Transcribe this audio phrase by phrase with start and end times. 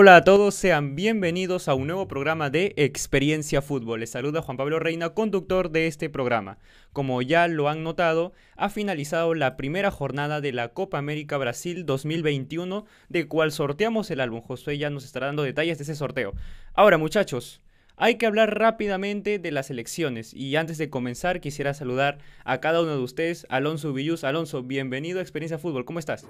[0.00, 3.98] Hola a todos, sean bienvenidos a un nuevo programa de Experiencia Fútbol.
[3.98, 6.58] Les saluda Juan Pablo Reina, conductor de este programa.
[6.92, 11.84] Como ya lo han notado, ha finalizado la primera jornada de la Copa América Brasil
[11.84, 14.40] 2021, de cual sorteamos el álbum.
[14.40, 16.32] Josué ya nos estará dando detalles de ese sorteo.
[16.74, 17.60] Ahora, muchachos,
[17.96, 22.82] hay que hablar rápidamente de las elecciones y antes de comenzar quisiera saludar a cada
[22.82, 24.22] uno de ustedes, Alonso Villus.
[24.22, 26.24] Alonso, bienvenido a Experiencia Fútbol, ¿cómo estás?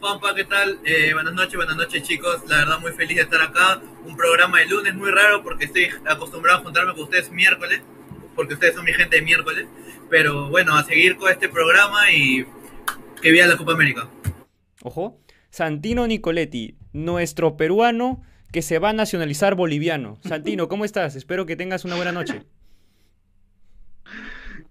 [0.00, 0.78] Juanpa, ¿qué tal?
[0.84, 2.42] Eh, buenas noches, buenas noches chicos.
[2.46, 3.80] La verdad muy feliz de estar acá.
[4.04, 7.80] Un programa de lunes muy raro porque estoy acostumbrado a juntarme con ustedes miércoles,
[8.36, 9.66] porque ustedes son mi gente de miércoles.
[10.08, 12.46] Pero bueno, a seguir con este programa y
[13.20, 14.08] que viva la Copa América.
[14.82, 20.20] Ojo, Santino Nicoletti, nuestro peruano que se va a nacionalizar boliviano.
[20.22, 21.16] Santino, ¿cómo estás?
[21.16, 22.44] Espero que tengas una buena noche.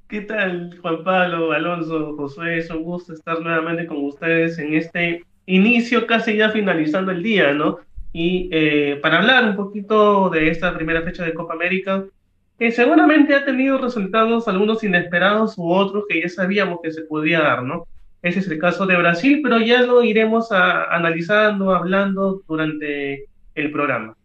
[0.07, 2.59] ¿Qué tal, Juan Pablo, Alonso, Josué?
[2.59, 7.53] Es un gusto estar nuevamente con ustedes en este inicio, casi ya finalizando el día,
[7.53, 7.79] ¿no?
[8.13, 12.05] Y eh, para hablar un poquito de esta primera fecha de Copa América,
[12.57, 17.41] que seguramente ha tenido resultados algunos inesperados u otros que ya sabíamos que se podía
[17.41, 17.85] dar, ¿no?
[18.21, 24.16] Ese es el caso de Brasil, pero ya lo iremos analizando, hablando durante el programa.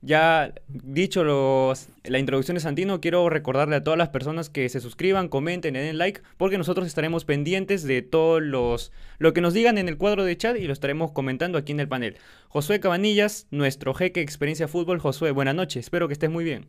[0.00, 4.80] Ya dicho los, la introducción de Santino, quiero recordarle a todas las personas que se
[4.80, 9.76] suscriban, comenten, den like, porque nosotros estaremos pendientes de todos los lo que nos digan
[9.76, 12.16] en el cuadro de chat y lo estaremos comentando aquí en el panel.
[12.48, 15.00] Josué Cabanillas, nuestro jeque Experiencia Fútbol.
[15.00, 16.66] Josué, buenas noches, espero que estés muy bien.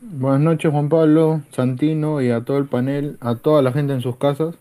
[0.00, 4.00] Buenas noches Juan Pablo, Santino y a todo el panel, a toda la gente en
[4.00, 4.56] sus casas.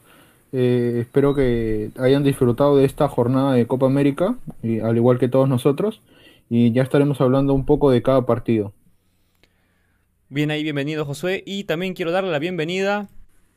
[0.51, 5.29] Eh, espero que hayan disfrutado de esta jornada de Copa América, y, al igual que
[5.29, 6.01] todos nosotros
[6.49, 8.73] y ya estaremos hablando un poco de cada partido.
[10.29, 11.43] Bien ahí, bienvenido Josué.
[11.45, 13.07] Y también quiero darle la bienvenida,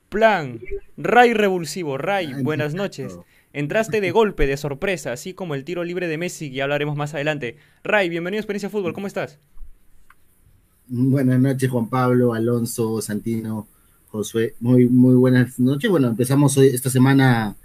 [0.09, 0.61] Plan,
[0.97, 1.99] Ray Revulsivo.
[1.99, 3.19] Ray, buenas noches.
[3.55, 7.15] Entraste de golpe, de sorpresa, así como el tiro libre de Messi, que hablaremos más
[7.15, 7.57] adelante.
[7.83, 9.39] Ray, bienvenido a Experiencia Fútbol, ¿cómo estás?
[10.89, 13.67] Buenas noches, Juan Pablo, Alonso, Santino,
[14.09, 14.55] Josué.
[14.61, 15.91] Muy, muy buenas noches.
[15.91, 17.57] Bueno, empezamos hoy, esta semana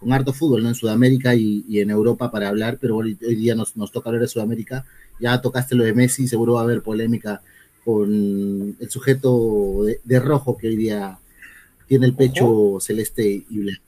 [0.00, 0.70] con harto fútbol, ¿no?
[0.70, 4.84] En Sudamérica y, en Europa para hablar, pero hoy, día nos, toca hablar de Sudamérica.
[5.20, 7.42] Ya tocaste lo de Messi, seguro va a haber polémica
[7.84, 11.18] con el sujeto de, rojo que hoy día
[11.86, 13.82] tiene el pecho celeste y blanco.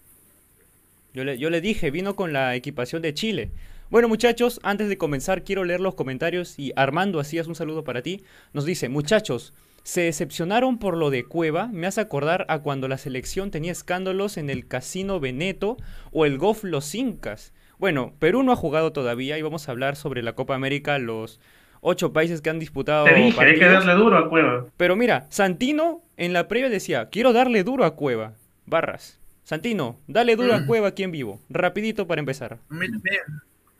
[1.14, 3.50] Yo le, yo le dije, vino con la equipación de Chile.
[3.90, 8.02] Bueno muchachos, antes de comenzar quiero leer los comentarios y Armando, hacías un saludo para
[8.02, 8.22] ti.
[8.54, 12.98] Nos dice, muchachos, se decepcionaron por lo de Cueva, me hace acordar a cuando la
[12.98, 15.76] selección tenía escándalos en el Casino Veneto
[16.12, 17.52] o el Golf Los Incas.
[17.78, 21.40] Bueno, Perú no ha jugado todavía y vamos a hablar sobre la Copa América, los
[21.80, 23.06] ocho países que han disputado.
[23.06, 24.66] Te dije, hay que darle duro a Cueva.
[24.76, 28.34] Pero mira, Santino en la previa decía, quiero darle duro a Cueva.
[28.66, 29.18] Barras.
[29.42, 30.66] Santino, dale duro a mm.
[30.66, 31.40] Cueva aquí en vivo.
[31.50, 32.58] Rapidito para empezar.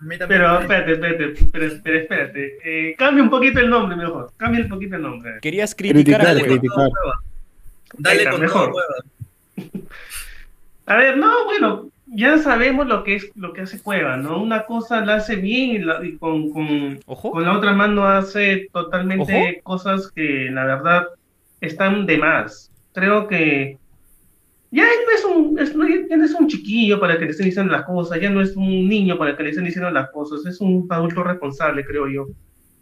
[0.08, 2.58] Pero espérate, espérate, pero, espérate.
[2.64, 4.32] Eh, cambia un poquito el nombre mejor.
[4.36, 5.38] Cambia un poquito el nombre.
[5.40, 6.90] Querías criticar, a criticar.
[7.98, 8.72] Dale con mejor.
[10.86, 14.42] A ver, no, bueno, ya sabemos lo que es lo que hace Cueva, ¿no?
[14.42, 20.10] Una cosa la hace bien y, con, con, con, la otra mano hace totalmente cosas
[20.10, 21.06] que la verdad
[21.60, 22.70] están de más.
[22.92, 23.78] Creo que
[24.72, 27.84] ya no es un, ya no es un chiquillo para que le estén diciendo las
[27.84, 30.86] cosas, ya no es un niño para que le estén diciendo las cosas, es un
[30.88, 32.28] adulto responsable, creo yo.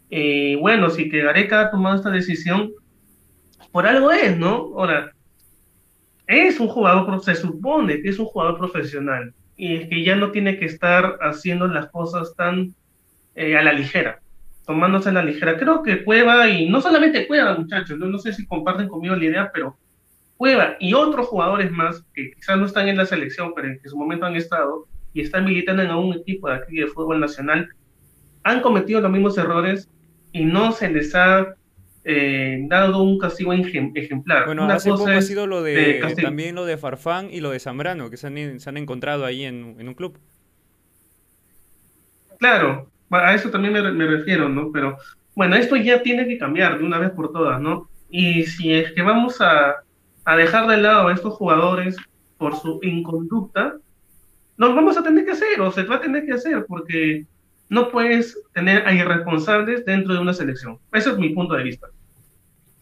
[0.09, 2.71] Eh, bueno, si que Gareca ha tomado esta decisión,
[3.73, 4.71] por algo es, ¿no?
[4.77, 5.11] Ahora,
[6.27, 10.31] es un jugador, se supone que es un jugador profesional, y es que ya no
[10.31, 12.73] tiene que estar haciendo las cosas tan
[13.35, 14.21] eh, a la ligera,
[14.65, 15.57] tomándose a la ligera.
[15.57, 19.25] Creo que Cueva, y no solamente Cueva, muchachos, no, no sé si comparten conmigo la
[19.25, 19.75] idea, pero
[20.41, 23.95] Cueva y otros jugadores más que quizás no están en la selección, pero en su
[23.95, 27.69] momento han estado y están militando en un equipo de aquí de fútbol nacional,
[28.41, 29.87] han cometido los mismos errores
[30.31, 31.53] y no se les ha
[32.05, 34.47] eh, dado un castigo ejemplar.
[34.47, 38.09] Bueno, hace poco ha sido lo de, también lo de Farfán y lo de Zambrano,
[38.09, 40.17] que se han, encontrado ahí en, un club.
[42.39, 44.71] Claro, a eso también me, me, refiero, ¿no?
[44.71, 44.97] Pero
[45.35, 47.91] bueno, esto ya tiene que cambiar de una vez por todas, ¿no?
[48.09, 49.83] Y si es que vamos a,
[50.25, 51.95] a dejar de lado a estos jugadores
[52.37, 53.75] por su inconducta,
[54.57, 57.25] nos vamos a tener que hacer, o se va a tener que hacer, porque
[57.69, 60.77] no puedes tener a irresponsables dentro de una selección.
[60.91, 61.87] Ese es mi punto de vista.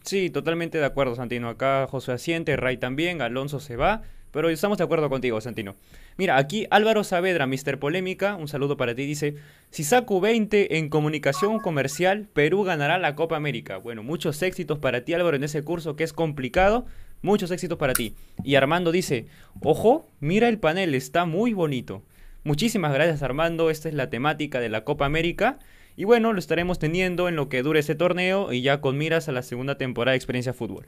[0.03, 1.49] Sí, totalmente de acuerdo, Santino.
[1.49, 4.01] Acá José Asiente, Ray también, Alonso se va.
[4.31, 5.75] Pero estamos de acuerdo contigo, Santino.
[6.17, 7.79] Mira, aquí Álvaro Saavedra, Mr.
[7.79, 9.35] Polémica, un saludo para ti, dice,
[9.71, 13.77] si saco 20 en comunicación comercial, Perú ganará la Copa América.
[13.77, 16.85] Bueno, muchos éxitos para ti, Álvaro, en ese curso que es complicado.
[17.21, 18.15] Muchos éxitos para ti.
[18.43, 19.27] Y Armando dice,
[19.61, 22.03] ojo, mira el panel, está muy bonito.
[22.43, 25.59] Muchísimas gracias Armando, esta es la temática de la Copa América.
[25.97, 29.27] Y bueno, lo estaremos teniendo en lo que dure ese torneo y ya con miras
[29.27, 30.85] a la segunda temporada de Experiencia Fútbol.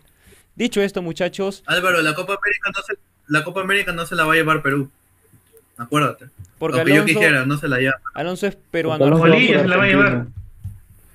[0.55, 1.63] Dicho esto, muchachos.
[1.65, 2.93] Álvaro, la Copa América no se,
[3.27, 4.89] la, Copa América no se la va a llevar Perú.
[5.77, 6.27] Acuérdate.
[6.57, 7.99] Porque Alonso, yo quisiera, no se la lleva.
[8.13, 9.17] Alonso es peruano.
[9.17, 10.27] Bolivia se la va a llevar.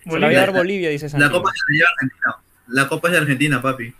[0.04, 2.36] Se la va a llevar Bolivia, dice La Copa es de Argentina.
[2.68, 3.94] La Copa es de Argentina, papi.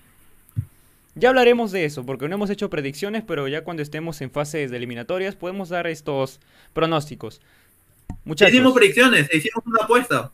[1.19, 4.71] Ya hablaremos de eso, porque no hemos hecho predicciones, pero ya cuando estemos en fases
[4.71, 6.41] de eliminatorias podemos dar estos
[6.75, 7.41] pronósticos.
[8.25, 8.53] Muchachos.
[8.53, 10.33] Hicimos predicciones, hicimos una apuesta.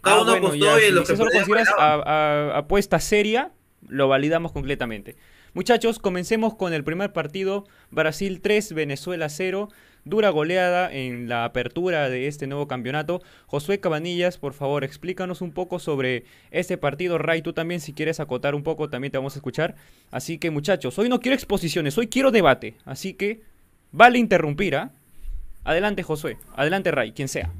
[0.00, 3.50] Cada ah, uno apostó y lo que si consideras apuesta seria,
[3.88, 5.16] lo validamos completamente.
[5.52, 7.66] Muchachos, comencemos con el primer partido.
[7.90, 9.68] Brasil 3, Venezuela 0.
[10.04, 13.20] Dura goleada en la apertura de este nuevo campeonato.
[13.46, 17.18] Josué Cabanillas, por favor, explícanos un poco sobre este partido.
[17.18, 19.76] Ray, tú también, si quieres acotar un poco, también te vamos a escuchar.
[20.10, 22.74] Así que, muchachos, hoy no quiero exposiciones, hoy quiero debate.
[22.84, 23.42] Así que,
[23.92, 24.90] vale interrumpir, ¿ah?
[25.64, 26.38] Adelante, Josué.
[26.56, 27.52] Adelante, Ray, quien sea.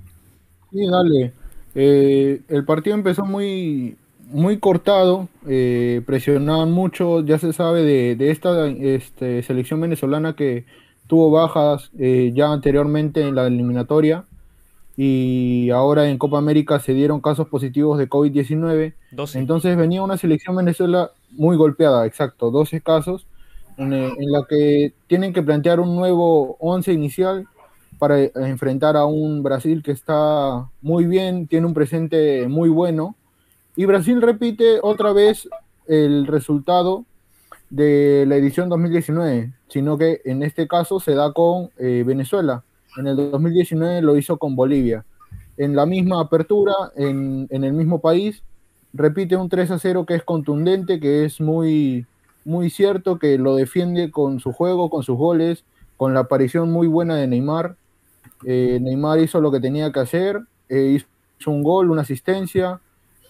[0.72, 1.32] Sí, dale.
[1.74, 3.96] Eh, el partido empezó muy,
[4.30, 10.64] muy cortado, eh, presionaban mucho, ya se sabe de, esta este, selección venezolana que
[11.10, 14.26] tuvo bajas eh, ya anteriormente en la eliminatoria
[14.96, 18.94] y ahora en Copa América se dieron casos positivos de COVID-19.
[19.34, 23.26] Entonces venía una selección Venezuela muy golpeada, exacto, 12 casos,
[23.76, 27.48] en, en la que tienen que plantear un nuevo 11 inicial
[27.98, 33.16] para enfrentar a un Brasil que está muy bien, tiene un presente muy bueno
[33.74, 35.48] y Brasil repite otra vez
[35.88, 37.04] el resultado
[37.70, 42.64] de la edición 2019, sino que en este caso se da con eh, Venezuela.
[42.96, 45.04] En el 2019 lo hizo con Bolivia.
[45.56, 48.42] En la misma apertura, en, el mismo país,
[48.92, 52.06] repite un 3 a 0 que es contundente, que es muy,
[52.44, 55.64] muy cierto, que lo defiende con su juego, con sus goles,
[55.96, 57.76] con la aparición muy buena de Neymar.
[58.44, 60.98] Eh, Neymar hizo lo que tenía que hacer, eh,
[61.38, 62.80] hizo un gol, una asistencia,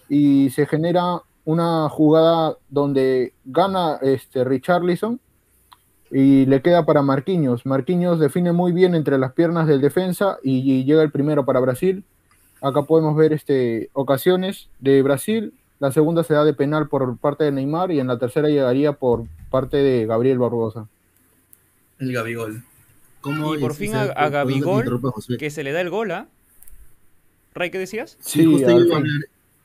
[0.09, 5.19] y se genera una jugada donde gana este Richarlison
[6.11, 7.65] y le queda para Marquinhos.
[7.65, 12.03] Marquinhos define muy bien entre las piernas del defensa y, llega el primero para Brasil.
[12.61, 15.53] Acá podemos ver este, ocasiones de Brasil.
[15.79, 18.93] La segunda se da de penal por parte de Neymar y en la tercera llegaría
[18.93, 20.87] por parte de Gabriel Barbosa.
[21.97, 22.63] El Gabigol.
[23.25, 25.01] y por fin a, Gabigol,
[25.39, 26.27] que se le da el gol, ¿ah?
[27.53, 28.17] ¿Ray, qué decías?
[28.21, 28.63] Sí,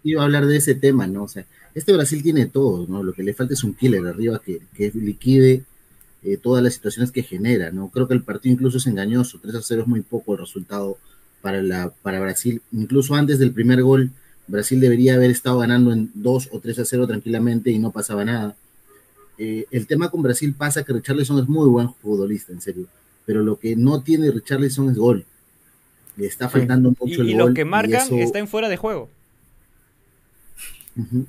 [0.02, 1.24] iba a hablar de ese tema, ¿no?
[1.24, 1.44] O sea,
[1.76, 3.02] este Brasil tiene todo, ¿no?
[3.02, 5.64] Lo que le falta es un killer arriba que, que liquide
[6.22, 7.90] eh, todas las situaciones que genera, ¿no?
[7.90, 10.96] Creo que el partido incluso es engañoso, 3 a 0 es muy poco el resultado
[11.42, 12.62] para, la, para Brasil.
[12.72, 14.10] Incluso antes del primer gol,
[14.46, 18.24] Brasil debería haber estado ganando en 2 o 3 a 0 tranquilamente y no pasaba
[18.24, 18.56] nada.
[19.36, 22.86] Eh, el tema con Brasil pasa que Richarlison es muy buen futbolista, en serio,
[23.26, 25.26] pero lo que no tiene Richarlison es gol.
[26.16, 27.28] Le está faltando mucho el gol.
[27.28, 29.10] Y lo que marca está en fuera de juego.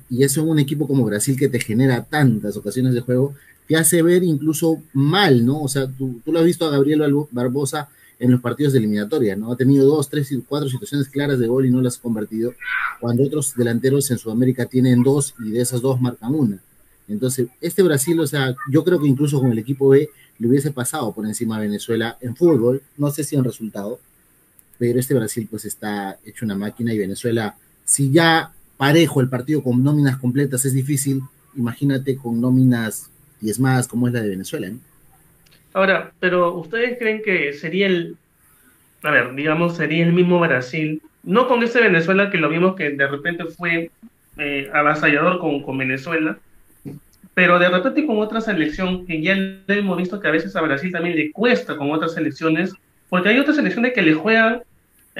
[0.08, 3.34] Y eso en un equipo como Brasil que te genera tantas ocasiones de juego,
[3.66, 5.62] te hace ver incluso mal, ¿no?
[5.62, 7.88] O sea, tú, lo has visto a Gabriel Barbosa
[8.18, 9.52] en los partidos de eliminatoria, ¿no?
[9.52, 12.54] Ha tenido dos, tres, cuatro situaciones claras de gol y no las ha convertido,
[13.00, 16.58] cuando otros delanteros en Sudamérica tienen dos y de esas dos marcan una.
[17.06, 20.72] Entonces, este Brasil, o sea, yo creo que incluso con el equipo B le hubiese
[20.72, 24.00] pasado por encima a Venezuela en fútbol, no sé si en resultado,
[24.78, 29.62] pero este Brasil pues está hecho una máquina y Venezuela, si ya parejo el partido
[29.62, 31.20] con nóminas completas es difícil,
[31.54, 34.70] imagínate con nóminas diezmadas como es la de Venezuela.
[35.74, 38.16] Ahora, pero ¿ustedes creen que sería el,
[39.02, 42.90] a ver, digamos, sería el mismo Brasil, no con ese Venezuela que lo vimos que
[42.90, 43.90] de repente fue
[44.38, 46.38] eh, avasallador con, con Venezuela,
[47.34, 49.36] pero de repente con otra selección que ya
[49.68, 52.72] hemos visto que a veces a Brasil también le cuesta con otras selecciones,
[53.08, 54.62] porque hay otras selecciones que le juegan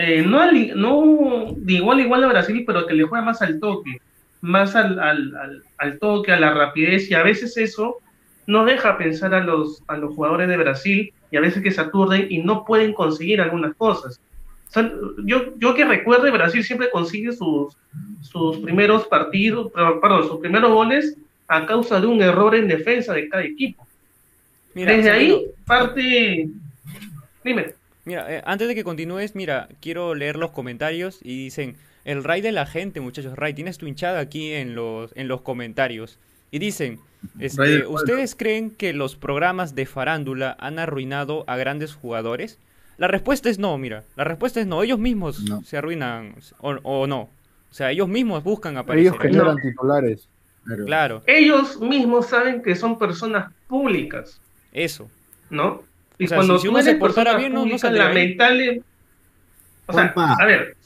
[0.00, 3.58] eh, no, no de igual a igual a Brasil, pero que le juega más al
[3.58, 4.00] toque,
[4.40, 7.96] más al, al, al, toque, a la rapidez, y a veces eso
[8.46, 11.80] no deja pensar a los, a los jugadores de Brasil, y a veces que se
[11.80, 14.20] aturden y no pueden conseguir algunas cosas.
[15.24, 17.76] yo, yo que recuerde, Brasil siempre consigue sus,
[18.22, 21.16] sus primeros partidos, perdón, sus primeros goles
[21.48, 23.84] a causa de un error en defensa de cada equipo.
[24.74, 26.48] Desde ahí parte...
[27.42, 27.77] Dime.
[28.08, 32.40] Mira, eh, antes de que continúes, mira, quiero leer los comentarios y dicen, el Ray
[32.40, 36.18] de la gente, muchachos, Ray, tienes tu hinchada aquí en los, en los comentarios.
[36.50, 37.00] Y dicen,
[37.38, 42.58] este, ¿ustedes creen que los programas de farándula han arruinado a grandes jugadores?
[42.96, 47.20] La respuesta es no, mira, la respuesta es no, ellos mismos se arruinan o, no.
[47.70, 49.12] O sea, ellos mismos buscan aparecer.
[49.12, 50.26] Ellos generan titulares.
[50.86, 51.22] Claro.
[51.26, 54.40] Ellos mismos saben que son personas públicas.
[54.72, 55.10] Eso.
[55.50, 55.82] ¿No?
[56.18, 58.82] Y cuando si, uno se portara bien, no, no lamentable.
[59.86, 60.76] O sea, a ver.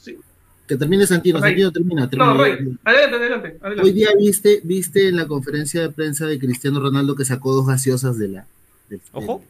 [0.67, 2.09] Que termine Santino, Santino termina.
[2.09, 2.33] termina.
[2.33, 6.79] No, adelante, adelante, adelante, Hoy día viste, viste en la conferencia de prensa de Cristiano
[6.79, 8.45] Ronaldo que sacó dos gaseosas de la.
[9.11, 9.43] Ojo.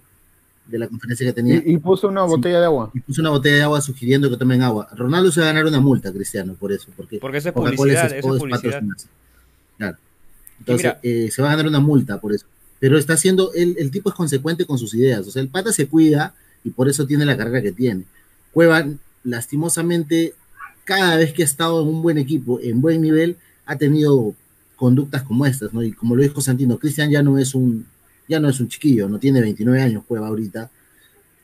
[0.65, 1.61] De, la conferencia que tenía.
[1.63, 2.89] Y, puso una botella de agua.
[2.93, 4.87] Y puso una botella de agua sugiriendo que tomen agua.
[4.95, 6.89] Ronaldo se va a ganar una multa, Cristiano, por eso.
[6.95, 8.05] Porque, porque esa es publicidad.
[8.05, 8.81] Es, es publicidad.
[9.77, 9.97] Claro.
[10.59, 12.47] Entonces, eh, se va a ganar una multa por eso.
[12.83, 15.25] Pero está haciendo, el, el tipo es consecuente con sus ideas.
[15.25, 16.35] O sea, el pata se cuida
[16.65, 18.03] y por eso tiene la carrera que tiene.
[18.51, 18.85] Cueva,
[19.23, 20.33] lastimosamente,
[20.83, 24.35] cada vez que ha estado en un buen equipo, en buen nivel, ha tenido
[24.75, 25.81] conductas como estas, ¿no?
[25.81, 27.85] Y como lo dijo Santino, Cristian ya no es un,
[28.27, 30.69] ya no es un chiquillo, no tiene 29 años, Cueva ahorita,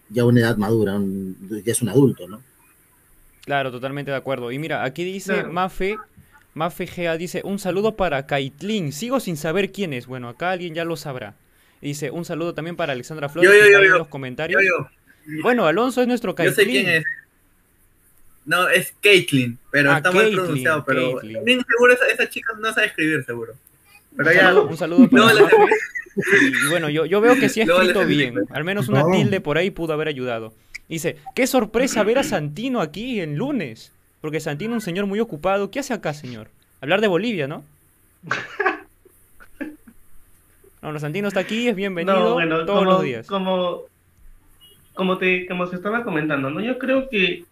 [0.09, 0.99] ya una edad madura,
[1.63, 2.41] ya es un adulto, ¿no?
[3.45, 4.51] Claro, totalmente de acuerdo.
[4.51, 5.95] Y mira, aquí dice Mafe
[6.55, 10.85] Gea dice, un saludo para Kaitlin, sigo sin saber quién es, bueno, acá alguien ya
[10.85, 11.35] lo sabrá.
[11.81, 14.61] Dice, un saludo también para Alexandra Flores, en los comentarios.
[15.41, 16.55] Bueno, Alonso es nuestro Kaitlin.
[16.55, 17.03] Yo sé quién es.
[18.45, 20.83] No, es Caitlyn, pero ah, está mal pronunciado.
[20.83, 23.53] Pero bien seguro esa, esa, chica no sabe escribir, seguro.
[24.17, 24.53] Pero ya.
[24.59, 25.33] Un saludo para
[26.15, 28.35] y, bueno, yo, yo, veo que sí ha escrito bien.
[28.49, 30.53] Al menos una tilde por ahí pudo haber ayudado.
[30.87, 33.93] Dice, qué sorpresa ver a Santino aquí en lunes.
[34.21, 35.71] Porque Santino es un señor muy ocupado.
[35.71, 36.49] ¿Qué hace acá, señor?
[36.81, 37.63] Hablar de Bolivia, ¿no?
[40.81, 43.27] No, no, Santino está aquí, es bienvenido todos los días.
[43.27, 43.81] Como,
[44.93, 46.61] como, te, como se estaba comentando, ¿no?
[46.61, 47.43] Yo creo que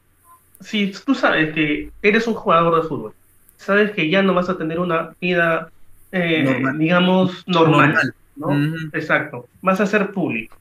[0.61, 3.13] si tú sabes que eres un jugador de fútbol,
[3.57, 5.69] sabes que ya no vas a tener una vida,
[6.13, 8.55] eh, digamos, normal, ¿no?
[8.93, 10.55] Exacto, vas a ser público.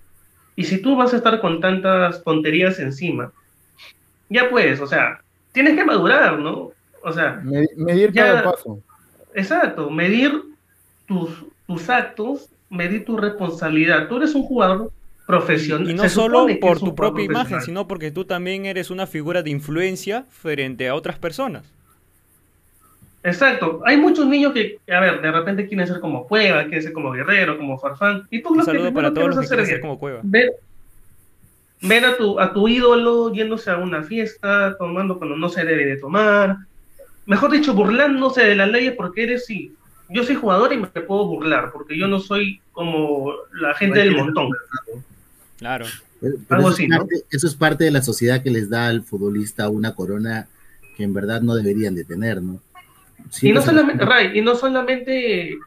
[0.57, 3.31] Y si tú vas a estar con tantas tonterías encima,
[4.29, 5.21] ya puedes, o sea,
[5.57, 6.71] tienes que madurar, ¿no?
[7.03, 8.79] O sea, medir, cada paso.
[9.33, 10.43] Exacto, medir
[11.07, 11.31] tus,
[11.67, 14.07] tus actos, medir tu responsabilidad.
[14.07, 14.93] Tú eres un jugador
[15.27, 15.91] profesional.
[15.91, 19.49] Y no solo por tu propia imagen, sino porque tú también eres una figura de
[19.49, 21.65] influencia frente a otras personas.
[23.23, 23.81] Exacto.
[23.87, 27.13] Hay muchos niños que, a ver, de repente quieren ser como Cueva, quieren ser como
[27.13, 28.25] Guerrero, como Farfán.
[28.31, 30.21] Y tú Un saludo para todos los que quieren ser como Cueva.
[30.23, 30.51] Ver,
[31.83, 35.85] ver, a, tu, a tu ídolo yéndose a una fiesta, tomando cuando no se debe
[35.85, 36.57] de tomar.
[37.27, 39.75] Mejor dicho, burlándose de las leyes porque eres, sí,
[40.09, 44.17] yo soy jugador y me puedo burlar, porque yo no soy como la gente del
[44.17, 44.51] montón.
[45.59, 45.87] Claro.
[47.31, 50.49] eso, es parte, de la sociedad que les da al futbolista una corona
[50.97, 52.61] que en verdad no deberían de tener, ¿no?
[53.43, 55.59] y, no solamente, Ray, y no solamente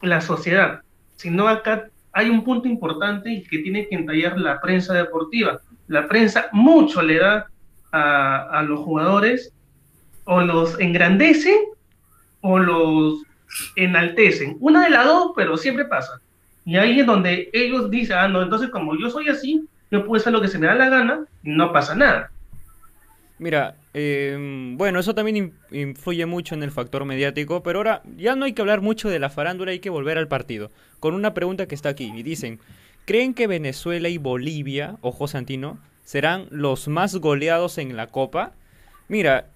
[0.00, 0.80] la sociedad,
[1.16, 5.60] sino acá hay un punto importante que tiene que entallar la prensa deportiva.
[5.88, 7.46] La prensa mucho le da
[7.90, 9.52] a, a los jugadores
[10.24, 11.58] o los engrandece
[12.40, 13.22] o los
[13.76, 14.56] enaltecen.
[14.60, 16.20] Una de las dos, pero siempre pasa.
[16.64, 20.20] Y ahí es donde ellos dicen, ah, no, entonces como yo soy así, yo puedo
[20.20, 22.30] hacer lo que se me da la gana, no pasa nada.
[23.38, 28.44] Mira, em, bueno, eso también influye mucho en el factor mediático, pero ahora ya no
[28.44, 30.70] hay que hablar mucho de la farándula, hay que volver al partido.
[31.00, 32.60] Con una pregunta que está aquí, y dicen,
[33.04, 38.52] ¿creen que Venezuela y Bolivia, ojo Santino, serán los más goleados en la Copa?
[39.08, 39.48] Mira,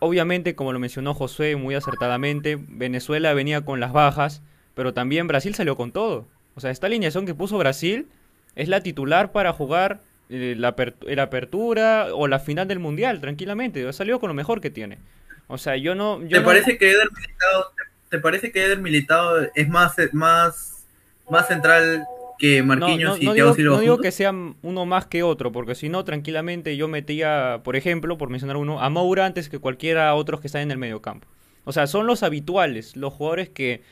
[0.00, 4.42] obviamente, como lo mencionó José muy acertadamente, Venezuela venía con las bajas,
[4.74, 6.26] pero también Brasil salió con todo.
[6.54, 8.08] O sea, esta alineación que puso Brasil
[8.56, 10.74] es la titular para jugar eh, la,
[11.22, 13.90] apertura o la final del mundial, tranquilamente.
[13.92, 14.98] Salió con lo mejor que tiene.
[15.46, 16.20] O sea, yo no.
[16.28, 17.72] ¿Te, Parece que Eder Militado,
[18.10, 20.86] ¿Te parece que Eder Militado es más, más,
[21.30, 22.06] más central
[22.38, 24.32] que Marquinhos y no digo, No digo que sea
[24.62, 28.80] uno más que otro, porque si no, tranquilamente yo metía, por ejemplo, por mencionar uno,
[28.80, 31.26] a Moura antes que cualquiera otros que están en el medio campo.
[31.64, 33.82] O sea, son los habituales, los jugadores que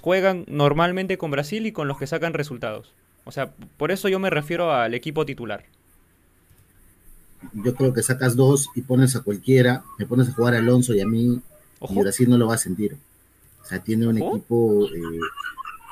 [0.00, 2.94] juegan normalmente con Brasil y con los que sacan resultados.
[3.26, 5.64] O sea, por eso yo me refiero al equipo titular.
[7.52, 10.94] Yo creo que sacas dos y pones a cualquiera, me pones a jugar a Alonso
[10.94, 11.40] y a mí,
[11.90, 12.96] y Brasil no lo va a sentir.
[13.62, 15.18] O sea, tiene un equipo, eh,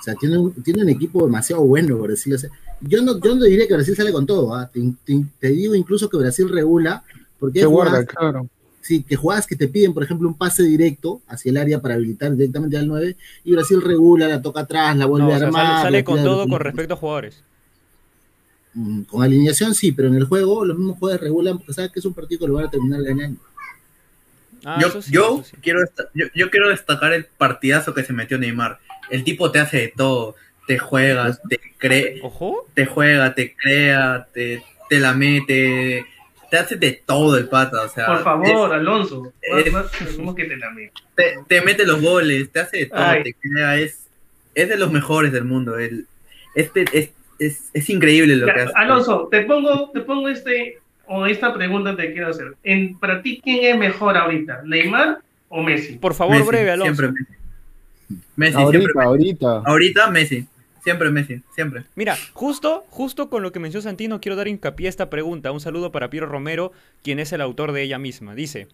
[0.01, 2.47] o sea, tiene un, tiene un equipo demasiado bueno, por decirlo así.
[2.81, 4.71] Yo no, yo no diría que Brasil sale con todo, ¿ah?
[4.73, 7.03] te, digo incluso que Brasil regula,
[7.39, 8.49] porque Se guarda, claro
[8.85, 11.95] sí, que jugadas que te piden, por ejemplo, un pase directo hacia el área para
[11.95, 15.83] habilitar directamente al 9, y Brasil regula, la toca atrás, la vuelve a armar.
[15.83, 17.43] sale, con todo con respecto a jugadores.
[18.75, 22.01] Mm, con alineación sí, pero en el juego los mismos jugadores regulan porque saben que
[22.01, 23.41] es un partido que lo van a terminar ganando.
[24.65, 25.81] Ah, yo, yo, quiero
[26.35, 28.79] yo, quiero destacar el partidazo que se metió Neymar.
[29.11, 30.35] El tipo te hace de todo.
[30.67, 32.23] Te juega, te cree,
[32.73, 36.07] te juega, te crea, te, te la mete,
[36.55, 38.07] te hace de todo el pata, o sea.
[38.07, 40.45] Por favor, Alonso, es, que
[41.17, 44.07] te, te, mete los goles, te hace de todo, te crea, es,
[44.55, 45.77] es de los mejores del mundo.
[45.77, 46.07] El,
[46.55, 48.73] este, es, es, es increíble lo que hace.
[48.77, 52.55] Alonso, te pongo, te pongo este, o esta pregunta te quiero hacer.
[52.63, 54.63] En, para ti, ¿quién es mejor ahorita?
[54.65, 55.19] ¿Neymar
[55.49, 55.95] o Messi?
[55.97, 56.95] Por favor, breve, Alonso.
[56.95, 58.21] Siempre Messi.
[58.37, 59.09] Messi, ahorita, siempre Messi.
[59.09, 59.63] ahorita.
[59.67, 60.47] Ahorita Messi.
[60.85, 61.85] Siempre Messi, siempre.
[61.97, 65.51] Mira, justo, justo con lo que mencionó Santino, quiero dar hincapié a esta pregunta.
[65.51, 66.73] Un saludo para Piero Romero,
[67.03, 68.35] quien es el autor de ella misma.
[68.35, 68.69] Dice,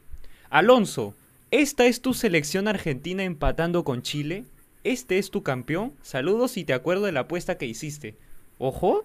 [0.50, 1.14] Alonso,
[1.52, 4.45] ¿esta es tu selección argentina empatando con Chile?
[4.83, 5.93] ¿Este es tu campeón?
[6.02, 8.17] Saludos y te acuerdo de la apuesta que hiciste.
[8.59, 9.05] Ojo.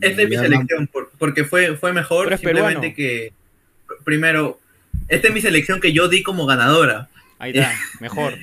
[0.00, 2.94] Esta es mi selección, por- porque fue, fue mejor Pero simplemente peruano.
[2.96, 3.32] que,
[4.04, 4.58] primero,
[5.08, 7.08] esta es mi selección que yo di como ganadora.
[7.38, 8.34] Ahí está, mejor.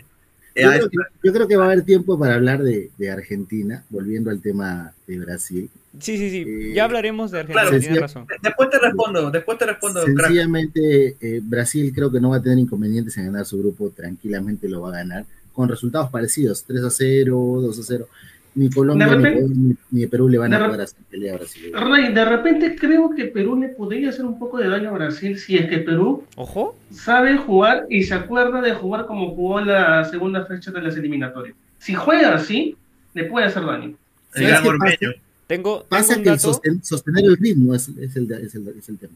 [0.56, 3.84] Yo creo, que, yo creo que va a haber tiempo para hablar de, de Argentina,
[3.90, 5.70] volviendo al tema de Brasil.
[6.00, 6.46] Sí, sí, sí.
[6.48, 8.28] Eh, Ya hablaremos de Argentina, claro, tienes razón.
[8.42, 10.04] Después te respondo, después te respondo.
[10.04, 14.68] Sencillamente, eh, Brasil creo que no va a tener inconvenientes en ganar su grupo, tranquilamente
[14.68, 18.08] lo va a ganar, con resultados parecidos, 3 a 0, 2 a 0.
[18.54, 21.38] Ni Colombia ni, repente- Perú, ni- ni Perú le van a poder hacer pelea a
[21.38, 21.72] Brasil.
[21.74, 25.38] Ray, de repente creo que Perú le podría hacer un poco de daño a Brasil
[25.40, 26.76] si es que Perú Ojo.
[26.92, 31.56] sabe jugar y se acuerda de jugar como jugó la segunda fecha de las eliminatorias.
[31.80, 32.76] Si juega así,
[33.14, 33.86] le puede hacer daño.
[33.88, 33.96] El
[34.34, 35.22] ¿Sabes gran qué ormeño.
[35.48, 38.56] Tengo, Pasa tengo un que el dato, sosten- sostener el ritmo es, es el, es
[38.56, 39.14] el- es el tema.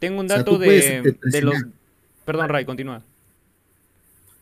[0.00, 1.54] tengo un o sea, dato de, de los...
[2.24, 3.02] Perdón, Ray, continúa.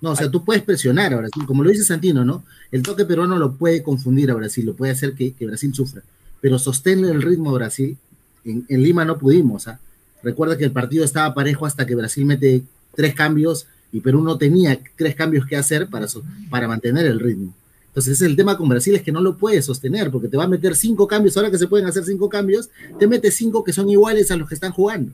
[0.00, 2.42] No, o sea, tú puedes presionar a Brasil, como lo dice Santino, ¿no?
[2.73, 6.02] El toque peruano lo puede confundir a Brasil, lo puede hacer que, que Brasil sufra,
[6.40, 7.97] pero sostener el ritmo a Brasil,
[8.45, 9.78] en, en Lima no pudimos, ¿ah?
[10.23, 12.62] Recuerda que el partido estaba parejo hasta que Brasil mete
[12.95, 17.19] tres cambios y Perú no tenía tres cambios que hacer para, so- para mantener el
[17.21, 17.54] ritmo.
[17.88, 20.37] Entonces, ese es el tema con Brasil, es que no lo puede sostener, porque te
[20.37, 23.64] va a meter cinco cambios, ahora que se pueden hacer cinco cambios, te mete cinco
[23.64, 25.12] que son iguales a los que están jugando.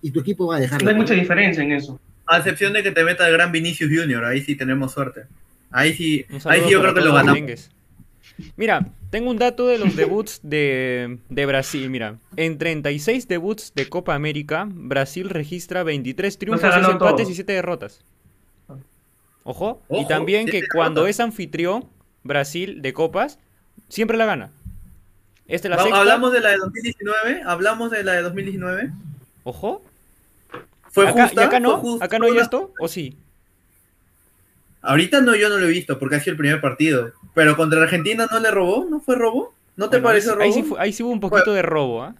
[0.00, 0.82] Y tu equipo va a dejar.
[0.82, 2.00] No hay mucha diferencia en eso.
[2.34, 5.22] A excepción de que te meta el gran Vinicius Junior, ahí sí tenemos suerte.
[5.70, 7.32] Ahí sí, ahí sí yo creo que lo ganamos.
[7.32, 7.70] merengues.
[8.56, 11.88] Mira, tengo un dato de los debuts de, de Brasil.
[11.90, 17.30] Mira, en 36 debuts de Copa América, Brasil registra 23 triunfos, ganó 6 empates todo.
[17.32, 18.00] y 7 derrotas.
[19.44, 19.82] Ojo.
[19.90, 21.86] y también que cuando es anfitrión,
[22.22, 23.38] Brasil de copas,
[23.88, 24.50] siempre la gana.
[25.48, 25.98] Esta es la Va- sexta.
[26.00, 28.90] Hablamos de la de 2019, hablamos de la de 2019.
[29.44, 29.82] Ojo.
[30.92, 31.40] ¿Fue acá, justa?
[31.42, 31.76] ¿Y acá ¿Fue no?
[31.78, 32.04] justa?
[32.04, 32.72] ¿Acá no hay esto?
[32.78, 33.16] ¿O sí?
[34.82, 37.12] Ahorita no, yo no lo he visto porque ha sido el primer partido.
[37.34, 39.54] Pero contra Argentina no le robó, ¿no fue robo?
[39.76, 40.44] ¿No te Bueno, parece ahí, robo?
[40.44, 42.14] ahí sí fue- ahí sí hubo un poquito de robo, ¿ah?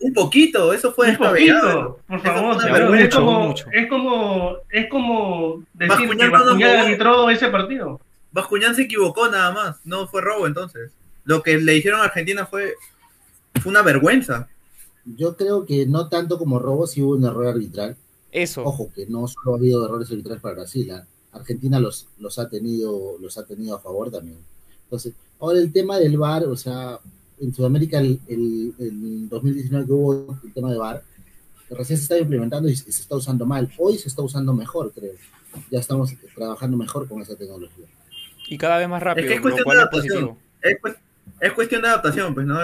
[0.00, 2.98] Un poquito, eso fue Un poquito, por Eso favor.
[2.98, 3.66] es, como, mucho.
[3.70, 8.00] es como es como decir Bascuñán que Bascuñán arbitró ese partido.
[8.32, 10.90] Bascuñán se equivocó nada más, no fue robo entonces.
[11.24, 12.74] Lo que le hicieron a Argentina fue,
[13.62, 14.48] fue una vergüenza.
[15.04, 17.96] Yo creo que no tanto como robo, sí hubo un error arbitral.
[18.32, 18.62] Eso.
[18.64, 21.06] Ojo, que no solo ha habido errores arbitrales para Brasil, ¿ah?
[21.32, 24.38] Argentina los, los, ha tenido, los ha tenido a favor también.
[24.84, 26.98] Entonces, ahora el tema del VAR, o sea,
[27.40, 31.02] en Sudamérica el, el, el 2019 que hubo el tema de VAR,
[31.70, 33.68] recién se está implementando y se está usando mal.
[33.78, 35.14] Hoy se está usando mejor, creo.
[35.70, 37.86] Ya estamos trabajando mejor con esa tecnología.
[38.48, 40.38] Y cada vez más rápido, es lo cuestión cual de es adaptación.
[40.62, 41.00] Es, cu-
[41.40, 42.58] es cuestión de adaptación, pues, ¿no?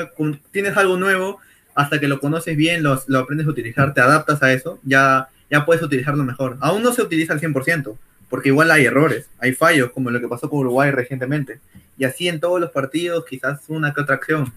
[0.52, 1.38] Tienes algo nuevo,
[1.74, 5.28] hasta que lo conoces bien, lo, lo aprendes a utilizar, te adaptas a eso, ya,
[5.50, 6.56] ya puedes utilizarlo mejor.
[6.60, 7.96] Aún no se utiliza al 100%,
[8.28, 11.60] porque igual hay errores, hay fallos, como lo que pasó con Uruguay recientemente.
[11.98, 14.52] Y así en todos los partidos, quizás una que otra acción,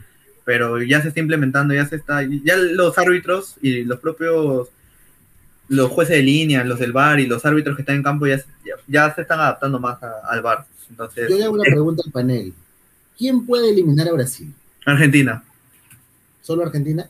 [0.45, 4.67] pero ya se está implementando, ya se está, ya los árbitros y los propios,
[5.69, 8.37] los jueces de línea, los del VAR y los árbitros que están en campo ya,
[8.39, 10.65] se- ya, ya se están adaptando más a- al VAR.
[10.89, 12.53] Entonces, Yo le hago una pregunta al panel.
[13.17, 14.53] ¿Quién puede eliminar a Brasil?
[14.85, 15.43] Argentina.
[16.43, 17.09] ¿Solo Argentina?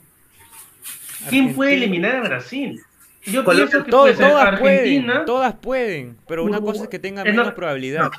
[1.29, 2.81] ¿Quién puede eliminar a Brasil?
[3.25, 5.13] Yo pienso que To- puede ser todas Argentina.
[5.13, 8.11] pueden, todas pueden, pero una cosa es que tengan eh, no, menos probabilidad.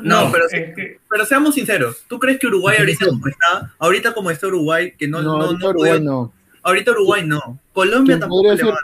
[0.00, 0.56] No, pero sí.
[0.56, 4.46] es que- Pero seamos sinceros, ¿tú crees que Uruguay ahorita como está, ahorita como está
[4.46, 6.32] Uruguay, que no, No, no, ahorita no Uruguay puede- no.
[6.62, 8.80] ahorita Uruguay no, Colombia ¿Quién tampoco le va a ganar.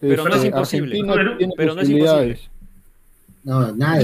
[0.00, 1.00] Pero no es Este, imposible.
[1.14, 2.50] Pero- pero no es posibilidades.
[3.42, 4.00] No, nada.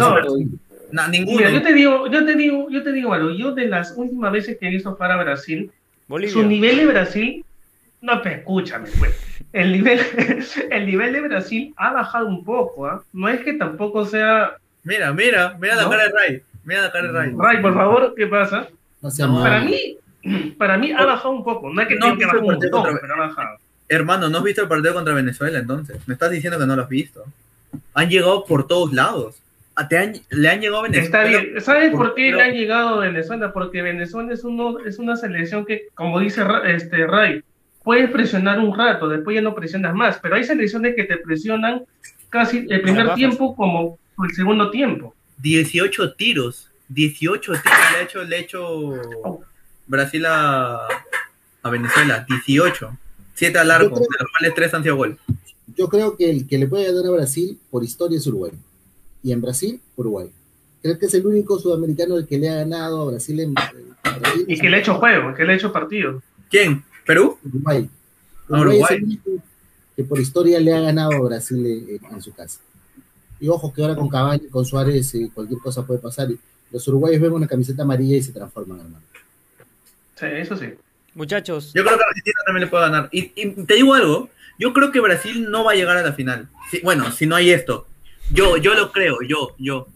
[0.93, 1.37] No, ninguno.
[1.39, 3.31] Mira, yo te digo, yo te digo, yo te digo algo.
[3.31, 5.71] Yo de las últimas veces que he visto para Brasil,
[6.11, 6.33] Bolivia.
[6.35, 7.45] su nivel de Brasil,
[8.03, 9.15] no, pero escúchame, pues.
[9.53, 10.01] El nivel,
[10.71, 13.03] el nivel de Brasil ha bajado un poco, ¿ah?
[13.13, 14.57] No es que tampoco sea.
[14.83, 15.91] Mira, mira, mira la ¿No?
[15.91, 16.43] cara de Ray.
[16.65, 17.35] Mira la cara de Ray.
[17.37, 18.69] Ray, por favor, ¿qué pasa?
[19.03, 19.43] no sea No, mal.
[19.45, 19.97] Para mí,
[20.59, 21.71] para mí ha bajado un poco.
[21.73, 23.59] No es que No, tenga que bajar un partido montón, contra- pero ha bajado.
[23.89, 25.97] Hermano, ¿no has visto el partido contra Venezuela entonces?
[26.07, 27.25] Me estás diciendo que no lo has visto.
[27.95, 29.37] Han llegado por todos lados.
[29.81, 31.05] A- te han- le han llegado a Venezuela.
[31.05, 31.61] Está bien.
[31.61, 33.53] ¿Sabes por qué Pero- le han llegado a Venezuela?
[33.53, 37.43] Porque Venezuela es, uno, es una selección que, como dice este Ray,
[37.83, 40.19] puedes presionar un rato, después ya no presionas más.
[40.23, 41.85] Pero hay selecciones que te presionan
[42.29, 43.17] casi el primer bajas.
[43.17, 45.15] tiempo como el segundo tiempo.
[45.39, 46.69] 18 tiros.
[46.89, 47.63] 18 tiros
[47.93, 48.95] le ha hecho, le ha hecho
[49.87, 50.87] Brasil a,
[51.63, 52.97] a Venezuela, 18.
[53.35, 55.19] 7 al arco, de los cuales 3 han sido gol.
[55.77, 58.53] Yo creo que el que le puede ganar a Brasil por historia es Uruguay.
[59.23, 60.31] Y en Brasil, Uruguay.
[60.83, 64.45] Creo que es el único sudamericano el que le ha ganado a Brasil en, Brasil.
[64.47, 66.23] Y que le ha hecho juego, que le ha hecho partido.
[66.49, 66.83] ¿Quién?
[67.07, 67.39] ¿Perú?
[67.45, 67.89] Uruguay.
[68.49, 69.31] Ah, Uruguay, es el único
[69.95, 72.61] que por historia le ha ganado a Brasil en, su casa.
[73.39, 76.29] Y ojo que ahora con Cavani, con Suárez, eh, cualquier cosa puede pasar.
[76.71, 79.05] Los uruguayos ven una camiseta amarilla y se transforman, hermano.
[80.17, 80.67] Sí, eso sí.
[81.15, 81.73] Muchachos.
[81.75, 83.09] Yo creo que Argentina también le puede ganar.
[83.13, 83.23] Y,
[83.65, 86.49] te digo algo, yo creo que Brasil no va a llegar a la final.
[86.83, 87.87] bueno, si no hay esto.
[88.33, 89.87] Yo, yo lo creo, yo, yo.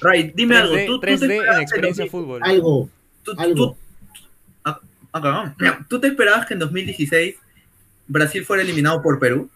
[0.00, 0.74] Ray, dime algo.
[0.86, 2.40] ¿Tú, 3D en experiencia de fútbol.
[2.42, 2.88] Algo.
[3.36, 3.76] algo.
[4.64, 4.80] Ah,
[5.12, 5.54] ah,
[5.88, 7.36] ¿Tú te esperabas que en 2016
[8.06, 9.48] Brasil fuera eliminado por Perú?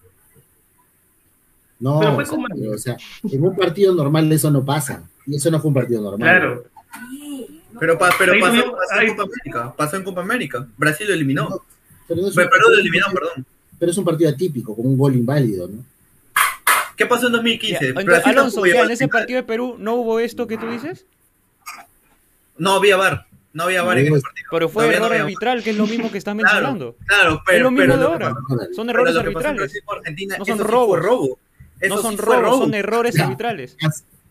[1.78, 5.02] No, o sea, en un partido normal eso no pasa.
[5.26, 6.20] Y eso no fue un partido normal.
[6.20, 6.64] Claro.
[7.78, 8.54] Pero, pero pasó,
[9.00, 9.74] en Copa América.
[9.76, 10.68] Pasó en Copa América.
[10.76, 11.64] Brasil lo eliminó.
[12.06, 13.46] pero Perú lo eliminó, perdón.
[13.78, 15.84] Pero es un partido atípico, con un gol inválido, ¿no?
[17.02, 17.94] ¿Qué pasó en 2015?
[18.24, 21.04] Alonso, ya en ese partido de Perú no hubo esto que tú dices.
[22.56, 23.26] No había VAR.
[23.52, 24.46] No había VAR en ese partido.
[24.52, 26.96] Pero fue error arbitral, que es lo mismo que estás mencionando.
[27.06, 27.58] Claro, pero.
[27.58, 28.34] Es lo mismo de ahora.
[28.76, 29.82] Son errores arbitrales.
[30.38, 31.00] no son robos.
[31.00, 31.38] Robo.
[31.88, 33.76] no son robos, son errores arbitrales.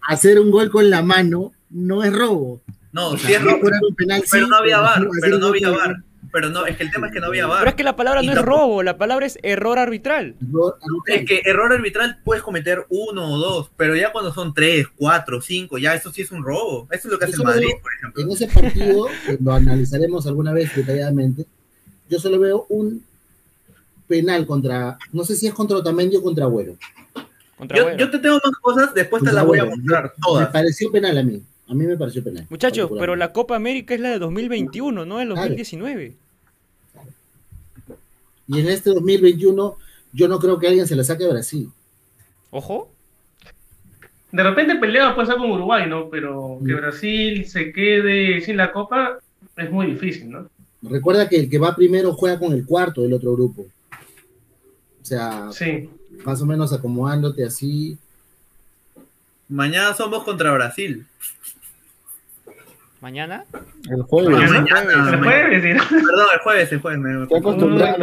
[0.07, 2.61] Hacer un gol con la mano no es robo.
[2.93, 3.59] No, si es robo.
[4.31, 5.07] Pero no había VAR.
[5.19, 5.97] Pero no había VAR.
[6.31, 7.59] Pero no, es que el tema es que no había VAR.
[7.59, 10.35] Pero es que la palabra no es robo, la palabra es error arbitral.
[11.07, 15.41] Es que error arbitral puedes cometer uno o dos, pero ya cuando son tres, cuatro,
[15.41, 16.87] cinco, ya eso sí es un robo.
[16.91, 18.23] Eso es lo que hace el Madrid, por ejemplo.
[18.23, 19.07] En ese partido,
[19.39, 21.45] lo analizaremos alguna vez detalladamente,
[22.09, 23.03] yo solo veo un
[24.07, 26.75] penal contra, no sé si es contra Otamendi o contra Agüero.
[27.75, 30.47] Yo, yo, te tengo más cosas, después te las voy a mostrar todas.
[30.47, 31.41] Me pareció penal a mí.
[31.67, 32.45] A mí me pareció penal.
[32.49, 36.15] Muchachos, pero la Copa América es la de 2021, no el 2019.
[38.51, 39.77] Y en este 2021
[40.13, 41.69] yo no creo que alguien se la saque a Brasil.
[42.49, 42.89] Ojo.
[44.31, 46.09] De repente pelea puede ser con Uruguay, ¿no?
[46.09, 46.77] Pero que mm.
[46.77, 49.19] Brasil se quede sin la Copa
[49.55, 50.49] es muy difícil, ¿no?
[50.81, 53.65] Recuerda que el que va primero juega con el cuarto del otro grupo.
[55.01, 55.49] O sea,
[56.25, 57.97] más o menos acomodándote así.
[59.47, 61.05] Mañana somos contra Brasil.
[63.01, 63.45] ¿Mañana?
[63.89, 64.51] El jueves.
[64.51, 66.99] Mañana, el jueves, Perdón, el jueves, el jueves.
[66.99, 67.23] Me...
[67.23, 67.97] Estoy acostumbrado.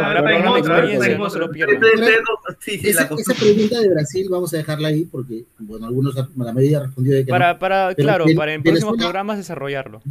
[2.67, 7.23] Esa, pregunta de Brasil vamos a dejarla ahí porque, bueno, algunos, la medida respondió de
[7.23, 7.59] que para, no.
[7.59, 10.01] Para, claro, para en próximos programas desarrollarlo.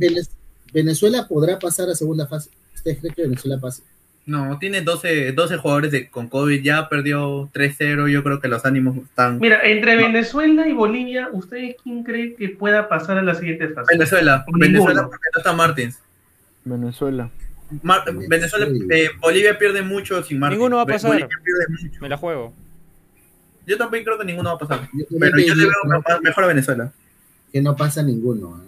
[0.72, 2.48] Venezuela podrá pasar a segunda fase.
[2.74, 3.82] ¿Ustedes creen que Venezuela pase?
[4.28, 8.62] No, tiene 12, 12 jugadores de, con COVID, ya perdió 3-0, yo creo que los
[8.66, 9.38] ánimos están...
[9.38, 13.86] Mira, entre Venezuela y Bolivia, ¿ustedes quién cree que pueda pasar a la siguiente fase?
[13.90, 16.02] Venezuela, Venezuela porque no está Martins.
[16.62, 17.30] Venezuela.
[18.28, 20.58] Venezuela, eh, Bolivia pierde mucho sin Martins.
[20.58, 21.26] Ninguno va a pasar.
[21.98, 22.52] Me la juego.
[23.66, 24.88] Yo también creo que ninguno va a pasar.
[25.18, 26.92] pero yo le veo mejor a Venezuela.
[27.50, 28.62] Que no pasa ninguno.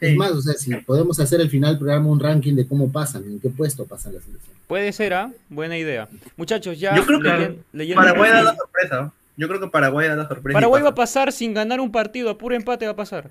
[0.00, 0.10] ¿Eh?
[0.10, 2.90] Es más, o sea, si podemos hacer al final del programa un ranking de cómo
[2.90, 4.58] pasan, en qué puesto pasan las elecciones.
[4.66, 5.32] Puede ser, ¿ah?
[5.48, 6.08] Buena idea.
[6.36, 6.94] Muchachos, ya.
[6.94, 9.12] Yo creo que Paraguay da la sorpresa.
[9.36, 10.54] Yo creo que Paraguay da la sorpresa.
[10.54, 13.30] Paraguay va a pasar sin ganar un partido, a puro empate va a pasar.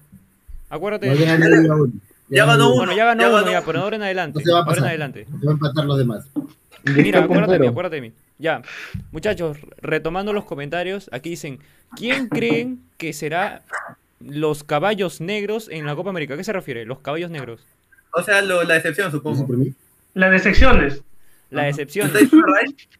[0.69, 1.15] Acuérdate.
[1.15, 1.87] ya, ganó
[2.29, 2.77] ya, ganó uno.
[2.77, 4.41] Bueno, ya ganó uno, ya, pero ahora en adelante.
[4.43, 5.25] No ahora en adelante.
[5.29, 6.25] No se van a empatar los demás.
[6.83, 8.13] Mira, acuérdate de mí, acuérdate de mí.
[8.39, 8.61] Ya,
[9.11, 11.59] muchachos, retomando los comentarios, aquí dicen,
[11.95, 13.63] ¿quién creen que será
[14.19, 16.33] los caballos negros en la Copa América.
[16.33, 16.85] ¿A qué se refiere?
[16.85, 17.65] Los caballos negros.
[18.11, 19.47] O sea, la excepción, supongo.
[20.13, 21.03] Las excepciones.
[21.49, 22.11] La excepción.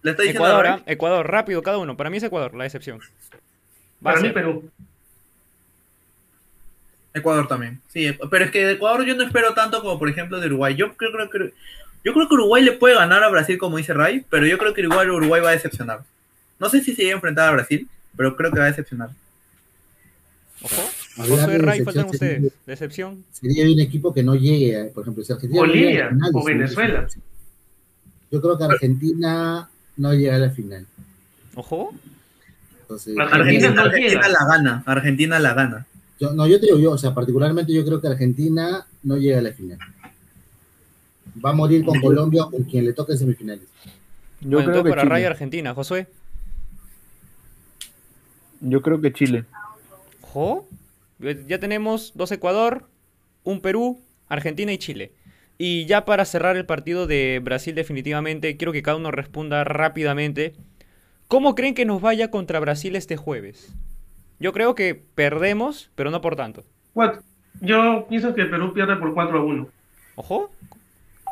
[0.02, 0.82] ¿Le está Ecuador, ¿ah?
[0.86, 1.98] Ecuador, rápido cada uno.
[1.98, 3.00] Para mí es Ecuador, la excepción.
[4.02, 4.70] Para mí Perú.
[7.14, 7.82] Ecuador también.
[7.88, 10.76] Sí, pero es que de Ecuador yo no espero tanto como por ejemplo de Uruguay.
[10.76, 11.54] Yo creo, que
[12.04, 14.74] yo creo que Uruguay le puede ganar a Brasil como dice Ray, pero yo creo
[14.74, 16.04] que igual Uruguay va a decepcionar.
[16.60, 19.10] No sé si se llega a enfrentar a Brasil, pero creo que va a decepcionar.
[20.62, 20.90] Ojo.
[21.18, 22.54] José Ray, faltan ustedes.
[22.66, 23.24] Decepción.
[23.32, 25.62] Sería un equipo que no llegue, por ejemplo, si Argentina.
[25.62, 27.08] Bolivia o Venezuela.
[28.32, 30.86] Yo creo que Argentina no llega a la final.
[31.56, 31.94] Ojo.
[32.90, 34.84] Argentina, Argentina la gana.
[34.86, 35.88] Argentina la gana.
[36.20, 39.40] Yo, no, yo te digo yo, o sea, particularmente yo creo que Argentina no llega
[39.40, 39.78] a la final.
[41.44, 43.66] Va a morir con Colombia o con quien le toque en semifinales.
[44.42, 46.08] Yo creo que para Ray Argentina, Josué.
[48.62, 49.46] Yo creo que Chile.
[50.22, 50.68] Ojo.
[51.20, 52.88] Ya tenemos dos Ecuador,
[53.44, 55.12] un Perú, Argentina y Chile.
[55.58, 60.54] Y ya para cerrar el partido de Brasil definitivamente, quiero que cada uno responda rápidamente.
[61.28, 63.76] ¿Cómo creen que nos vaya contra Brasil este jueves?
[64.40, 66.64] Yo creo que perdemos, pero no por tanto.
[67.62, 69.68] Yo pienso que Perú pierde por 4 a 1.
[70.16, 70.52] Ojo.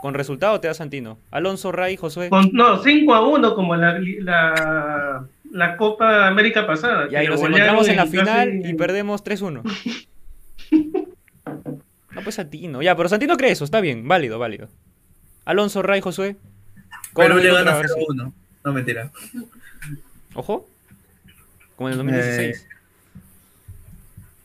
[0.02, 1.18] Con resultado te da Santino.
[1.32, 2.30] Alonso, Ray, Josué.
[2.52, 7.08] no, 5 a 1 como la, la, la Copa América pasada.
[7.10, 9.64] Y ahí nos encontramos en la final y perdemos 3-1.
[12.12, 12.82] no, pues Santino.
[12.82, 14.68] Ya, pero Santino cree eso, está bien, válido, válido.
[15.46, 16.36] Alonso, Ray, Josué.
[17.16, 18.34] Pero le gana 0-1.
[18.66, 19.12] No, mentira.
[20.34, 20.68] Ojo.
[21.78, 22.58] Como en el 2016.
[22.58, 22.76] Eh,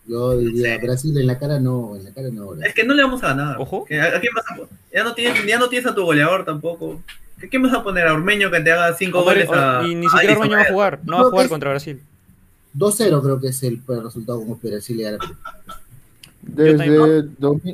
[0.06, 2.54] yo diría, Brasil en la cara no, en la cara no.
[2.62, 3.56] Es que no le vamos a ganar.
[3.58, 3.82] Ojo.
[3.82, 4.56] ¿A quién vas a
[4.92, 7.02] ya no tienes, ya no tienes a tu goleador tampoco.
[7.48, 10.34] ¿Qué, vas a poner a Ormeño que te haga 5 goles a, Y ni siquiera
[10.34, 12.02] Ormeño va a jugar, no va a jugar contra Brasil.
[12.76, 15.18] 2-0 creo que es el resultado como Brasil le
[16.42, 17.22] Desde,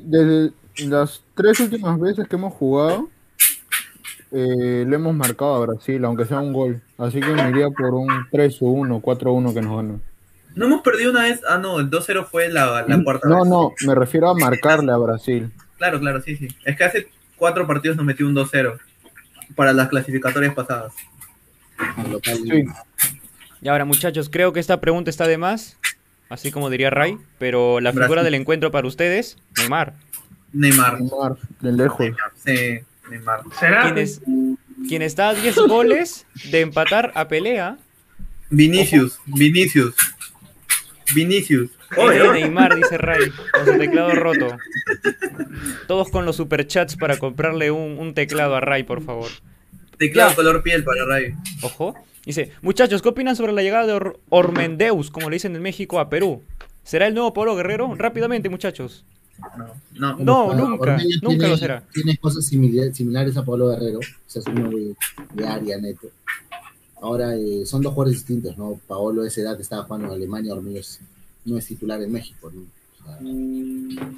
[0.02, 0.52] desde
[0.88, 3.08] las tres últimas veces que hemos jugado,
[4.32, 6.80] eh, le hemos marcado a Brasil, aunque sea un gol.
[6.98, 10.00] Así que me iría por un 3-1, 4-1 que nos ganó.
[10.54, 11.42] ¿No hemos perdido una vez?
[11.48, 13.48] Ah, no, el 2-0 fue la, la cuarta no, vez.
[13.48, 15.52] No, no, me refiero a marcarle a Brasil.
[15.76, 16.48] Claro, claro, sí, sí.
[16.64, 18.78] Es que hace cuatro partidos nos metió un 2-0
[19.54, 20.92] para las clasificatorias pasadas.
[22.22, 22.64] Sí.
[23.62, 25.76] Y ahora, muchachos, creo que esta pregunta está de más,
[26.28, 29.94] así como diría Ray, pero la figura del encuentro para ustedes, Neymar.
[30.52, 31.00] Neymar.
[31.00, 32.06] Neymar, de lejos.
[32.44, 32.80] Sí,
[33.10, 33.40] Neymar.
[33.58, 33.94] ¿Será?
[34.88, 37.78] ¿Quién, está a 10 goles de empatar a pelea?
[38.50, 39.94] Vinicius, Vinicius.
[41.14, 41.70] Vinicius.
[42.32, 44.56] Neymar, dice Ray, con su teclado roto.
[45.86, 49.30] Todos con los superchats para comprarle un, teclado a Ray, por favor.
[49.98, 51.34] Teclado color piel para Ray.
[51.62, 51.94] Ojo.
[52.24, 56.08] Dice, muchachos, ¿qué opinan sobre la llegada de Ormendeus, como le dicen en México, a
[56.08, 56.42] Perú?
[56.82, 57.94] ¿Será el nuevo Polo Guerrero?
[57.94, 59.04] Rápidamente, muchachos.
[59.94, 61.84] No, no, nunca, nunca lo será.
[61.92, 64.96] Tiene cosas similares, a Pablo Guerrero, o sea, es uno de,
[65.34, 66.08] de área neto.
[67.00, 68.80] Ahora eh, son dos jugadores distintos, ¿no?
[68.88, 71.00] Paolo a esa edad estaba jugando en Alemania, Hormigos
[71.46, 72.62] no es titular en México, ¿no?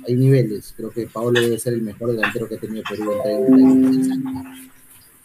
[0.07, 3.47] hay niveles, creo que Paolo debe ser el mejor delantero que ha tenido Perú en
[3.47, 4.59] 36 años.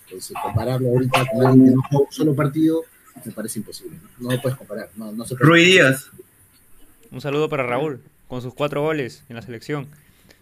[0.05, 2.81] Entonces, compararlo ahorita con alguien que no jugó un solo partido,
[3.23, 3.97] me parece imposible.
[4.19, 4.89] No, lo puedes comparar.
[4.95, 6.09] No, no se Rui Díaz.
[7.11, 9.87] Un saludo para Raúl, con sus cuatro goles en la selección.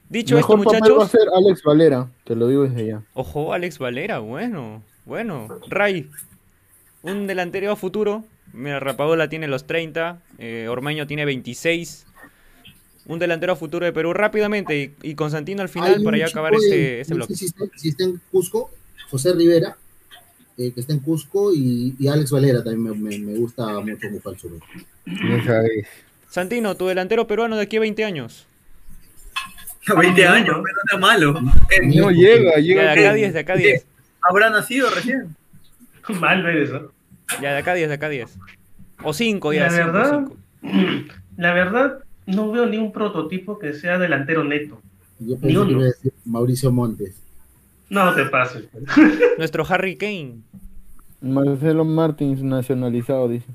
[0.10, 1.00] Dicho Mejor esto, muchachos.
[1.00, 3.02] va a ser Alex Valera, te lo digo desde ya.
[3.14, 5.48] Ojo, Alex Valera, bueno, bueno.
[5.70, 6.10] Ray,
[7.04, 8.26] un delantero futuro.
[8.54, 12.06] Mira, Rapadola tiene los 30, eh, Ormeño tiene 26.
[13.08, 17.02] Un delantero a futuro de Perú rápidamente y, Constantino al final para ya acabar este,
[17.02, 17.36] este bloque.
[17.36, 17.46] Si
[17.90, 18.70] está, en Cusco,
[19.10, 19.76] José Rivera,
[20.58, 24.52] eh, que está en Cusco, y, Alex Valera también me, gusta mucho Sur.
[26.30, 28.46] Santino, tu delantero peruano de aquí a 20 años.
[29.88, 31.34] 20 años, no está malo.
[31.34, 32.84] No llega, llega.
[32.84, 33.86] de acá 10, de acá 10.
[34.22, 35.36] ¿Habrá nacido recién?
[36.20, 36.92] Mal ver eso.
[37.42, 38.38] Ya, de acá 10, de acá 10.
[39.04, 39.70] O 5, ya.
[39.70, 40.28] La verdad,
[41.38, 44.82] la verdad, no veo ni un prototipo que sea delantero neto.
[45.20, 45.80] Yo ni uno.
[45.80, 47.22] Que decir Mauricio Montes.
[47.90, 48.68] No te pases.
[48.72, 48.84] Pues.
[49.38, 50.40] Nuestro Harry Kane.
[51.22, 53.48] Marcelo Martins nacionalizado, dice.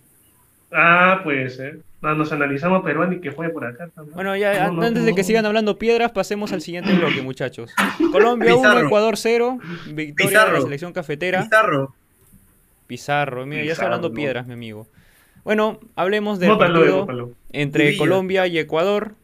[0.72, 1.80] Ah, puede ser.
[2.00, 3.88] nos analizamos peruano y que fue por acá.
[4.14, 7.72] Bueno, ya antes de que sigan hablando piedras, pasemos al siguiente bloque, muchachos.
[8.12, 9.58] Colombia 1, Ecuador 0,
[9.92, 11.42] victoria de la selección cafetera.
[11.42, 11.94] Pizarro.
[12.86, 14.86] Pizarro, mira, ya está hablando piedras, mi amigo.
[15.44, 17.06] Bueno, hablemos del partido
[17.52, 19.14] entre Colombia y Ecuador.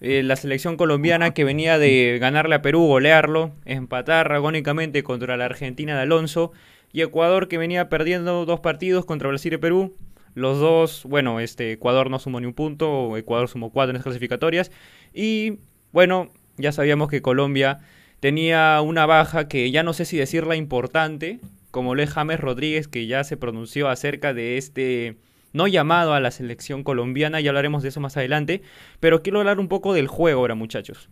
[0.00, 5.46] Eh, la selección colombiana que venía de ganarle a Perú, golearlo, empatar agónicamente contra la
[5.46, 6.52] Argentina de Alonso.
[6.92, 9.96] Y Ecuador que venía perdiendo dos partidos contra Brasil y Perú.
[10.34, 14.02] Los dos, bueno, este Ecuador no sumó ni un punto, Ecuador sumó cuatro en las
[14.04, 14.70] clasificatorias.
[15.14, 15.58] Y
[15.92, 17.80] bueno, ya sabíamos que Colombia
[18.20, 21.40] tenía una baja que ya no sé si decirla importante,
[21.76, 25.18] como lo es James Rodríguez, que ya se pronunció acerca de este
[25.52, 28.62] no llamado a la selección colombiana, ya hablaremos de eso más adelante,
[28.98, 31.10] pero quiero hablar un poco del juego ahora, muchachos.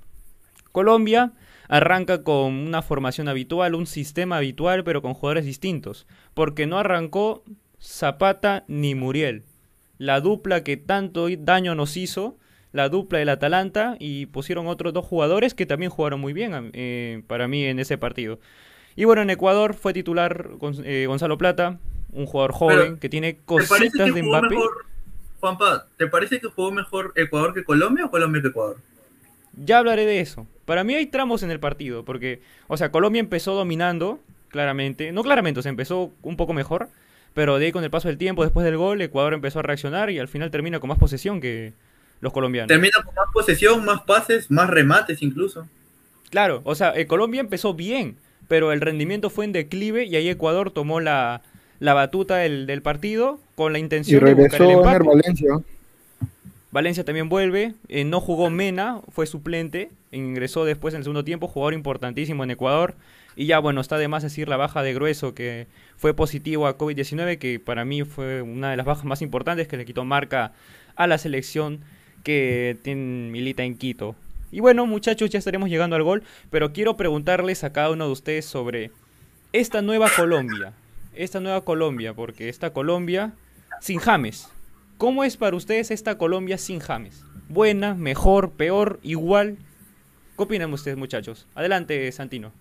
[0.73, 1.33] Colombia
[1.69, 7.45] arranca con una formación habitual, un sistema habitual, pero con jugadores distintos, porque no arrancó
[7.79, 9.43] Zapata ni Muriel,
[9.99, 12.39] la dupla que tanto daño nos hizo,
[12.73, 17.23] la dupla del Atalanta, y pusieron otros dos jugadores que también jugaron muy bien eh,
[17.27, 18.41] para mí en ese partido.
[18.97, 20.51] Y bueno, en Ecuador fue titular
[20.85, 21.79] eh, Gonzalo Plata,
[22.13, 24.57] un jugador joven que tiene cositas de Mbappé.
[25.41, 28.77] Juanpa, ¿te parece que jugó mejor Ecuador que Colombia o Colombia que Ecuador?
[29.57, 30.47] Ya hablaré de eso.
[30.65, 35.13] Para mí hay tramos en el partido, porque, o sea, Colombia empezó dominando, claramente.
[35.13, 36.89] No claramente, o sea, empezó un poco mejor,
[37.35, 40.11] pero de ahí con el paso del tiempo, después del gol, Ecuador empezó a reaccionar
[40.11, 41.75] y al final termina con más posesión que
[42.21, 42.69] los colombianos.
[42.69, 45.69] Termina con más posesión, más pases, más remates incluso.
[46.31, 48.17] Claro, o sea, Colombia empezó bien,
[48.49, 51.43] pero el rendimiento fue en declive y ahí Ecuador tomó la,
[51.81, 55.05] batuta del, partido con la intención de buscar el empate.
[55.05, 55.61] Valencia.
[56.71, 61.47] Valencia también vuelve, eh, no jugó Mena, fue suplente, ingresó después en el segundo tiempo,
[61.47, 62.97] jugador importantísimo en Ecuador.
[63.37, 66.77] Y ya, bueno, está de más decir la baja de Grueso, que fue positivo a
[66.77, 70.53] COVID-19, que para mí fue una de las bajas más importantes, que le quitó marca
[70.97, 71.81] a la selección
[72.25, 74.17] que tiene, milita en Quito.
[74.55, 78.13] Y bueno, muchachos, ya estaremos llegando al gol, pero quiero preguntarles a cada uno de
[78.13, 78.93] ustedes sobre
[79.53, 80.75] esta nueva Colombia.
[81.13, 83.33] Esta nueva Colombia, porque esta Colombia
[83.81, 84.49] sin James.
[84.97, 87.25] ¿Cómo es para ustedes esta Colombia sin James?
[87.49, 89.59] ¿Buena, mejor, peor, igual?
[90.37, 91.49] ¿Qué opinan ustedes, muchachos?
[91.57, 92.53] Adelante, Santino.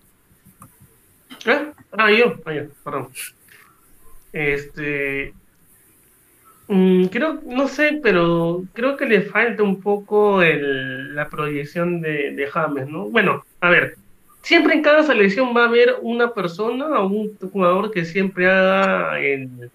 [1.46, 1.70] ¿Eh?
[1.92, 2.52] Ah, yo, ah,
[2.82, 3.10] perdón.
[4.32, 5.32] Este.
[6.68, 12.32] Mm, creo, no sé, pero creo que le falta un poco el, la proyección de,
[12.32, 13.10] de, James, ¿no?
[13.10, 13.96] Bueno, a ver,
[14.42, 19.20] siempre en cada selección va a haber una persona o un jugador que siempre haga
[19.20, 19.70] el,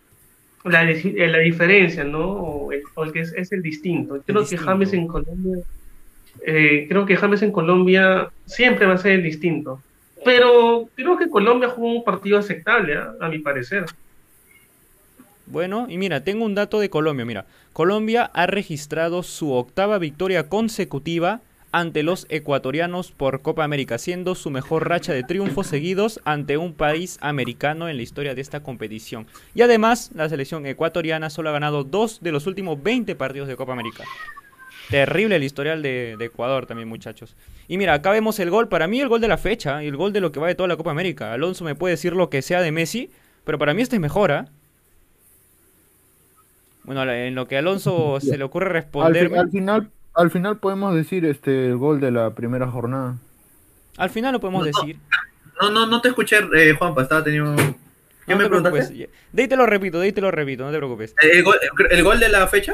[0.63, 2.27] la, la diferencia, ¿no?
[2.27, 4.21] O el, que es, el distinto.
[4.25, 5.63] Creo que James en Colombia,
[6.45, 9.81] eh, creo que James en Colombia siempre va a ser el distinto.
[10.25, 13.03] Pero creo que Colombia jugó un partido aceptable, ¿eh?
[13.19, 13.85] a mi parecer.
[15.49, 17.25] Bueno, y mira, tengo un dato de Colombia.
[17.25, 24.35] Mira, Colombia ha registrado su octava victoria consecutiva ante los ecuatorianos por Copa América, siendo
[24.35, 28.61] su mejor racha de triunfos seguidos ante un país americano en la historia de esta
[28.61, 29.27] competición.
[29.55, 33.55] Y además, la selección ecuatoriana solo ha ganado dos de los últimos 20 partidos de
[33.55, 34.03] Copa América.
[34.89, 37.35] Terrible el historial de, Ecuador también, muchachos.
[37.67, 39.97] Y mira, acá vemos el gol, para mí el gol de la fecha y el
[39.97, 41.33] gol de lo que va de toda la Copa América.
[41.33, 43.11] Alonso me puede decir lo que sea de Messi,
[43.43, 44.47] pero para mí este es mejor, ¿ah?
[46.89, 49.37] Bueno, en lo que Alonso se le ocurre responderme...
[49.37, 53.15] Al, final, al final podemos decir este el gol de la primera jornada.
[53.97, 54.97] Al final lo podemos decir.
[55.61, 57.55] No, no, no te escuché, eh, Juanpa, estaba teniendo
[58.25, 59.07] ¿Qué me preguntaste?
[59.31, 61.13] De ahí te lo repito, de ahí te lo repito, no te preocupes.
[61.21, 62.73] ¿El gol, de la fecha?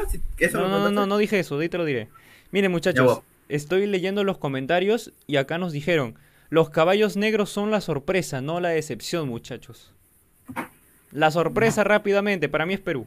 [0.54, 2.08] no, no, no, no, dije eso, de ahí te lo diré.
[2.52, 6.14] Miren, muchachos, estoy leyendo los comentarios y acá nos dijeron:
[6.48, 9.92] los caballos negros son la sorpresa, no la decepción, muchachos.
[11.12, 13.06] La sorpresa rápidamente, para mí es Perú.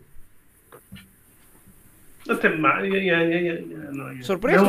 [2.30, 3.54] No te mal, ya, ya, ya, ya,
[3.92, 4.63] no, Sorpresa,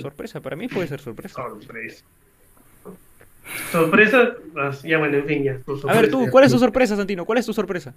[0.00, 1.34] sorpresa, para mí puede ser sorpresa.
[1.34, 2.02] Sorpresa.
[3.70, 4.34] Sorpresa,
[4.82, 5.58] ya bueno, en fin, ya.
[5.88, 7.26] A ver, tú, ¿cuál es tu sorpresa, Santino?
[7.26, 7.94] ¿Cuál es tu sorpresa?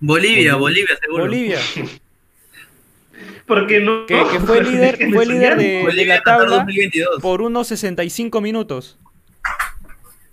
[0.00, 1.24] Bolivia, Bolivia, seguro.
[1.24, 1.58] Bolivia.
[3.46, 4.06] Porque no.
[4.06, 6.66] Que, que fue líder, fue líder de, de la tabla
[7.20, 8.98] por unos 65 minutos.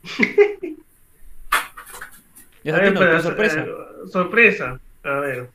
[2.64, 3.60] ya, Santino, ver, sorpresa.
[3.60, 3.74] Eh,
[4.10, 4.80] sorpresa.
[5.04, 5.50] A ver.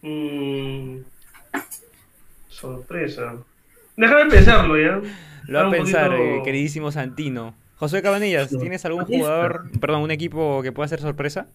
[0.00, 1.02] Mm,
[2.62, 3.36] sorpresa.
[3.96, 5.02] Déjame pensarlo ya.
[5.48, 7.54] Lo va a pensar, eh, queridísimo Santino.
[7.76, 11.48] José Cabanillas, ¿tienes algún jugador, perdón, un equipo que pueda ser sorpresa?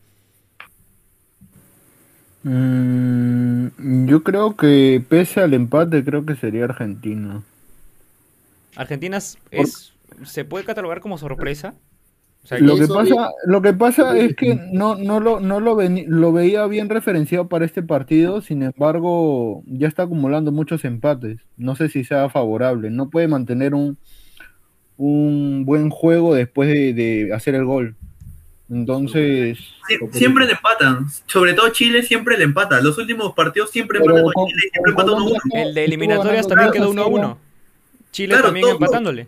[2.43, 7.43] Mm, yo creo que pese al empate, creo que sería Argentina.
[8.75, 9.93] ¿Argentina es,
[10.23, 11.75] se puede catalogar como sorpresa?
[12.59, 16.65] Lo, que pasa, lo que pasa es que no, no, lo, no lo, lo veía
[16.67, 21.39] bien referenciado para este partido, sin embargo ya está acumulando muchos empates.
[21.57, 22.89] No sé si sea favorable.
[22.89, 23.97] No puede mantener un,
[24.97, 27.95] un buen juego después de, hacer el gol.
[28.69, 29.57] Entonces.
[30.11, 31.05] siempre le empatan.
[31.25, 32.81] Sobre todo Chile siempre le empata.
[32.81, 34.61] Los últimos partidos siempre empatan con, Chile.
[34.71, 35.39] Siempre empatan 1 1.
[35.53, 37.37] El de eliminatorias también quedó 1 1.
[38.11, 39.27] Chile también empatándole.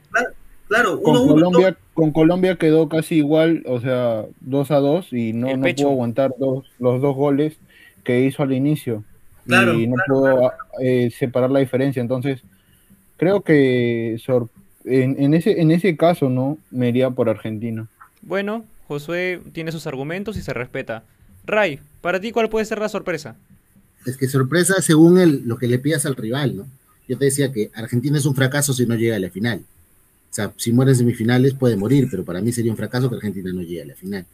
[0.68, 5.58] Claro, con, Colombia, con Colombia quedó casi igual, o sea, 2 a 2 y no,
[5.58, 7.58] no pudo aguantar dos, los dos goles
[8.06, 9.04] que hizo al inicio.
[9.46, 12.02] y no pudo eh, separar la diferencia.
[12.02, 12.42] Entonces,
[13.18, 14.18] creo que
[14.86, 16.58] en, ese, en ese caso, ¿no?
[16.72, 17.88] Me iría por Argentina.
[18.22, 21.04] Bueno, Josué tiene sus argumentos y se respeta.
[21.46, 23.36] Ray, para ti, ¿cuál puede ser la sorpresa?
[24.06, 26.68] Es que sorpresa según el, lo que le pidas al rival, ¿no?
[27.10, 29.66] Yo te decía que Argentina es un fracaso si no llega a la final.
[30.32, 33.16] O sea, si muere en semifinales puede morir, pero para mí sería un fracaso que
[33.16, 34.26] Argentina no llegue a la final.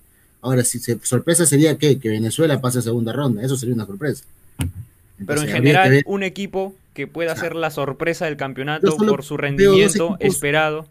[0.42, 3.86] Ahora, si se, sorpresa sería que, que Venezuela pase a segunda ronda, eso sería una
[3.86, 4.24] sorpresa.
[5.26, 10.18] pero en general, un equipo que pueda ser la sorpresa del campeonato por su rendimiento
[10.20, 10.88] esperado.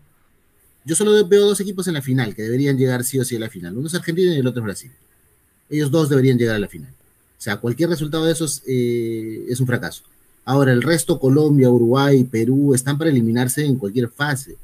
[0.85, 3.41] Yo solo veo dos equipos en la final que deberían llegar sí o sí a
[3.41, 3.77] la final.
[3.77, 4.91] Uno es Argentina y el otro es Brasil.
[5.71, 6.91] Ellos dos deberían llegar a la final.
[6.91, 10.03] O sea, cualquier resultado de esos eh, es un fracaso.
[10.45, 14.57] Ahora, el resto, Colombia, Uruguay, Perú, están para eliminarse en cualquier fase.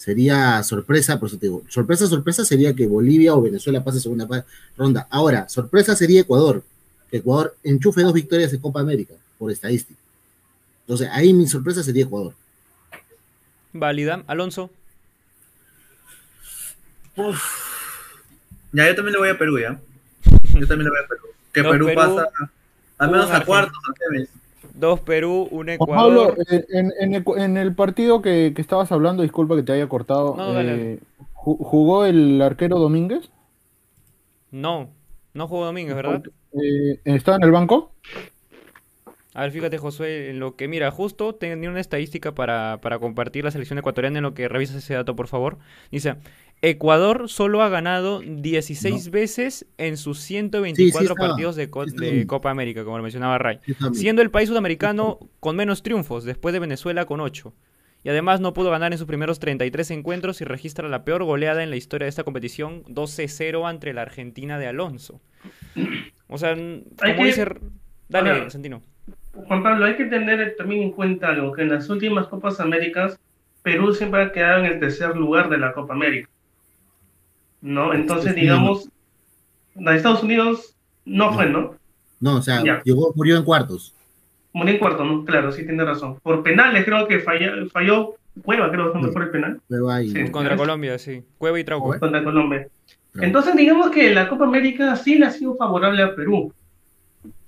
[0.00, 4.46] Sería sorpresa, por eso te digo, sorpresa, sorpresa sería que Bolivia o Venezuela pase segunda
[4.74, 5.06] ronda.
[5.10, 6.64] Ahora, sorpresa sería Ecuador,
[7.10, 10.00] que Ecuador enchufe dos victorias de Copa América, por estadística.
[10.86, 12.32] Entonces, ahí mi sorpresa sería Ecuador.
[13.74, 14.24] Válida.
[14.26, 14.70] Alonso.
[18.72, 19.78] Ya, yo también le voy a Perú, ¿ya?
[20.54, 21.26] Yo también le voy a Perú.
[21.52, 22.26] Que Perú, pasa
[22.96, 23.76] al menos a cuartos,
[24.80, 26.34] Dos Perú, un Ecuador.
[26.34, 26.44] Pablo,
[27.36, 30.98] en, el partido que, estabas hablando, disculpa que te haya cortado, eh,
[31.34, 33.30] ¿jugó el arquero Domínguez?
[34.50, 34.88] No,
[35.34, 36.22] no jugó Domínguez, ¿verdad?
[36.52, 37.92] Eh, ¿Está en el banco?
[39.32, 43.44] A ver, fíjate, Josué, en lo que, mira, justo tenía una estadística para, para compartir
[43.44, 45.58] la selección ecuatoriana, en lo que revisas ese dato, por favor.
[45.92, 46.16] Dice,
[46.62, 51.70] Ecuador solo ha ganado 16 veces en sus 124 partidos de,
[52.26, 53.60] Copa América, como lo mencionaba Ray,
[53.94, 57.54] siendo el país sudamericano con menos triunfos, después de Venezuela con 8.
[58.02, 61.62] Y además no pudo ganar en sus primeros 33 encuentros y registra la peor goleada
[61.62, 65.20] en la historia de esta competición, 12-0 ante la Argentina de Alonso.
[66.28, 67.46] O sea, como dice...
[68.08, 68.82] Dale, Santino.
[69.32, 73.18] Juan Pablo, hay que tener también en cuenta algo, que en las últimas Copas Américas,
[73.62, 76.28] Perú siempre ha quedado en el tercer lugar de la Copa América.
[77.60, 77.92] ¿No?
[77.92, 78.88] Entonces, digamos,
[79.74, 81.74] la de Estados Unidos no, fue, ¿no?
[82.20, 83.94] No, o sea, llegó, murió en cuartos.
[84.52, 85.24] Murió en cuartos, ¿no?
[85.24, 86.18] Claro, sí tiene razón.
[86.22, 89.60] Por penales creo que falló, falló Cueva, creo que fue el penal.
[89.68, 90.30] Cueva y...
[90.30, 91.22] Contra Colombia, sí.
[91.38, 91.98] Cueva y Trauco.
[91.98, 92.68] Contra Colombia.
[93.14, 96.52] Entonces, digamos que la Copa América sí le ha sido favorable a Perú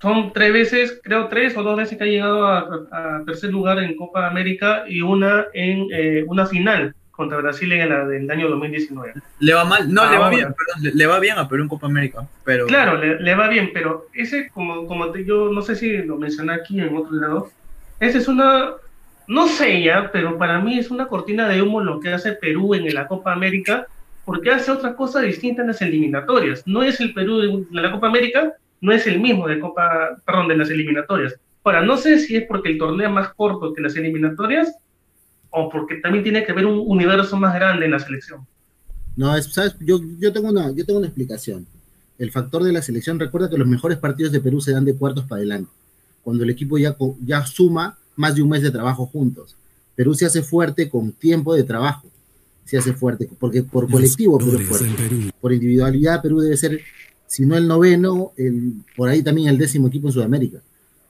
[0.01, 3.95] son tres veces, creo tres o dos veces que ha llegado a, tercer lugar en
[3.95, 9.13] Copa América y una en eh, una final contra Brasil en la del año 2019.
[9.39, 11.85] Le va mal, no, le va bien, perdón, le, va bien a Perú en Copa
[11.85, 12.65] América, pero...
[12.65, 16.79] Claro, le, va bien, pero ese, como, como yo no sé si lo mencioné aquí
[16.81, 17.51] en otro lado,
[17.99, 18.71] esa es una,
[19.27, 22.73] no sé ya, pero para mí es una cortina de humo lo que hace Perú
[22.73, 23.85] en la Copa América,
[24.25, 26.65] porque hace otra cosa distinta en las eliminatorias.
[26.65, 30.47] No es el Perú de la Copa América, no es el mismo de Copa, perdón,
[30.47, 31.35] de las eliminatorias.
[31.63, 34.75] Ahora, no sé si es porque el torneo es más corto que las eliminatorias
[35.53, 38.45] o porque también tiene que haber un universo más grande en la selección.
[39.15, 39.75] No, es, ¿sabes?
[39.79, 41.67] Yo, yo, tengo una, yo tengo una explicación.
[42.17, 44.95] El factor de la selección, recuerda que los mejores partidos de Perú se dan de
[44.95, 45.71] cuartos para adelante,
[46.23, 49.55] cuando el equipo ya, ya suma más de un mes de trabajo juntos.
[49.95, 52.07] Perú se hace fuerte con tiempo de trabajo,
[52.65, 55.31] se hace fuerte, porque por colectivo Perú es fuerte.
[55.39, 56.81] Por individualidad Perú debe ser
[57.27, 60.59] si no el noveno, el, por ahí también el décimo equipo en Sudamérica,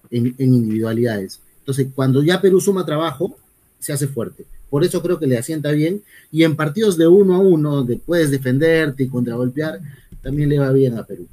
[0.10, 1.42] en, individualidades.
[1.60, 3.38] Entonces, cuando ya Perú suma trabajo,
[3.84, 4.46] se hace fuerte.
[4.70, 6.04] Por eso creo que le asienta bien.
[6.32, 9.80] Y en partidos de uno a uno, donde puedes defenderte y contragolpear,
[10.22, 11.28] también le va bien a Perú.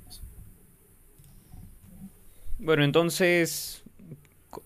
[2.58, 3.82] Bueno, entonces,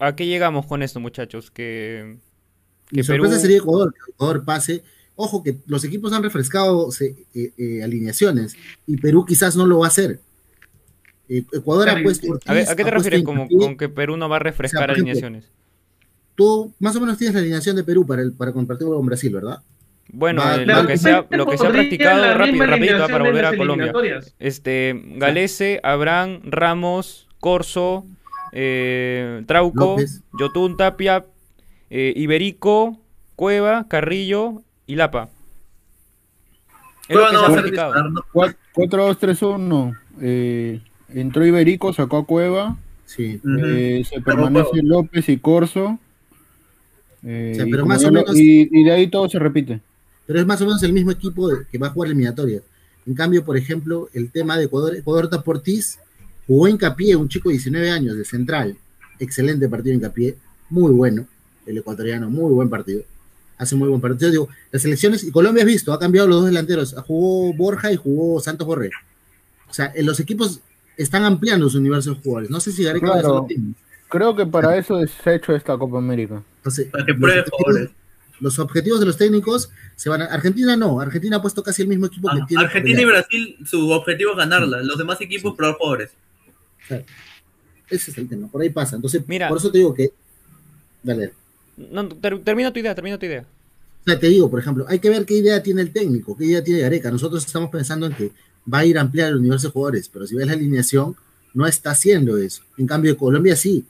[0.01, 1.51] ¿a qué llegamos con esto, muchachos?
[1.51, 2.17] Que,
[2.89, 4.83] que Mi sorpresa sería Ecuador, que Ecuador pase
[5.17, 8.57] Ojo que los equipos han refrescado eh, eh, alineaciones
[8.87, 10.19] y Perú quizás no lo va a hacer.
[11.29, 12.39] Eh, Ecuador ha puesto.
[12.45, 15.51] a, ver, ¿A, qué te refieres como, con que Perú no va a refrescar alineaciones?
[16.35, 19.33] Tú más o menos tienes la alineación de Perú para, el, para compartir con Brasil,
[19.33, 19.61] ¿verdad?
[20.09, 23.57] Bueno, lo, que se ha, lo que se ha practicado rápido, rápido para volver a
[23.57, 23.93] Colombia.
[24.39, 28.07] Este, Galese, Abraham, Ramos, Corso,
[29.47, 29.97] Trauco,
[30.39, 31.25] Yotun, Tapia,
[31.91, 33.01] Iberico,
[33.35, 35.31] Cueva, Carrillo, y Lapa.
[37.09, 37.95] Es lo que se ha practicado.
[38.75, 39.99] 4-2-3-1.
[40.21, 40.81] Eh,
[41.11, 42.77] entró Iberico, sacó a Cueva.
[43.05, 43.41] Sí.
[43.63, 45.99] Eh, se permanece López y Corso.
[47.25, 49.81] Eh, pero y, más o menos, y, de ahí todo se repite.
[50.27, 52.61] Pero es más o menos el mismo equipo que va a jugar eliminatoria.
[53.07, 55.99] En cambio, por ejemplo, el tema de Ecuador, Ecuador Taportiz
[56.47, 58.77] jugó hincapié, un chico de 19 años de central.
[59.19, 60.37] Excelente partido hincapié,
[60.71, 61.27] muy bueno,
[61.67, 63.05] el ecuatoriano, muy buen partido
[63.59, 64.31] hace muy buen partido.
[64.31, 67.97] Digo, las elecciones, y Colombia has visto, ha cambiado los dos delanteros, jugó Borja y
[67.97, 68.91] jugó Santos Borré.
[69.69, 70.61] O sea, los equipos
[70.97, 72.51] están ampliando su universo de jugadores.
[72.51, 73.47] No sé si Gareca claro,
[74.09, 76.43] Creo que para eso se ha hecho esta Copa América.
[76.59, 77.91] Entonces, para que los, objetivos,
[78.41, 80.27] los objetivos de los técnicos se van a.
[80.27, 82.65] Argentina no, Argentina ha puesto casi el mismo equipo que ah, tiene.
[82.65, 84.83] Argentina y Brasil, su objetivo es ganarla.
[84.83, 85.57] Los demás equipos, sí.
[85.57, 86.11] probar jugadores.
[87.89, 88.97] Ese es el tema, por ahí pasa.
[88.97, 90.13] Entonces, Mira, por eso te digo que.
[91.03, 91.33] Dale.
[91.77, 93.45] No, termina tu idea, termina tu idea.
[94.07, 96.45] O sea, te digo, por ejemplo, hay que ver qué idea tiene el técnico, qué
[96.45, 97.11] idea tiene Gareca.
[97.11, 98.33] Nosotros estamos pensando en que
[98.73, 101.17] va a ir a ampliar el universo de jugadores, pero si ves la alineación,
[101.55, 102.63] no está haciendo eso.
[102.77, 103.85] En cambio, Colombia sí.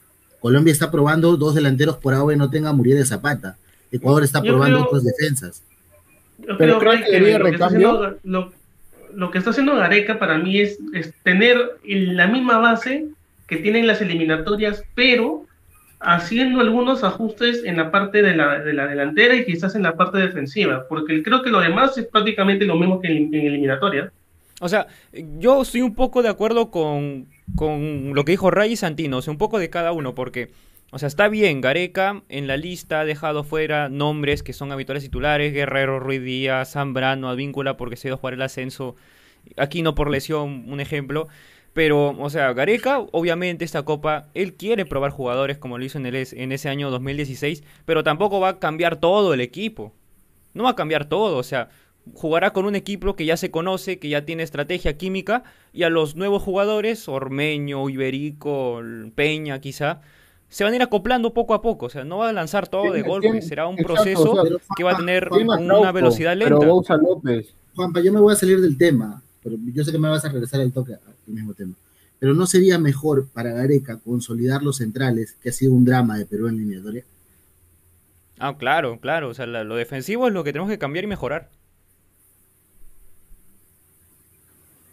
[0.45, 3.57] Colombia está probando dos delanteros por ahora y no tenga Muriel de Zapata.
[3.91, 5.63] Ecuador está probando otras defensas.
[6.59, 8.17] pero creo que, lo, que haciendo,
[9.15, 13.07] lo, que está haciendo Gareca para mí es, es tener la misma base
[13.47, 15.47] que tienen las eliminatorias, pero
[15.99, 19.95] haciendo algunos ajustes en la parte de la, de la, delantera y quizás en la
[19.95, 24.11] parte defensiva, porque creo que lo demás es prácticamente lo mismo que en, eliminatoria.
[24.61, 24.85] O sea,
[25.39, 27.25] yo estoy un poco de acuerdo con,
[27.55, 30.51] con lo que dijo Ray y Santino, o sea, un poco de cada uno, porque,
[30.91, 35.03] o sea, está bien, Gareca en la lista ha dejado fuera nombres que son habituales
[35.03, 38.95] titulares, Guerrero, Ruiz Díaz, Zambrano, Advíncula, porque se ha ido a jugar el ascenso,
[39.57, 41.27] aquí no por lesión, un ejemplo,
[41.75, 46.05] pero, o sea, Gareca, obviamente, esta copa, él quiere probar jugadores como lo hizo en,
[46.05, 49.93] el, en ese año 2016, pero tampoco va a cambiar todo el equipo.
[50.53, 51.67] No va a cambiar todo, o sea,
[52.13, 55.43] jugará con un equipo que ya se conoce, que ya tiene estrategia química,
[55.73, 58.81] y a los nuevos jugadores, Ormeño, Iberico,
[59.15, 60.01] Peña quizá,
[60.47, 62.91] se van a ir acoplando poco a poco, o sea, no va a lanzar todo
[62.91, 64.43] de golpe, será un proceso
[64.77, 66.59] que va a tener una velocidad lenta.
[66.59, 67.53] Pero López.
[67.75, 70.29] Juanpa, yo me voy a salir del tema, pero yo sé que me vas a
[70.29, 71.73] regresar al toque al mismo tema.
[72.19, 76.25] Pero no sería mejor para Gareca consolidar los centrales, que ha sido un drama de
[76.25, 77.03] Perú en eliminatoria.
[78.39, 81.49] Ah, claro, claro, o sea, lo defensivo es lo que tenemos que cambiar y mejorar.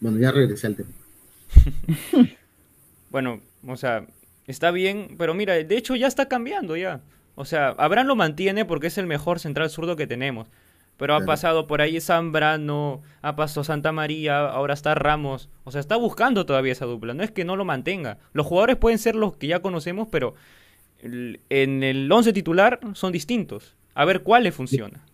[0.03, 0.91] Bueno, ya regresé al tema.
[3.11, 4.05] bueno, o sea,
[4.49, 7.03] está bien, pero mira, de hecho ya está cambiando ya.
[7.37, 10.49] O sea, Abraham lo mantiene porque es el mejor central zurdo que tenemos.
[10.97, 15.49] Pero ha pasado por ahí Zambrano, ha pasado Santa María, ahora está Ramos.
[15.63, 17.15] O sea, está buscando todavía esa dupla.
[17.15, 18.19] No es que no lo mantenga.
[18.33, 20.35] Los jugadores pueden ser los que ya conocemos, pero
[21.01, 23.77] en el 11 titular son distintos.
[23.95, 25.05] A ver cuál le funciona.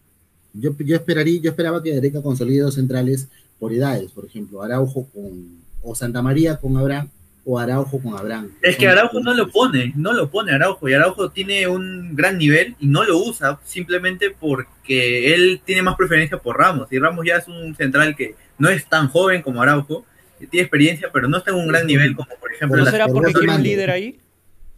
[0.54, 3.28] Yo, yo, esperaría, yo esperaba que Areca consolide dos centrales
[3.58, 7.08] por edades, por ejemplo, Araujo con, o Santa María con Abraham,
[7.44, 8.50] o Araujo con Abraham.
[8.60, 12.36] Es que Araujo no lo pone, no lo pone Araujo, y Araujo tiene un gran
[12.36, 17.24] nivel y no lo usa simplemente porque él tiene más preferencia por Ramos, y Ramos
[17.26, 20.04] ya es un central que no es tan joven como Araujo,
[20.50, 22.84] tiene experiencia, pero no está en un gran nivel como por ejemplo...
[22.84, 24.20] ¿No será porque quiere un líder ahí?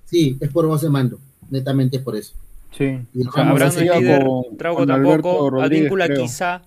[0.04, 1.18] Sí, es por voz de mando,
[1.50, 2.34] netamente es por eso.
[2.76, 3.00] Sí.
[3.14, 4.24] Y o sea, Abraham líder,
[4.56, 6.62] Traugo tampoco, Advíncula quizá,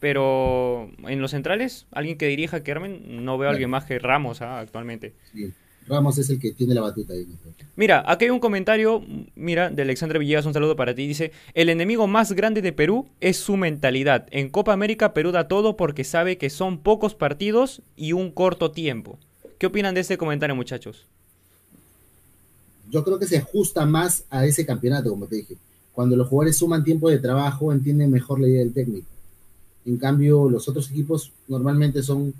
[0.00, 4.40] pero en los centrales, alguien que dirija Kermen, no veo a alguien más que Ramos
[4.40, 4.58] ¿ah?
[4.58, 5.14] actualmente.
[5.86, 7.26] Ramos es el que tiene la batuta ahí.
[7.76, 11.06] Mira, aquí hay un comentario, mira, de Alexandre Villegas, un saludo para ti.
[11.06, 14.26] Dice, el enemigo más grande de Perú es su mentalidad.
[14.30, 18.70] En Copa América Perú da todo porque sabe que son pocos partidos y un corto
[18.70, 19.18] tiempo.
[19.58, 21.06] ¿Qué opinan de este comentario, muchachos?
[22.90, 25.56] Yo creo que se ajusta más a ese campeonato, como te dije.
[25.92, 29.06] Cuando los jugadores suman tiempo de trabajo, entienden mejor la idea del técnico.
[29.86, 32.34] En cambio, los otros equipos normalmente son,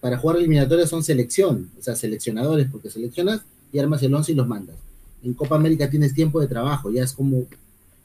[0.00, 3.42] para jugar eliminatorias son selección, o sea, seleccionadores, porque seleccionas
[3.72, 4.76] y armas el once y los mandas.
[5.22, 7.46] En Copa América tienes tiempo de trabajo, ya es como,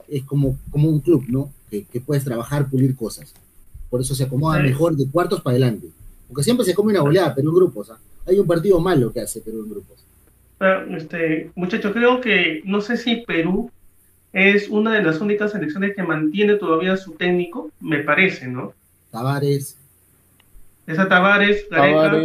[0.08, 1.50] es como, como un club, ¿no?
[1.70, 3.34] Que, puedes trabajar, pulir cosas.
[3.90, 5.88] Por eso se acomoda mejor de cuartos para adelante.
[6.28, 7.90] Porque siempre se come una goleada, pero en grupos.
[7.90, 7.98] ¿ah?
[8.26, 9.96] Hay un partido malo que hace Perú en grupos.
[10.96, 13.70] este, muchachos, creo que no sé si Perú
[14.36, 18.74] es una de las únicas selecciones que mantiene todavía su técnico, me parece, ¿no?
[19.10, 19.78] Tavares.
[20.86, 22.20] Esa Tavares, Gareca.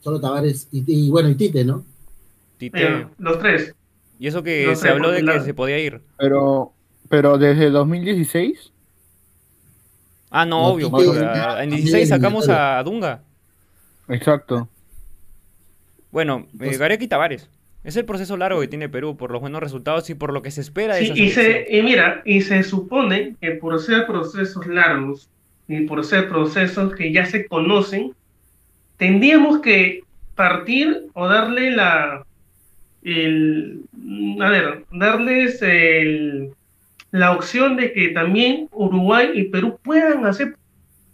[0.00, 1.84] Solo Tavares y, bueno, y Tite, ¿no?
[2.58, 2.82] Tite.
[2.82, 3.72] Eh, los tres.
[4.18, 6.00] Y eso que se habló de que se podía ir.
[6.18, 6.72] Pero,
[7.08, 8.72] pero desde 2016.
[10.30, 10.90] Ah, no, obvio.
[11.60, 13.22] en 16 sacamos a Dunga.
[14.08, 14.68] Exacto.
[16.10, 17.48] Bueno, eh, Gareca y Tavares.
[17.84, 20.50] Es el proceso largo que tiene Perú por los buenos resultados y por lo que
[20.50, 24.66] se espera de sí, y, se, y mira, y se supone que por ser procesos
[24.66, 25.28] largos
[25.68, 28.12] y por ser procesos que ya se conocen,
[28.96, 30.00] tendríamos que
[30.34, 32.24] partir o darle la,
[33.02, 33.80] el,
[34.40, 36.52] a ver, darles el,
[37.10, 40.56] la opción de que también Uruguay y Perú puedan hacer,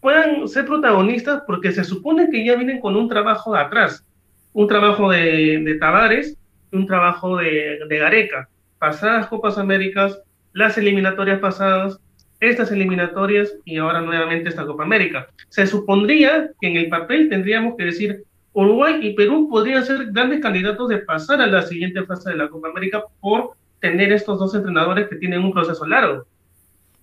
[0.00, 4.04] puedan ser protagonistas porque se supone que ya vienen con un trabajo de atrás,
[4.52, 6.36] un trabajo de, de Tavares
[6.72, 8.48] un trabajo de, Gareca.
[8.78, 10.20] Pasadas Copas Américas,
[10.52, 11.98] las eliminatorias pasadas,
[12.40, 15.28] estas eliminatorias y ahora nuevamente esta Copa América.
[15.50, 20.40] Se supondría que en el papel tendríamos que decir Uruguay y Perú podrían ser grandes
[20.40, 24.54] candidatos de pasar a la siguiente fase de la Copa América por tener estos dos
[24.54, 26.26] entrenadores que tienen un proceso largo.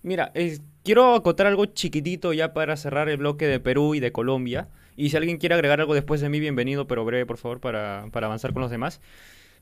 [0.04, 0.32] Mira,
[0.84, 4.68] quiero acotar algo chiquitito ya para cerrar el bloque de Perú y de Colombia.
[4.96, 8.06] Y si alguien quiere agregar algo después de mí, bienvenido, pero breve, por favor, para,
[8.12, 9.00] para avanzar con los demás.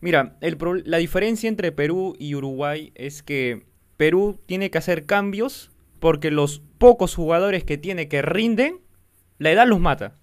[0.02, 3.66] Mira, el la diferencia entre Perú y Uruguay es que
[3.98, 8.80] Perú tiene que hacer cambios porque los pocos jugadores que tiene que rinden,
[9.38, 10.18] la edad los mata.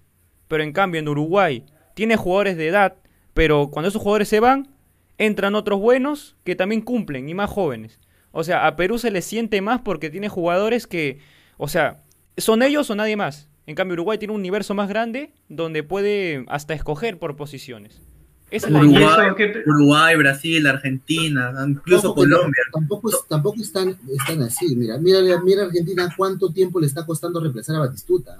[0.47, 1.65] Pero en cambio en Uruguay
[1.95, 2.95] tiene jugadores de edad,
[3.33, 4.69] pero cuando esos jugadores se van,
[5.17, 7.99] entran otros buenos que también cumplen y más jóvenes.
[8.31, 11.19] O sea, a Perú se le siente más porque tiene jugadores que,
[11.57, 11.99] o sea,
[12.37, 13.49] son ellos o nadie más.
[13.65, 18.01] En cambio Uruguay tiene un universo más grande donde puede hasta escoger por posiciones.
[19.65, 22.63] Uruguay, Brasil, Argentina, incluso Colombia.
[22.71, 24.75] tampoco, tampoco están, están así.
[24.75, 28.35] Mira, mira, mira Argentina cuánto tiempo le está costando reemplazar a Batistuta.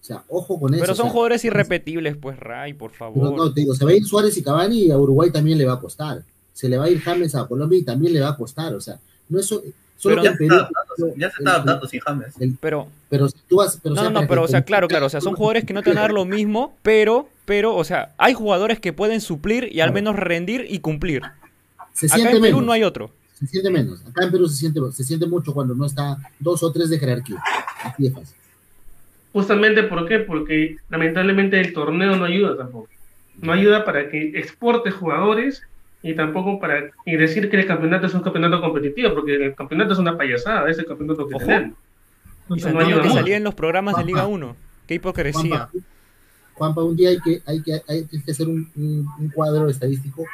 [0.00, 0.82] O sea, ojo con eso.
[0.82, 3.36] Pero son jugadores irrepetibles, pues, Ray, por favor.
[3.36, 5.66] No, te digo, se va a ir Suárez y Cavani y a Uruguay también le
[5.66, 6.22] va a costar.
[6.52, 8.74] Se le va a ir James a Colombia y también le va a costar.
[8.74, 9.52] O sea, no es
[9.98, 12.32] Solo ya, ya, se está adaptando sin James.
[12.60, 15.34] pero, pero tú vas, pero no, no, pero o sea, claro, claro, o sea, son
[15.34, 18.78] jugadores que no te van a dar lo mismo, pero, pero, o sea, hay jugadores
[18.78, 21.22] que pueden suplir y al menos rendir y cumplir.
[21.94, 23.10] Se Acá en Perú no hay otro.
[23.38, 24.04] Se siente menos.
[24.06, 26.98] Acá en Perú se siente, se siente mucho cuando no está dos o tres de
[26.98, 27.38] jerarquía.
[27.82, 28.36] Así de fácil.
[29.32, 30.18] Justamente, ¿por qué?
[30.18, 32.90] Porque lamentablemente el torneo no ayuda tampoco.
[33.40, 35.62] No ayuda para que exporte jugadores
[36.02, 39.94] y tampoco para y decir que el campeonato es un campeonato competitivo, porque el campeonato
[39.94, 41.78] es una payasada, es el campeonato que tenemos.
[42.50, 44.54] Y no que salía en los programas de Liga 1.
[44.86, 45.70] Qué hipocresía.
[46.58, 50.24] Juanpa, un día hay que, hay que, hay que hacer un, un, cuadro estadístico.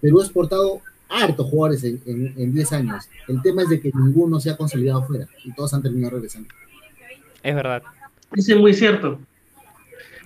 [0.00, 3.08] Perú ha exportado hartos jugadores en 10 años.
[3.28, 6.48] El tema es de que ninguno se ha consolidado fuera y todos han terminado regresando.
[7.42, 7.82] Es verdad.
[8.34, 9.20] Es muy cierto.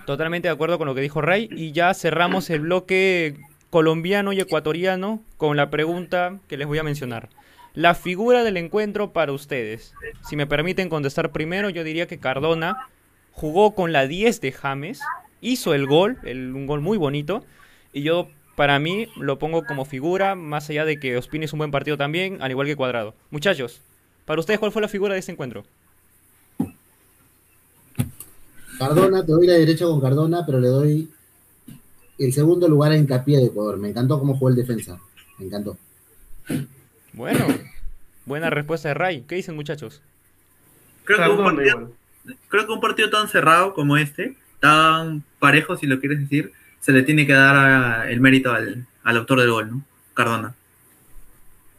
[0.05, 1.49] Totalmente de acuerdo con lo que dijo Ray.
[1.51, 3.37] Y ya cerramos el bloque
[3.69, 7.29] colombiano y ecuatoriano con la pregunta que les voy a mencionar.
[7.73, 9.93] La figura del encuentro para ustedes.
[10.27, 12.87] Si me permiten contestar primero, yo diría que Cardona
[13.31, 14.99] jugó con la 10 de James,
[15.41, 17.43] hizo el gol, un gol muy bonito,
[17.91, 21.59] y yo para mí lo pongo como figura, más allá de que Ospina es un
[21.59, 23.15] buen partido también, al igual que Cuadrado.
[23.31, 23.81] Muchachos,
[24.25, 25.65] para ustedes, ¿cuál fue la figura de este encuentro?
[28.77, 31.09] Cardona, te doy la derecha con Cardona, pero le doy
[32.17, 33.77] el segundo lugar a Hincapié de Ecuador.
[33.77, 34.99] Me encantó cómo jugó el defensa.
[35.37, 35.77] Me encantó.
[37.13, 37.45] Bueno,
[38.25, 39.21] buena respuesta de Ray.
[39.27, 40.01] ¿Qué dicen, muchachos?
[41.03, 41.91] Creo que, un partido,
[42.47, 46.93] creo que un partido tan cerrado como este, tan parejo, si lo quieres decir, se
[46.93, 49.81] le tiene que dar el mérito al, al autor del gol, ¿no?
[50.13, 50.53] Cardona.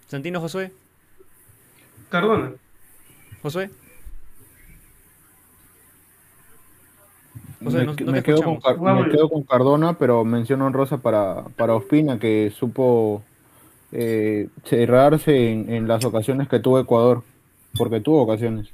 [0.08, 0.72] Santino Josué.
[2.10, 2.52] Cardona.
[3.40, 3.70] Josué.
[7.60, 8.42] me, quedo
[9.30, 13.22] con, Cardona, pero menciono en rosa para, para Ospina, que supo
[13.92, 17.22] eh, cerrarse en, las ocasiones que tuvo Ecuador,
[17.76, 18.68] porque tuvo ocasiones.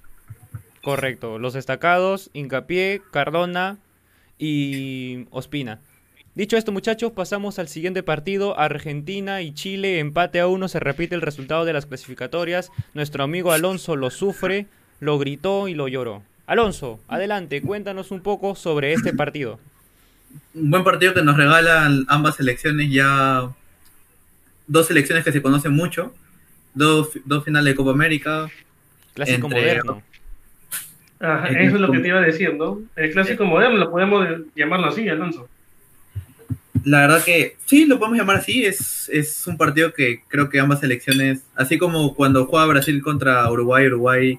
[0.83, 3.77] Correcto, los destacados, Hincapié, Cardona
[4.39, 5.81] y Ospina.
[6.35, 8.59] Dicho esto, muchachos, pasamos al siguiente partido.
[8.59, 12.71] Argentina y Chile, empate a uno, se repite el resultado de las clasificatorias.
[12.95, 14.67] Nuestro amigo Alonso lo sufre,
[15.01, 16.23] lo gritó y lo lloró.
[16.47, 19.59] Alonso, adelante, cuéntanos un poco sobre este partido.
[20.55, 23.51] Un buen partido que nos regalan ambas selecciones, ya
[24.69, 26.15] dos selecciones que se conocen mucho,
[26.73, 28.49] dos, dos finales de Copa América.
[29.15, 30.03] Clásico moderno.
[31.21, 32.81] Ajá, eso es lo que te iba a decir, ¿no?
[32.95, 35.49] El clásico moderno, lo podemos llamarlo así, Alonso.
[36.85, 38.65] La verdad que sí, lo podemos llamar así.
[38.65, 43.51] Es, es un partido que creo que ambas selecciones, así como cuando juega Brasil contra
[43.51, 44.39] Uruguay, Uruguay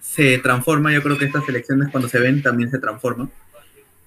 [0.00, 0.92] se transforma.
[0.92, 3.30] Yo creo que estas selecciones cuando se ven también se transforman.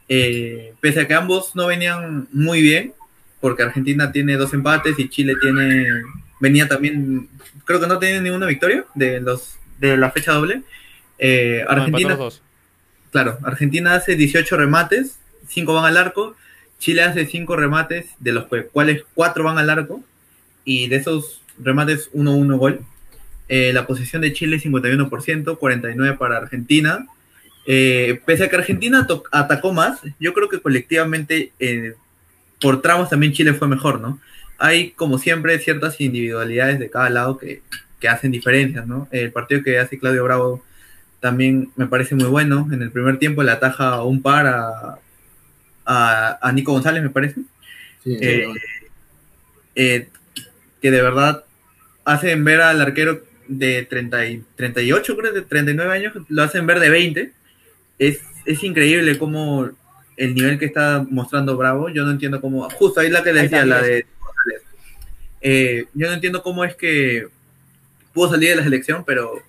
[0.08, 2.94] Eh, pese a que ambos no venían muy bien,
[3.40, 5.88] porque Argentina tiene dos empates y Chile tiene
[6.42, 7.30] venía también,
[7.66, 10.64] creo que no tiene ninguna victoria de los de la fecha doble.
[11.22, 12.18] Eh, Argentina,
[13.12, 16.36] claro, Argentina hace 18 remates, 5 van al arco.
[16.80, 20.04] Chile hace 5 remates, de los cuales 4 van al arco.
[20.66, 22.82] Y de esos remates, 1-1 gol.
[23.48, 27.08] Eh, la posición de Chile es 51%, 49% para Argentina.
[27.68, 31.94] Eh, pese a que Argentina atacó más, yo creo que colectivamente eh,
[32.60, 34.20] por tramos también Chile fue mejor, ¿no?
[34.58, 37.62] Hay como siempre ciertas individualidades de cada lado que,
[38.08, 39.08] hacen diferencias, ¿no?
[39.12, 40.64] El partido que hace Claudio Bravo
[41.22, 42.68] también me parece muy bueno.
[42.72, 45.00] En el primer tiempo le ataja un par a,
[45.86, 47.42] a, Nico González, me parece.
[49.74, 50.08] que
[50.82, 51.46] de verdad
[52.04, 56.80] hacen ver al arquero de 30 y, 38, creo, de 39 años, lo hacen ver
[56.80, 57.32] de 20.
[58.00, 59.70] Es, es increíble cómo
[60.18, 63.66] el nivel que está mostrando Bravo, yo no entiendo cómo, justo ahí la que decía,
[63.66, 64.06] la de...
[65.42, 67.28] Eh, yo no entiendo cómo es que
[68.14, 69.42] pudo salir de la selección, pero,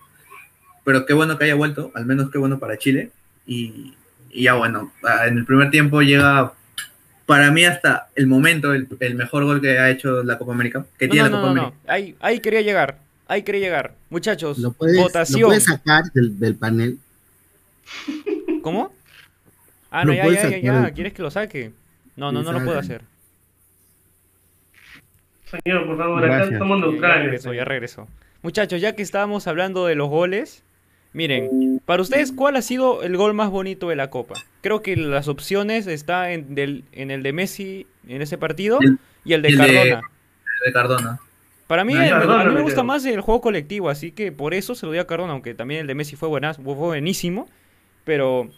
[0.84, 3.10] pero qué bueno que haya vuelto, al menos qué bueno para Chile.
[3.46, 3.94] Y,
[4.34, 4.92] ya bueno,
[5.26, 6.52] en el primer tiempo llega
[7.26, 11.08] para mí hasta el momento el, mejor gol que ha hecho la Copa América, que
[11.08, 11.72] tiene la Copa América.
[11.86, 12.98] Ahí, ahí quería llegar
[13.32, 13.94] hay que llegar.
[14.10, 15.40] Muchachos, votación.
[15.40, 16.98] ¿Lo puedes sacar del, panel?
[18.62, 18.92] ¿Cómo?
[19.90, 21.72] Ah, no, ya, ya, ya, ya, ¿Quieres que lo saque?
[22.14, 23.02] No, no, no lo puedo hacer.
[25.46, 27.00] Señor, por favor, acá estamos neutrales.
[27.00, 28.08] Ya regresó, ya regresó.
[28.42, 30.62] Muchachos, ya que estábamos hablando de los goles,
[31.12, 34.34] miren, para ustedes, ¿cuál ha sido el gol más bonito de la Copa?
[34.60, 38.78] Creo que las opciones están en, en el de Messi en ese partido
[39.24, 39.80] y el de Cardona.
[39.80, 41.20] el de Cardona.
[41.66, 44.84] Para mí, a mí me gusta más el juego colectivo, así que por eso se
[44.84, 47.48] lo doy a Cardona, aunque también el de Messi fue, buenas, fue buenísimo,
[48.04, 48.50] pero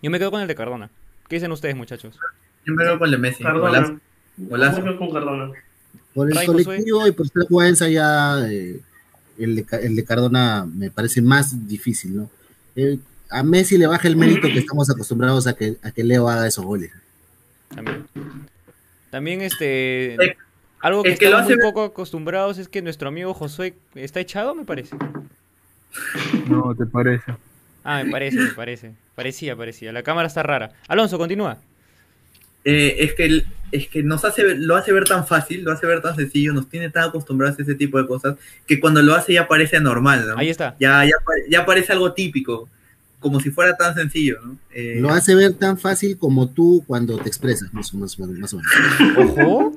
[0.00, 0.90] yo me quedo con el de Cardona.
[1.28, 2.18] ¿Qué dicen ustedes, muchachos?
[2.64, 3.42] Yo me quedo con el de Messi.
[3.42, 3.98] Cardona.
[4.38, 4.96] Golazo.
[4.96, 5.52] con Cardona.
[6.14, 8.80] Por el colectivo y por ser jugada ya eh,
[9.38, 12.30] el, de, el de Cardona me parece más difícil, ¿no?
[13.30, 16.46] a Messi le baja el mérito que estamos acostumbrados a que, a que Leo haga
[16.46, 16.92] esos goles.
[17.74, 18.06] También.
[19.10, 20.16] También este...
[20.80, 24.94] Algo que, estamos muy poco acostumbrados es que nuestro amigo Josué está echado, me parece.
[26.48, 27.24] No, ¿te parece?
[27.82, 28.92] Ah, me parece, me parece.
[29.14, 29.92] Parecía, parecía.
[29.92, 30.72] La cámara está rara.
[30.86, 31.58] Alonso, continúa.
[32.68, 36.02] Eh, es que es que nos hace lo hace ver tan fácil, lo hace ver
[36.02, 38.36] tan sencillo, nos tiene tan acostumbrados a ese tipo de cosas
[38.66, 40.36] que cuando lo hace ya parece normal, ¿no?
[40.36, 40.74] Ahí está.
[40.80, 41.12] Ya, ya,
[41.48, 42.68] ya parece algo típico,
[43.20, 44.58] como si fuera tan sencillo, ¿no?
[44.72, 48.56] Eh, lo hace ver tan fácil como tú cuando te expresas, más, más, más o
[48.56, 49.38] menos.
[49.38, 49.76] Ojo.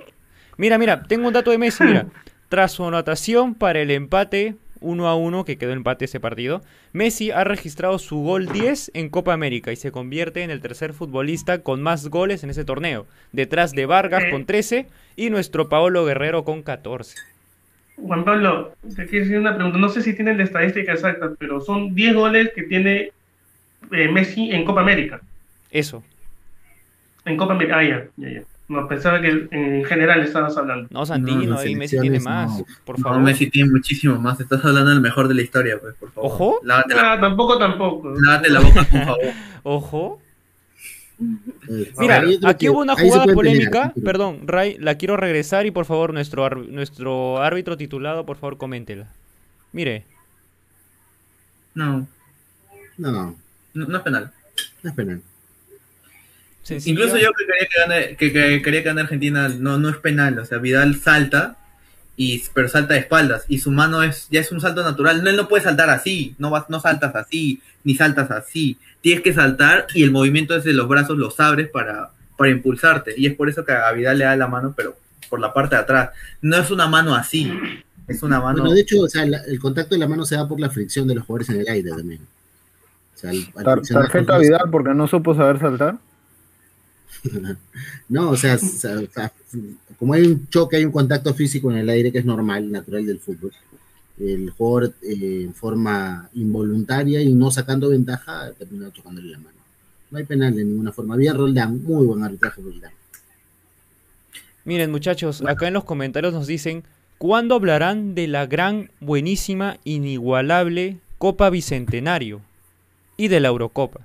[0.58, 2.08] Mira, mira, tengo un dato de Messi, mira.
[2.50, 6.62] Tras su anotación para el empate 1 a 1 que quedó empate ese partido,
[6.94, 10.94] Messi ha registrado su gol 10 en Copa América y se convierte en el tercer
[10.94, 16.06] futbolista con más goles en ese torneo, detrás de Vargas con 13 y nuestro Paolo
[16.06, 17.18] Guerrero con 14.
[17.98, 21.60] Juan Pablo, te quiero decir una pregunta, no sé si tienen la estadística exacta, pero
[21.60, 23.12] son 10 goles que tiene
[23.92, 25.20] eh, Messi en Copa América.
[25.72, 26.04] Eso.
[27.26, 28.42] En Copa América, ah, ya, ya, ya.
[28.70, 30.88] No, pensaba que en general estabas hablando.
[30.92, 33.18] No, Santino, ahí Messi tiene más, por favor.
[33.18, 34.40] No, Messi tiene muchísimo más.
[34.40, 36.32] Estás hablando del mejor de la historia, pues, por favor.
[36.32, 36.60] ¿Ojo?
[36.64, 37.14] Lávate la...
[37.14, 38.14] Ah, tampoco, tampoco.
[38.22, 39.20] Lávate la boca, por favor.
[39.64, 40.22] Ojo.
[41.98, 46.48] Mira, aquí hubo una jugada polémica, perdón, Ray, la quiero regresar y por favor nuestro,
[46.50, 49.08] nuestro árbitro titulado, por favor, coméntela.
[49.72, 50.06] Mire.
[51.74, 52.08] No.
[52.98, 53.36] No.
[53.74, 54.32] No, no es penal.
[54.84, 55.22] No es penal.
[56.86, 60.38] Incluso yo que quería que, gane, que, quería que gane Argentina no, no es penal,
[60.40, 61.58] o sea, Vidal salta,
[62.16, 65.30] y, pero salta de espaldas, y su mano es ya es un salto natural, no,
[65.30, 69.34] él no puede saltar así, no, vas, no saltas así, ni saltas así, tienes que
[69.34, 73.50] saltar y el movimiento desde los brazos los abres para, para impulsarte, y es por
[73.50, 74.98] eso que a Vidal le da la mano, pero
[75.30, 76.10] por la parte de atrás,
[76.42, 77.52] no es una mano así,
[78.08, 78.60] es una mano...
[78.60, 81.08] Bueno, de hecho, o sea, el contacto de la mano se da por la fricción
[81.08, 82.22] de los jugadores en el aire también.
[83.16, 83.32] O sea,
[83.64, 85.98] ¿Tarjeta Vidal porque no supo saber saltar?
[88.10, 88.58] No, o sea,
[89.98, 93.06] como hay un choque, hay un contacto físico en el aire que es normal, natural
[93.06, 93.52] del fútbol.
[94.20, 99.58] El jugador eh, en forma involuntaria y no sacando ventaja termina chocándole la mano.
[100.12, 101.14] No hay penal de ninguna forma.
[101.14, 102.92] Había Roldán, muy buen arbitraje Roldán.
[104.66, 106.84] Miren muchachos, acá en los comentarios nos dicen,
[107.18, 112.42] ¿cuándo hablarán de la gran, buenísima, inigualable Copa Bicentenario
[113.16, 114.02] y de la Eurocopa?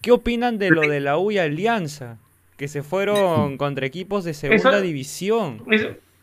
[0.00, 2.18] ¿Qué opinan de lo de la U y Alianza?
[2.60, 5.64] Que se fueron contra equipos de segunda división.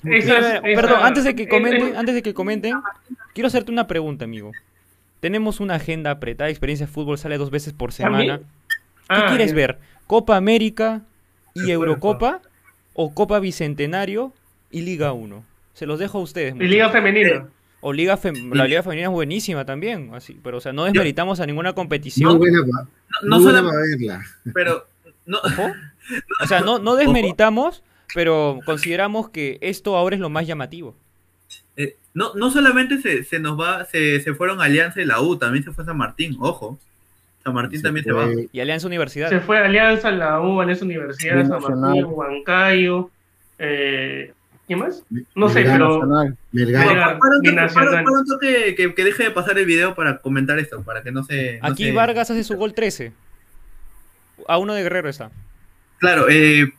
[0.03, 2.75] perdón, antes de que comenten, antes de que comenten,
[3.33, 4.51] quiero hacerte una pregunta, amigo.
[5.19, 8.37] Tenemos una agenda apretada, experiencia de fútbol sale dos veces por semana.
[8.37, 8.43] ¿Qué
[9.09, 9.79] ah, quieres ver?
[10.05, 11.01] ¿Copa América
[11.55, 12.43] y Eurocopa?
[12.93, 14.31] ¿O Copa Bicentenario
[14.69, 15.43] y Liga 1?
[15.73, 16.53] Se los dejo a ustedes.
[16.53, 17.47] Y Liga Femenina.
[17.81, 18.19] O Liga
[18.53, 22.33] la Liga Femenina es buenísima también, así, pero o sea, no desmeritamos a ninguna competición.
[22.33, 22.59] No, buena,
[23.23, 24.21] no, no, verla.
[24.53, 24.85] Pero
[25.25, 25.39] no,
[26.43, 27.83] o sea, no, no desmeritamos,
[28.13, 30.95] pero consideramos que esto ahora es lo más llamativo.
[31.75, 35.37] Eh, no, no solamente se, se nos va, se, se, fueron Alianza y la U,
[35.37, 36.79] también se fue San Martín, ojo.
[37.43, 38.27] San Martín también se va.
[38.51, 39.29] Y Alianza Universidad.
[39.29, 43.09] Se fue Alianza, la U, Alianza Universidad, San Martín, Huancayo.
[43.59, 44.33] Eh,
[44.67, 45.01] ¿Quién más?
[45.33, 46.05] No sé, pero.
[46.51, 47.17] Melgar.
[48.41, 51.59] que, que, que, deje de pasar el video para comentar esto, para que no se.
[51.61, 53.13] Aquí Vargas hace su gol 13.
[54.45, 55.31] A uno de Guerrero está.
[55.97, 56.73] Claro, eh,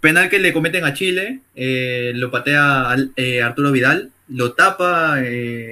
[0.00, 5.16] penal que le cometen a Chile, eh, lo patea eh, Arturo Vidal, lo tapa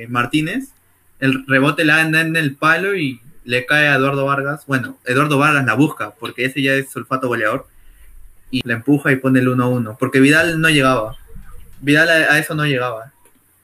[0.08, 0.68] Martínez,
[1.20, 4.64] el rebote le da en el palo y le cae a Eduardo Vargas.
[4.66, 7.66] Bueno, Eduardo Vargas la busca porque ese ya es olfato goleador
[8.50, 11.16] y la empuja y pone el 1-1 porque Vidal no llegaba.
[11.80, 13.12] Vidal a, eso no llegaba.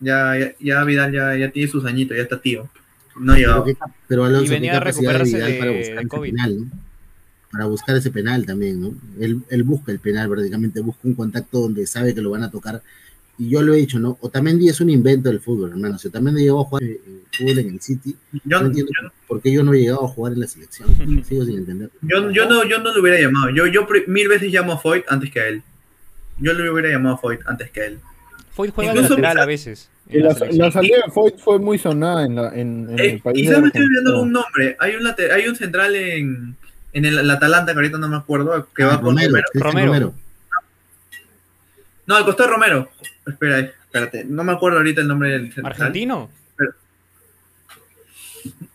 [0.00, 2.68] Ya, ya, Vidal ya, ya, tiene sus añitos, ya está tío.
[3.16, 3.64] No llegaba.
[4.08, 6.30] Pero, Alonso, y venía a recuperarse de, para buscar COVID.
[6.30, 6.70] Final,
[7.52, 8.94] para buscar ese penal también, ¿no?
[9.20, 12.50] Él, él, busca el penal, prácticamente busca un contacto donde sabe que lo van a
[12.50, 12.82] tocar.
[13.38, 14.16] Y yo lo he dicho, ¿no?
[14.20, 15.98] Otamendi es un invento del fútbol, hermano.
[15.98, 17.00] Si Otamendi llegó a jugar eh,
[17.36, 18.92] fútbol en el City, yo, no entiendo
[19.26, 20.88] por qué yo no he llegado a jugar en la selección.
[21.24, 21.90] Sigo sin entender.
[22.00, 23.50] Yo, yo, no, yo no lo hubiera llamado.
[23.50, 25.62] Yo, yo mil veces llamo a Foyt antes que a él.
[26.38, 27.98] Yo lo hubiera llamado a Foyt antes que a él.
[28.52, 29.90] Foyt juega Incluso, lateral a veces.
[30.10, 33.42] La, la, salida de Foyt fue muy sonada en, la, en, en eh, el país.
[33.42, 34.76] Quizás me estoy olvidando un nombre.
[34.78, 36.56] Hay un, hay un central en,
[36.92, 39.42] en el, Atalanta, que ahorita no me acuerdo, que va con Romero.
[39.54, 40.14] Romero.
[42.06, 42.90] No, al costado de Romero.
[43.26, 44.24] Espera, espérate.
[44.24, 45.72] No me acuerdo ahorita el nombre del central.
[45.72, 46.30] ¿Argentino?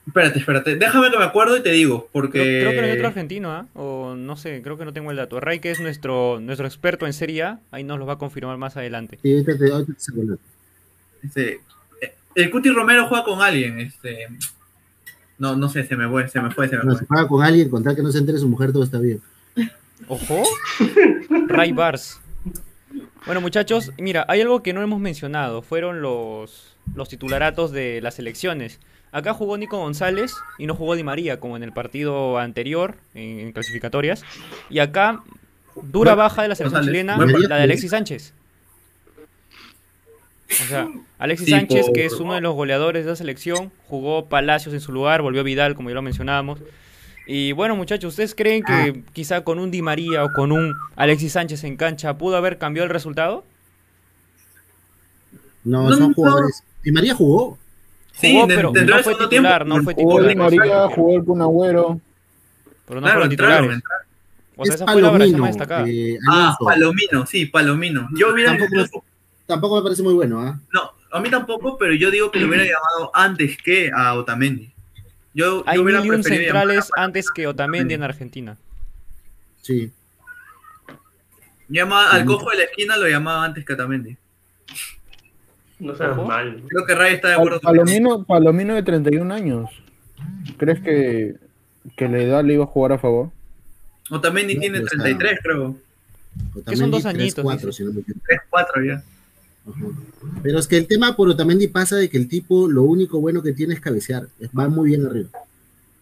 [0.08, 0.76] Espérate, espérate.
[0.78, 2.62] Déjame que me acuerdo y te digo, porque...
[2.62, 3.68] Creo, que no hay otro argentino, ¿ah?
[3.74, 5.40] O no sé, creo que no tengo el dato.
[5.40, 8.58] Ray, que es nuestro, nuestro experto en Serie A, ahí nos lo va a confirmar
[8.58, 9.20] más adelante.
[9.22, 9.54] Sí, este,
[11.24, 11.62] este,
[12.36, 14.28] el Cuti Romero juega con alguien, este...
[15.40, 17.06] No, no sé, se me fue, se me fue, se me no, fue.
[17.06, 19.22] paga con alguien, con tal que no se entere su mujer, todo está bien.
[20.08, 20.44] Ojo.
[21.48, 22.20] Ray Bars.
[23.26, 25.62] Bueno, muchachos, mira, hay algo que no hemos mencionado.
[25.62, 28.80] Fueron los, los titularatos de las elecciones.
[29.12, 33.52] Acá jugó Nico González y no jugó Di María, como en el partido anterior, en,
[33.52, 34.24] clasificatorias.
[34.70, 35.24] Y acá,
[35.82, 38.34] dura baja de la selección chilena, la de Alexis Sánchez.
[40.50, 40.88] O sea,
[41.20, 44.92] Alexis Sánchez, que es uno de los goleadores de la selección, jugó Palacios en su
[44.92, 46.60] lugar, volvió Vidal, como ya lo mencionábamos.
[47.26, 49.12] Y bueno, muchachos, ¿ustedes creen que ah.
[49.12, 52.86] quizá con un Di María o con un Alexis Sánchez en cancha pudo haber cambiado
[52.86, 53.44] el resultado?
[55.66, 56.64] No, son jugadores.
[56.84, 57.58] Di María jugó.
[58.14, 60.18] Sí, pero no fue titular, no fue titular.
[60.18, 62.02] Jugó Di María, jugó el Kun Agüero.
[62.88, 63.80] Pero no fueron titulares.
[64.56, 65.86] O sea, esa fue la más destacada.
[65.88, 68.08] Eh, ah, Palomino, sí, Palomino.
[68.16, 68.58] Yo hubiera
[69.48, 70.60] tampoco, me parece muy bueno, ¿ah?
[70.72, 74.72] No, a mí tampoco, pero yo digo que lo hubiera llamado antes que a Otamendi.
[75.34, 78.58] Yo, Hay mil centrales antes que Otamendi en Argentina.
[79.62, 79.92] Sí.
[81.70, 84.18] Llama, al cojo de la esquina lo llamaba antes que Otamendi.
[85.80, 86.64] No seas mal.
[86.68, 89.70] Creo que Ray está de acuerdo Palomino, Palomino de 31 años.
[90.58, 91.36] ¿Crees que,
[91.96, 93.30] que la edad le iba a jugar a favor?
[94.10, 95.76] Otamendi tiene 33, creo.
[96.66, 97.46] que son dos añitos.
[97.46, 99.04] 3, 4 ya.
[100.44, 103.42] Pero es que el tema por Otamendi pasa de que el tipo lo único bueno
[103.42, 105.30] que tiene es cabecear, va muy bien arriba.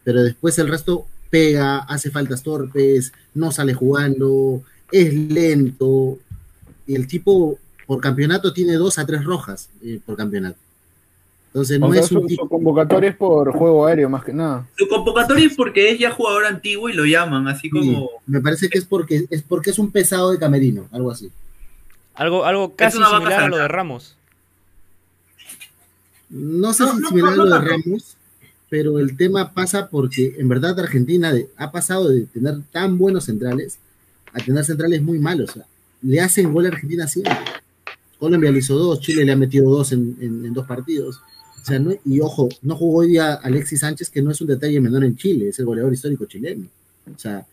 [0.03, 4.61] Pero después el resto pega, hace faltas torpes, no sale jugando,
[4.91, 6.18] es lento.
[6.88, 7.57] Y el tipo
[7.88, 10.57] por campeonato tiene dos a tres rojas eh, por campeonato.
[11.47, 12.43] Entonces no es un tipo...
[12.43, 14.68] Su convocatoria es por juego aéreo más que nada.
[14.76, 18.09] Su convocatoria es porque es ya jugador antiguo y lo llaman, así como...
[18.26, 21.32] me parece que es porque es porque es un pesado de camerino, algo así.
[22.16, 24.16] Algo, algo casi similar a lo de Ramos.
[26.30, 28.18] No sé si similar a lo de Ramos,
[28.70, 33.80] pero el tema pasa porque en verdad Argentina ha pasado de tener tan buenos centrales
[34.36, 35.51] a tener centrales muy malos.
[36.01, 37.34] le hacen gol a Argentina siempre.
[38.20, 41.22] Colombia le hizo dos, Chile le ha metido dos en, dos partidos.
[41.61, 44.80] O sea, y ojo, no jugó hoy día Alexis Sánchez, que no es un detalle
[44.80, 46.68] menor en Chile, es el goleador histórico chileno.
[47.13, 47.45] O sea,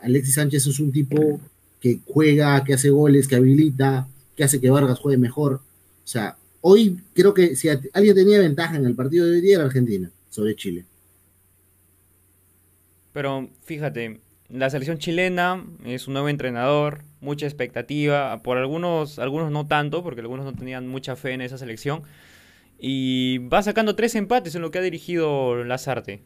[0.00, 1.40] Alexis Sánchez es un tipo
[1.86, 5.54] que juega, que hace goles, que habilita, que hace que Vargas juegue mejor.
[5.54, 9.56] O sea, hoy creo que si alguien tenía ventaja en el partido de hoy día
[9.56, 10.84] era Argentina sobre Chile.
[13.12, 19.66] Pero fíjate, la selección chilena es un nuevo entrenador, mucha expectativa, por algunos, algunos no
[19.66, 22.02] tanto, porque algunos no tenían mucha fe en esa selección.
[22.78, 26.22] Y va sacando tres empates en lo que ha dirigido Lazarte.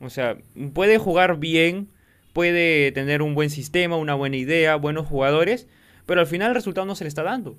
[0.00, 0.38] O sea,
[0.74, 1.88] puede jugar bien,
[2.32, 5.66] puede tener un buen sistema, una buena idea, buenos jugadores,
[6.06, 7.56] pero al final el resultado no se le está dando.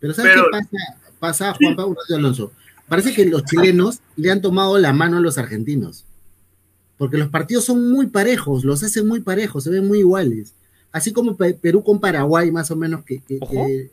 [0.00, 0.68] Pero ¿sabes qué pasa,
[1.18, 2.52] pasa Juan Pablo Alonso?
[2.88, 6.06] Parece que los chilenos le han tomado la mano a los argentinos.
[6.96, 10.54] Porque los partidos son muy parejos, los hacen muy parejos, se ven muy iguales.
[10.90, 13.22] Así como Perú con Paraguay, más o menos, que,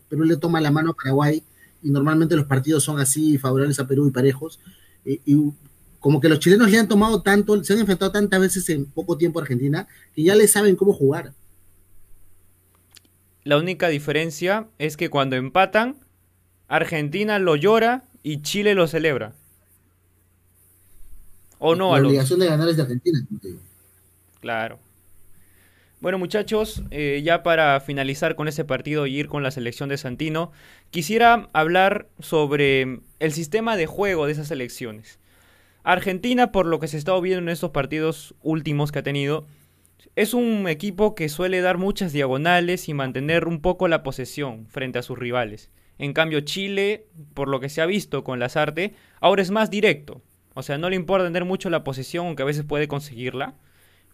[0.08, 1.42] Perú le toma la mano a Paraguay
[1.82, 4.58] y normalmente los partidos son así, favorables a Perú y parejos.
[5.04, 5.36] y
[6.06, 9.18] como que los chilenos le han tomado tanto, se han enfrentado tantas veces en poco
[9.18, 11.32] tiempo a Argentina, que ya le saben cómo jugar.
[13.42, 15.96] La única diferencia es que cuando empatan,
[16.68, 19.34] Argentina lo llora y Chile lo celebra.
[21.58, 21.92] ¿O no?
[21.98, 23.26] La obligación de ganar es de Argentina.
[24.40, 24.78] Claro.
[26.00, 29.98] Bueno muchachos, eh, ya para finalizar con ese partido y ir con la selección de
[29.98, 30.52] Santino,
[30.92, 35.18] quisiera hablar sobre el sistema de juego de esas selecciones.
[35.86, 39.46] Argentina, por lo que se está viendo en estos partidos últimos que ha tenido,
[40.16, 44.98] es un equipo que suele dar muchas diagonales y mantener un poco la posesión frente
[44.98, 45.70] a sus rivales.
[45.98, 49.70] En cambio, Chile, por lo que se ha visto con las artes, ahora es más
[49.70, 50.22] directo.
[50.54, 53.54] O sea, no le importa tener mucho la posesión, aunque a veces puede conseguirla.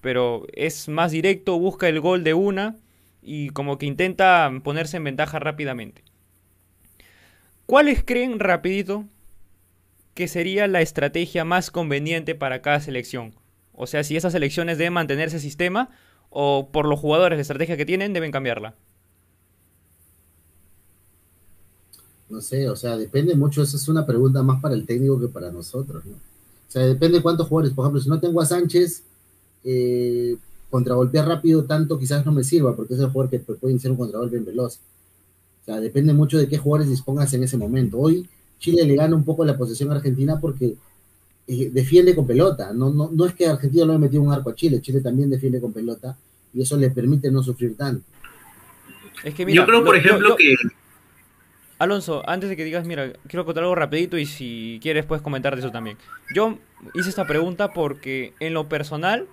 [0.03, 2.77] Pero es más directo, busca el gol de una
[3.23, 6.05] y como que intenta ponerse en ventaja rápidamente.
[7.65, 9.07] ¿Cuáles creen, rapidito,
[10.15, 13.35] que sería la estrategia más conveniente para cada selección.
[13.73, 15.91] O sea, si esas selecciones deben mantener ese sistema
[16.31, 18.75] o por los jugadores de estrategia que tienen deben cambiarla.
[22.29, 25.29] No sé, o sea, depende mucho, esa es una pregunta más para el técnico que
[25.29, 26.15] para nosotros, ¿no?
[26.15, 29.03] O sea, depende de cuántos jugadores, por ejemplo, si no tengo a Sánchez,
[29.65, 30.39] eh,
[30.71, 33.99] contragolpear rápido tanto quizás no me sirva, porque es el jugador que puede ser un
[33.99, 34.81] contragolpe en veloz.
[35.61, 37.99] O sea, depende mucho de qué jugadores dispongas en ese momento.
[37.99, 38.27] Hoy
[38.63, 40.77] Chile le gana un poco la posesión a Argentina porque
[41.49, 42.73] eh, defiende con pelota.
[42.73, 45.29] No, no, no es que Argentina no le metido un arco a Chile, Chile también
[45.29, 46.17] defiende con pelota
[46.55, 48.05] y eso le permite no sufrir tanto.
[49.25, 50.55] Es que yo creo, por ejemplo, que...
[51.81, 55.57] Alonso, antes de que digas, mira, quiero contar algo rapidito y si quieres puedes comentar
[55.57, 55.99] de eso también.
[56.33, 56.59] Yo
[56.95, 59.27] hice esta pregunta porque en lo personal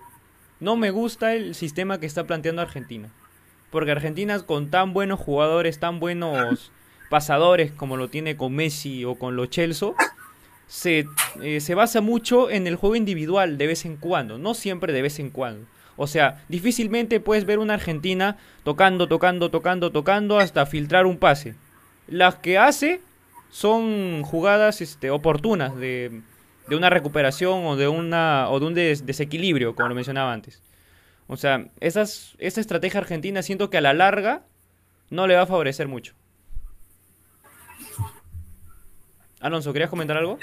[0.60, 3.10] no me gusta el sistema que está planteando Argentina.
[3.70, 6.72] Porque Argentina con tan buenos jugadores, tan buenos
[7.10, 9.90] pasadores como lo tiene con Messi o con los Chelsea,
[10.68, 11.08] se,
[11.42, 15.02] eh, se basa mucho en el juego individual de vez en cuando, no siempre de
[15.02, 15.66] vez en cuando.
[15.98, 21.56] O sea, difícilmente puedes ver una Argentina tocando, tocando, tocando, tocando hasta filtrar un pase.
[22.08, 23.02] Las que hace
[23.50, 26.22] son jugadas este, oportunas de,
[26.70, 30.62] de una recuperación o de, una, o de un desequilibrio, como lo mencionaba antes.
[31.28, 32.04] O sea, esa
[32.40, 34.44] estrategia argentina siento que a la larga
[35.10, 36.14] no le va a favorecer mucho.
[39.40, 40.40] Alonso, ¿querías comentar algo?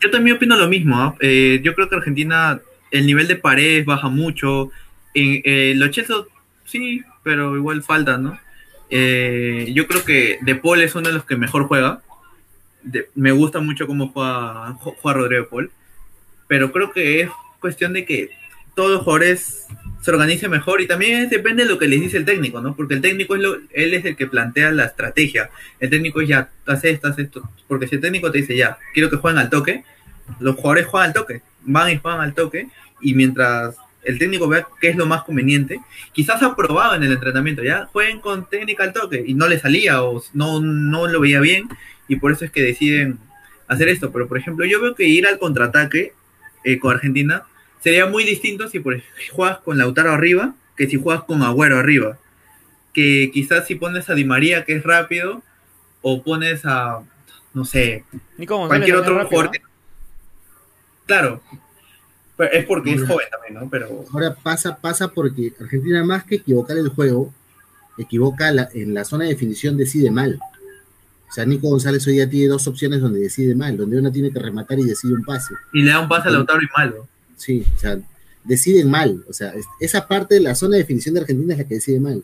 [0.00, 0.96] Yo también opino lo mismo.
[0.98, 1.14] ¿ah?
[1.20, 2.60] Eh, yo creo que Argentina,
[2.90, 4.70] el nivel de paredes baja mucho.
[5.14, 6.16] Eh, los Chelsea,
[6.64, 8.38] sí, pero igual falta, ¿no?
[8.90, 12.02] Eh, yo creo que De Paul es uno de los que mejor juega
[13.14, 15.70] me gusta mucho cómo juega, juega Rodrigo Paul,
[16.46, 18.30] pero creo que es cuestión de que
[18.80, 19.66] todos los jugadores
[20.00, 22.74] se organicen mejor y también depende de lo que les dice el técnico, ¿no?
[22.74, 25.50] Porque el técnico es lo, él es el que plantea la estrategia.
[25.80, 27.46] El técnico es ya, hace esto, hace esto.
[27.68, 29.84] Porque si el técnico te dice ya, quiero que jueguen al toque,
[30.38, 32.68] los jugadores juegan al toque, van y juegan al toque,
[33.02, 35.78] y mientras el técnico vea qué es lo más conveniente,
[36.14, 39.58] quizás ha probado en el entrenamiento, ya jueguen con técnica al toque, y no le
[39.58, 41.68] salía o no, no lo veía bien,
[42.08, 43.18] y por eso es que deciden
[43.68, 44.10] hacer esto.
[44.10, 46.14] Pero, por ejemplo, yo veo que ir al contraataque
[46.64, 47.44] eh, con Argentina
[47.80, 51.78] sería muy distinto si por ejemplo, juegas con Lautaro arriba que si juegas con Agüero
[51.78, 52.16] arriba.
[52.94, 55.42] Que quizás si pones a Di María, que es rápido,
[56.00, 57.02] o pones a,
[57.52, 58.06] no sé,
[58.46, 59.50] cualquier otro jugador.
[61.04, 61.42] Claro,
[62.50, 63.68] es porque es joven también, ¿no?
[63.68, 64.06] Pero...
[64.10, 67.34] Ahora pasa, pasa porque Argentina más que equivocar el juego,
[67.98, 70.40] equivoca en la zona de definición, decide mal.
[71.28, 74.32] O sea, Nico González hoy día tiene dos opciones donde decide mal, donde uno tiene
[74.32, 75.52] que rematar y decide un pase.
[75.74, 77.06] Y le da un pase a Lautaro y malo.
[77.40, 77.98] Sí, o sea,
[78.44, 79.24] deciden mal.
[79.26, 81.98] O sea, esa parte de la zona de definición de Argentina es la que decide
[81.98, 82.18] mal.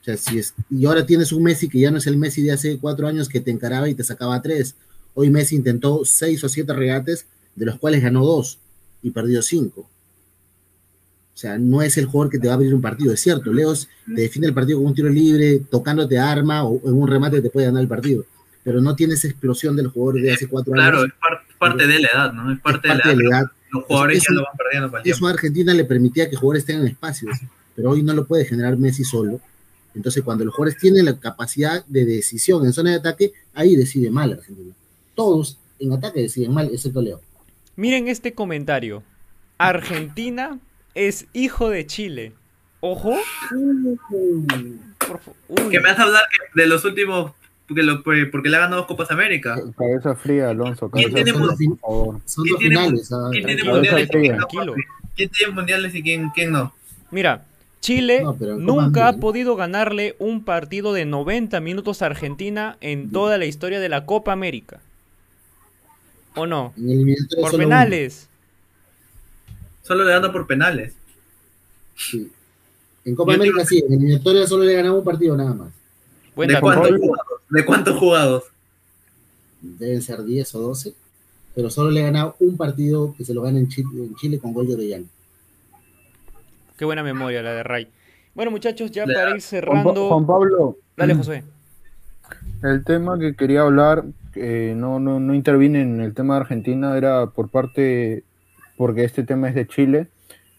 [0.00, 2.42] O sea, si es, y ahora tienes un Messi que ya no es el Messi
[2.42, 4.76] de hace cuatro años que te encaraba y te sacaba tres.
[5.14, 7.26] Hoy Messi intentó seis o siete regates,
[7.56, 8.60] de los cuales ganó dos
[9.02, 9.80] y perdió cinco.
[9.80, 13.52] O sea, no es el jugador que te va a abrir un partido, es cierto.
[13.52, 17.42] Leos te define el partido con un tiro libre, tocándote arma o en un remate
[17.42, 18.24] te puede ganar el partido.
[18.62, 20.84] Pero no tiene esa explosión del jugador de hace cuatro años.
[20.84, 22.52] Claro, es parte de la edad, ¿no?
[22.52, 23.46] Es parte, de, la edad.
[23.76, 26.86] Los jugadores ya lo van perdiendo para Eso a Argentina le permitía que jugadores tengan
[26.86, 27.36] espacios,
[27.74, 29.40] pero hoy no lo puede generar Messi solo.
[29.94, 34.10] Entonces, cuando los jugadores tienen la capacidad de decisión en zona de ataque, ahí decide
[34.10, 34.74] mal Argentina.
[35.14, 37.20] Todos en ataque deciden mal, excepto Leo.
[37.76, 39.02] Miren este comentario.
[39.58, 40.58] Argentina
[40.94, 42.32] es hijo de Chile.
[42.80, 43.14] Ojo.
[45.70, 46.22] Que me vas a hablar
[46.54, 47.32] de los últimos.
[47.66, 49.60] Porque, lo, porque le ha ganado dos Copas América.
[49.76, 50.88] Cabeza fría, Alonso.
[50.90, 51.32] ¿Quién tiene,
[52.58, 54.08] finales, ¿quién tiene mundiales?
[54.08, 56.72] ¿Quién tiene mundiales y quién, quién no?
[57.10, 57.44] Mira,
[57.80, 58.24] Chile
[58.58, 63.80] nunca ha podido ganarle un partido de 90 minutos a Argentina en toda la historia
[63.80, 64.80] de la Copa América.
[66.34, 66.74] ¿O no?
[67.40, 68.28] Por penales.
[69.82, 70.94] Solo le gana por penales.
[71.96, 72.30] Sí.
[73.04, 75.68] En Copa América sí, en eliminatoria solo le ganamos un partido nada más.
[76.36, 77.35] ¿De cuántos, jugados?
[77.56, 78.44] ¿De cuántos jugados?
[79.62, 80.92] Deben ser 10 o 12,
[81.54, 84.68] pero solo le ha ganado un partido que se lo gana en Chile, con gol
[84.68, 85.06] de Orellano.
[86.76, 87.88] Qué buena memoria la de Ray.
[88.34, 90.10] Bueno, muchachos, ya para ir cerrando.
[90.10, 90.76] Juan, Pablo.
[90.98, 91.44] Dale, José.
[92.62, 94.04] El tema que quería hablar,
[94.34, 98.22] que no, no, no intervine en el tema de Argentina, era por parte
[98.76, 100.08] porque este tema es de Chile,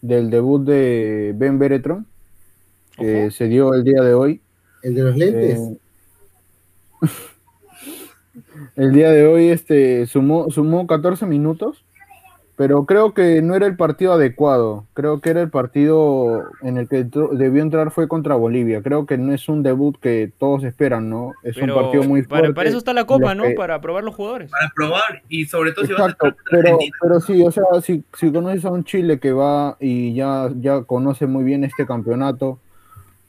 [0.01, 2.07] del debut de Ben Beretron,
[2.97, 4.41] que se dio el día de hoy.
[4.81, 5.59] ¿El de los lentes?
[5.59, 5.77] Eh,
[8.75, 11.83] el día de hoy este, sumó, sumó 14 minutos
[12.57, 14.87] pero creo que no era el partido adecuado.
[14.95, 18.81] Creo que era el partido en el que debió entrar fue contra Bolivia.
[18.81, 21.33] Creo que no es un debut que todos esperan, ¿no?
[21.43, 22.53] Es un partido muy fuerte.
[22.53, 23.43] Para, eso está la Copa, ¿no?
[23.55, 24.49] Para probar los jugadores.
[24.49, 28.31] Para probar y sobre todo si vas a pero, pero sí, o sea, si, si
[28.31, 32.57] conoces a un Chile que va y ya, ya conoce muy bien este campeonato,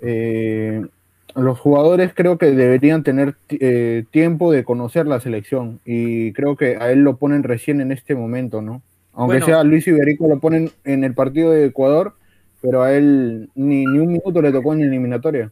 [0.01, 0.87] eh,
[1.35, 6.77] los jugadores creo que deberían tener eh, tiempo de conocer la selección y creo que
[6.77, 8.83] a él lo ponen recién en este momento, ¿no?
[9.13, 12.15] Aunque sea Luis Iberico lo ponen en el partido de Ecuador,
[12.63, 15.51] pero a él ni, ni un minuto le tocó en eliminatoria.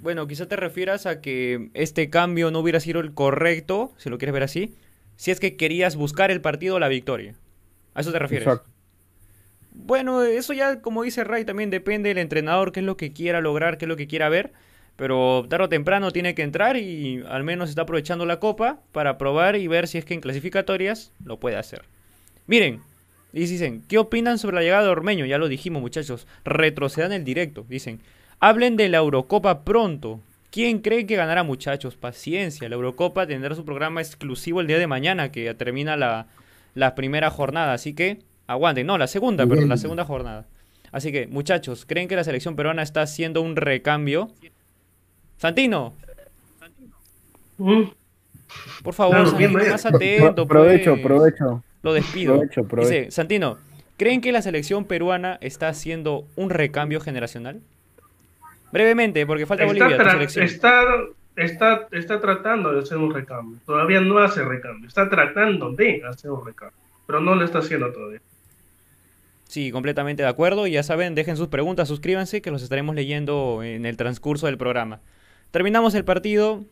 [0.00, 4.18] Bueno, quizá te refieras a que este cambio no hubiera sido el correcto, si lo
[4.18, 4.74] quieres ver así,
[5.16, 7.34] si es que querías buscar el partido o la victoria.
[7.94, 8.48] ¿A eso te refieres?
[8.48, 8.68] Exacto.
[9.74, 13.40] Bueno, eso ya, como dice Ray, también depende del entrenador, qué es lo que quiera
[13.40, 14.52] lograr, qué es lo que quiera ver.
[14.96, 19.18] Pero tarde o temprano tiene que entrar y al menos está aprovechando la copa para
[19.18, 21.82] probar y ver si es que en clasificatorias lo puede hacer.
[22.46, 22.80] Miren,
[23.32, 25.24] dicen, ¿qué opinan sobre la llegada de Ormeño?
[25.24, 26.26] Ya lo dijimos, muchachos.
[26.44, 27.64] Retrocedan el directo.
[27.68, 28.00] Dicen,
[28.44, 30.18] Hablen de la Eurocopa pronto.
[30.50, 31.94] ¿Quién cree que ganará, muchachos?
[31.94, 32.68] Paciencia.
[32.68, 36.26] La Eurocopa tendrá su programa exclusivo el día de mañana, que termina la,
[36.74, 37.72] la primera jornada.
[37.72, 38.18] Así que
[38.48, 38.84] aguanten.
[38.84, 40.44] No, la segunda, perdón, la segunda jornada.
[40.90, 44.32] Así que, muchachos, ¿creen que la selección peruana está haciendo un recambio?
[45.42, 45.92] Santino.
[47.58, 47.82] Mm.
[48.84, 50.46] Por favor, Santino, más atento.
[50.46, 51.04] Provecho, pues.
[51.04, 51.64] provecho.
[51.82, 52.40] Lo despido.
[52.76, 53.58] Dice, Santino,
[53.96, 57.60] ¿creen que la selección peruana está haciendo un recambio generacional?
[58.70, 59.96] Brevemente, porque falta Bolivia.
[60.36, 60.84] Está,
[61.34, 63.58] está, está tratando de hacer un recambio.
[63.66, 64.86] Todavía no hace recambio.
[64.86, 66.78] Está tratando de hacer un recambio.
[67.04, 68.20] Pero no lo está haciendo todavía.
[69.48, 70.68] Sí, completamente de acuerdo.
[70.68, 75.00] Ya saben, dejen sus preguntas, suscríbanse, que los estaremos leyendo en el transcurso del programa.
[75.52, 76.64] Terminamos el partido,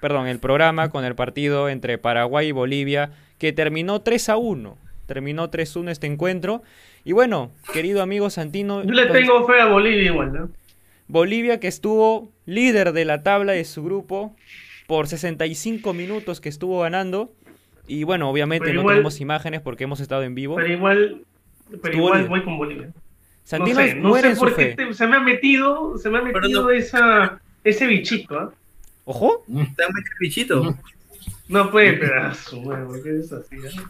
[0.00, 4.76] perdón, el programa con el partido entre Paraguay y Bolivia, que terminó 3 a 1.
[5.06, 6.62] Terminó 3 a 1 este encuentro.
[7.04, 8.82] Y bueno, querido amigo Santino.
[8.82, 10.50] Yo le tengo fe a Bolivia igual, ¿no?
[11.06, 14.34] Bolivia que estuvo líder de la tabla de su grupo
[14.88, 17.32] por 65 minutos que estuvo ganando.
[17.86, 20.56] Y bueno, obviamente no tenemos imágenes porque hemos estado en vivo.
[20.56, 21.22] Pero igual,
[21.80, 22.90] pero igual voy con Bolivia.
[23.44, 26.70] Santino no sé, no sé por qué se me ha metido, se me ha metido
[26.70, 28.54] esa, ese bichito, ¿ah?
[29.04, 29.44] ¿Ojo?
[29.48, 29.84] Está
[30.20, 30.78] bichito.
[31.48, 32.62] No puede pedazo,
[33.02, 33.56] ¿qué es así?
[33.56, 33.82] ¿eh?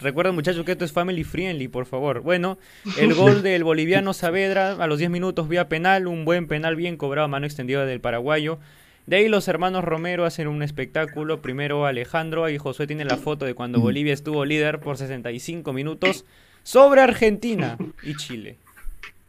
[0.00, 2.20] Recuerden muchachos que esto es family friendly, por favor.
[2.20, 2.58] Bueno,
[2.98, 6.96] el gol del boliviano Saavedra a los 10 minutos vía penal, un buen penal bien
[6.96, 8.58] cobrado a mano extendida del paraguayo.
[9.06, 11.42] De ahí los hermanos Romero hacen un espectáculo.
[11.42, 16.24] Primero Alejandro y Josué tienen la foto de cuando Bolivia estuvo líder por 65 minutos
[16.62, 18.56] sobre Argentina y Chile.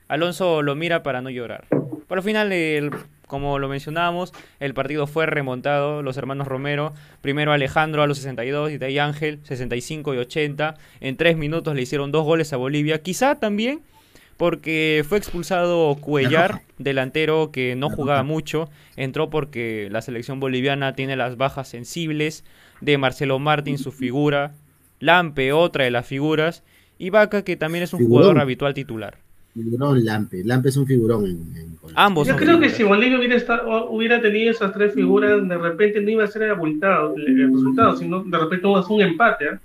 [0.07, 1.66] Alonso lo mira para no llorar.
[2.07, 2.91] Por al final el
[3.28, 8.71] como lo mencionábamos, el partido fue remontado, los hermanos Romero, primero Alejandro a los 62
[8.71, 10.76] y de ahí Ángel, 65 y 80.
[10.99, 13.01] En tres minutos le hicieron dos goles a Bolivia.
[13.01, 13.82] Quizá también
[14.38, 18.69] porque fue expulsado Cuellar, delantero que no jugaba mucho.
[18.95, 22.43] Entró porque la selección boliviana tiene las bajas sensibles
[22.82, 24.53] de Marcelo Martín, su figura.
[24.99, 26.63] Lampe, otra de las figuras.
[26.97, 29.22] Y Vaca, que también es un jugador habitual titular.
[29.53, 30.43] Figurón Lampe.
[30.43, 32.27] Lampe es un figurón en, Ambos.
[32.27, 36.23] Yo creo que si Bolivia hubiera, hubiera tenido esas tres figuras, de repente no iba
[36.23, 39.45] a ser abultado el, resultado, sino de repente es un empate.
[39.45, 39.59] ¿eh?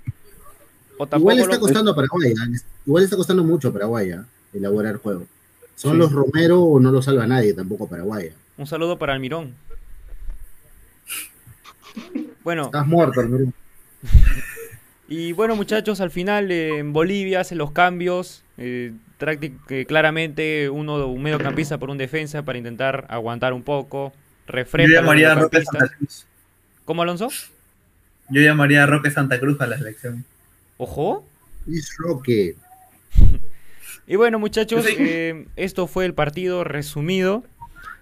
[1.15, 2.31] Igual está costando a Paraguay.
[2.31, 2.59] ¿eh?
[2.85, 4.19] Igual está costando mucho a Paraguay ¿eh?
[4.53, 5.25] elaborar el juego.
[5.75, 8.29] Son los Romero o no lo salva nadie tampoco Paraguay.
[8.57, 9.53] Un saludo para Almirón.
[12.43, 12.65] Bueno.
[12.65, 13.53] Estás muerto, Almirón.
[15.11, 18.43] Y bueno, muchachos, al final en Bolivia hacen los cambios.
[18.59, 18.93] Eh,
[19.87, 24.13] claramente uno un mediocampista por un defensa para intentar aguantar un poco.
[24.47, 24.91] Refresca.
[24.91, 26.25] Yo llamaría a Roque Santa Cruz.
[26.85, 27.29] ¿Cómo, Alonso?
[28.29, 30.25] Yo llamaría a Roque Santa Cruz a la selección.
[30.77, 31.25] Ojo.
[31.71, 32.55] Es Roque.
[34.07, 37.43] y bueno, muchachos, eh, esto fue el partido resumido.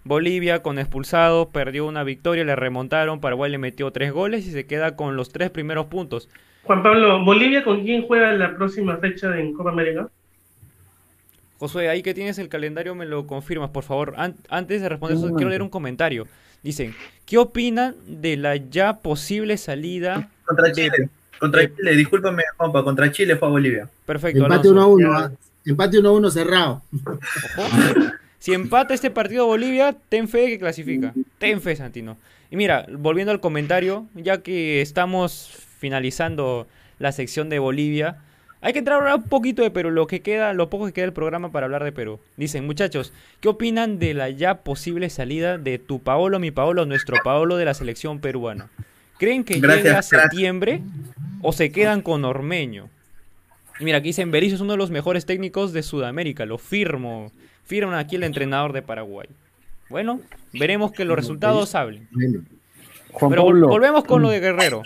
[0.05, 4.65] Bolivia con expulsado perdió una victoria, le remontaron, Paraguay le metió tres goles y se
[4.65, 6.29] queda con los tres primeros puntos.
[6.63, 10.09] Juan Pablo, ¿Bolivia con quién juega la próxima fecha en Copa América?
[11.59, 14.13] Josué, ahí que tienes el calendario, me lo confirmas, por favor.
[14.17, 16.27] antes de responder eso, quiero leer un comentario.
[16.63, 16.95] Dicen,
[17.25, 20.29] ¿qué opinan de la ya posible salida?
[20.45, 21.09] Contra Chile.
[21.39, 23.89] Contra Chile, discúlpame, Juanpa, contra Chile fue a Bolivia.
[24.05, 24.43] Perfecto.
[24.43, 25.13] Empate 1 a 1.
[25.13, 25.31] ¿ah?
[25.65, 26.81] Empate 1 a 1 cerrado.
[28.39, 31.13] Si empata este partido Bolivia, ten fe que clasifica.
[31.39, 32.17] Ten fe, Santino.
[32.51, 36.67] Y mira, volviendo al comentario, ya que estamos finalizando
[36.99, 38.19] la sección de Bolivia.
[38.61, 41.05] Hay que entrar ahora un poquito de Perú, lo que queda, lo poco que queda
[41.05, 42.19] del programa para hablar de Perú.
[42.37, 47.17] Dicen, muchachos, ¿qué opinan de la ya posible salida de tu Paolo, mi Paolo, nuestro
[47.23, 48.69] Paolo de la selección peruana?
[49.19, 50.81] ¿Creen que llega a septiembre
[51.41, 52.89] o se quedan con Ormeño?
[53.79, 57.31] Y mira, aquí dicen, Berizzo es uno de los mejores técnicos de Sudamérica, lo firmo.
[57.65, 59.27] Firman aquí el entrenador de Paraguay.
[59.89, 60.21] Bueno,
[60.53, 62.07] veremos que los resultados hablen.
[63.29, 64.83] Pero volvemos con lo de Guerrero.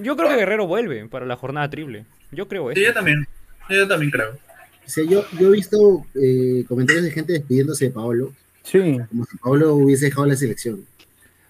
[0.00, 2.04] Yo creo que Guerrero vuelve para la jornada triple.
[2.32, 2.80] Yo creo eso.
[2.80, 3.26] Sí, yo también.
[3.68, 4.38] Yo también creo.
[5.08, 8.32] yo, yo he visto eh, comentarios de gente despidiéndose de Paolo.
[8.64, 8.98] Sí.
[9.08, 10.84] Como si Paolo hubiese dejado la selección.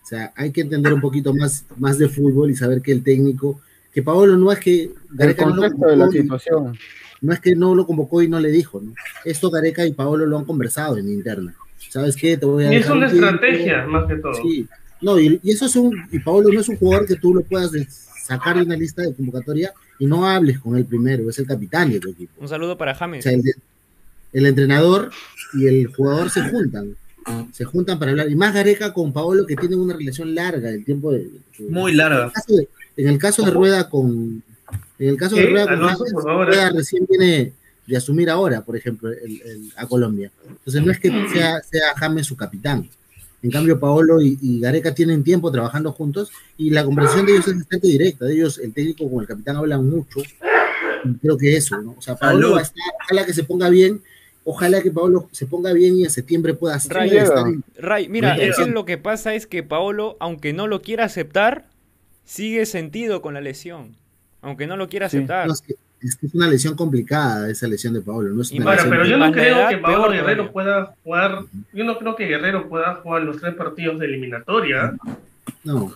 [0.02, 3.02] O sea, hay que entender un poquito más, más de fútbol y saber que el
[3.02, 3.60] técnico,
[3.92, 6.76] que Paolo no es que Gareca no lo de la situación.
[7.20, 8.94] No es que no lo convocó y no le dijo, ¿no?
[9.24, 11.54] Esto Gareca y Paolo lo han conversado en interna.
[11.88, 12.36] ¿Sabes qué?
[12.36, 14.34] Te voy a y es una estrategia, más que todo.
[14.34, 14.66] Sí.
[15.00, 17.42] No, y, y, eso es un, y Paolo no es un jugador que tú lo
[17.42, 17.70] puedas
[18.24, 19.72] sacarle una lista de convocatoria
[20.02, 22.32] y no hables con el primero, es el capitán de tu equipo.
[22.40, 23.24] Un saludo para James.
[23.24, 25.12] el, entrenador
[25.54, 26.96] y el jugador se juntan,
[27.52, 28.28] se juntan para hablar.
[28.28, 31.30] Y más Gareca con Paolo que tienen una relación larga, el tiempo de...
[31.68, 32.32] Muy larga.
[32.96, 34.42] En el caso de, Rueda con...
[34.98, 37.52] En el caso de Rueda con Rueda recién viene,
[37.86, 39.08] de asumir ahora, por ejemplo,
[39.76, 40.32] a Colombia.
[40.48, 42.90] Entonces no es que sea, sea James su capitán.
[43.42, 47.56] En cambio, Paolo y, Gareca tienen tiempo trabajando juntos y la conversación de ellos es
[47.56, 48.24] bastante directa.
[48.24, 50.20] De ellos, el técnico con el capitán hablan mucho.
[51.20, 51.96] creo que eso, ¿no?
[51.98, 52.56] O sea, Paolo
[53.04, 54.00] ojalá que se ponga bien.
[54.44, 56.76] Ojalá que Paolo se ponga bien y en septiembre pueda
[57.78, 61.66] Ray, mira, eso es lo que pasa es que Paolo, aunque no lo quiera aceptar,
[62.24, 63.96] sigue sentido con la lesión.
[64.40, 65.48] Aunque no lo quiera aceptar.
[65.48, 68.32] Es que es una lesión complicada esa lesión de Pablo.
[68.32, 71.44] No es pero yo no creo que Pablo Guerrero pueda jugar.
[71.72, 74.94] Yo no creo que Guerrero pueda jugar los tres partidos de eliminatoria.
[75.64, 75.94] No,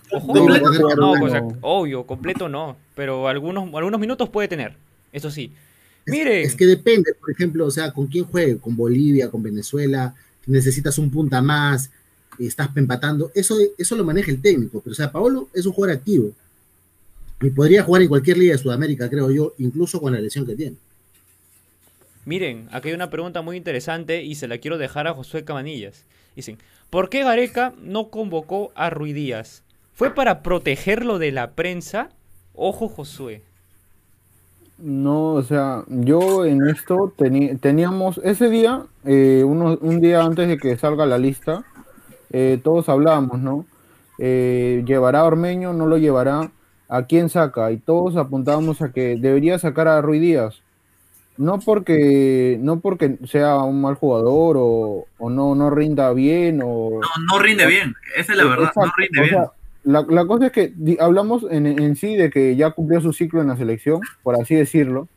[1.61, 2.77] obvio, completo no.
[2.95, 4.73] Pero algunos, algunos minutos puede tener.
[5.11, 5.51] Eso sí.
[6.05, 6.43] Mire.
[6.43, 10.15] Es, que depende, por ejemplo, o sea, con quién juegue, con Bolivia, con Venezuela,
[10.45, 11.91] necesitas un punta más,
[12.39, 15.97] estás empatando, eso, eso lo maneja el técnico, pero o sea, Paolo es un jugador
[15.97, 16.31] activo,
[17.41, 20.55] y podría jugar en cualquier liga de Sudamérica, creo yo, incluso con la lesión que
[20.55, 20.77] tiene.
[22.25, 26.03] Miren, aquí hay una pregunta muy interesante y se la quiero dejar a Josué Cabanillas.
[26.35, 26.57] Dicen,
[26.89, 29.63] ¿por qué Gareca no convocó a Rui Díaz?
[29.93, 32.09] ¿Fue para protegerlo de la prensa?
[32.53, 33.43] Ojo, Josué.
[34.77, 40.77] No, o sea, yo en esto teníamos, ese día, eh, un día antes de que
[40.77, 41.65] salga la lista,
[42.29, 43.65] eh, todos hablábamos, ¿no?
[44.19, 45.73] Eh, ¿Llevará a Ormeño?
[45.73, 46.51] ¿No lo llevará?
[46.89, 47.71] ¿A quién saca?
[47.71, 50.61] Y todos apuntábamos a que debería sacar a Rui Díaz.
[51.37, 56.99] No porque, no porque sea un mal jugador o, no, no rinda bien o...
[57.01, 59.43] No, no rinde bien, esa es la verdad, no rinde bien.
[59.83, 63.57] la, cosa es que hablamos en, sí de que ya cumplió su ciclo en la
[63.57, 65.07] selección, por así decirlo,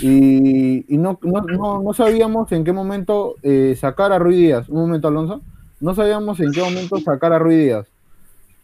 [0.00, 4.68] y, no, no, sabíamos en qué momento eh, sacar a Rui Díaz.
[4.68, 5.42] Un momento, Alonso.
[5.80, 7.86] No sabíamos en qué momento sacar a Rui Díaz.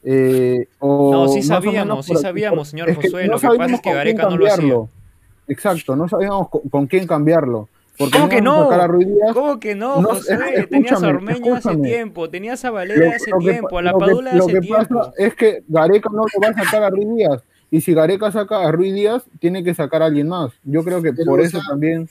[0.05, 3.26] Eh, no, sí sabíamos, sí sabíamos, señor Josué.
[3.26, 4.76] lo que pasa es que Gareca no lo hacía.
[5.48, 7.68] Exacto, no sabíamos con, quién cambiarlo.
[7.97, 8.68] ¿Cómo que no?
[9.32, 10.66] ¿Cómo que no, José?
[10.68, 14.74] tenías a Ormeño hace tiempo, tenías a Valera hace tiempo, a la Padula hace tiempo.
[14.74, 17.43] Lo que pasa es que Gareca no lo va a sacar a Ruiz Díaz.
[17.70, 20.52] Y si Gareca saca a Ruiz Díaz, tiene que sacar a alguien más.
[20.64, 22.09] Yo creo que por eso también.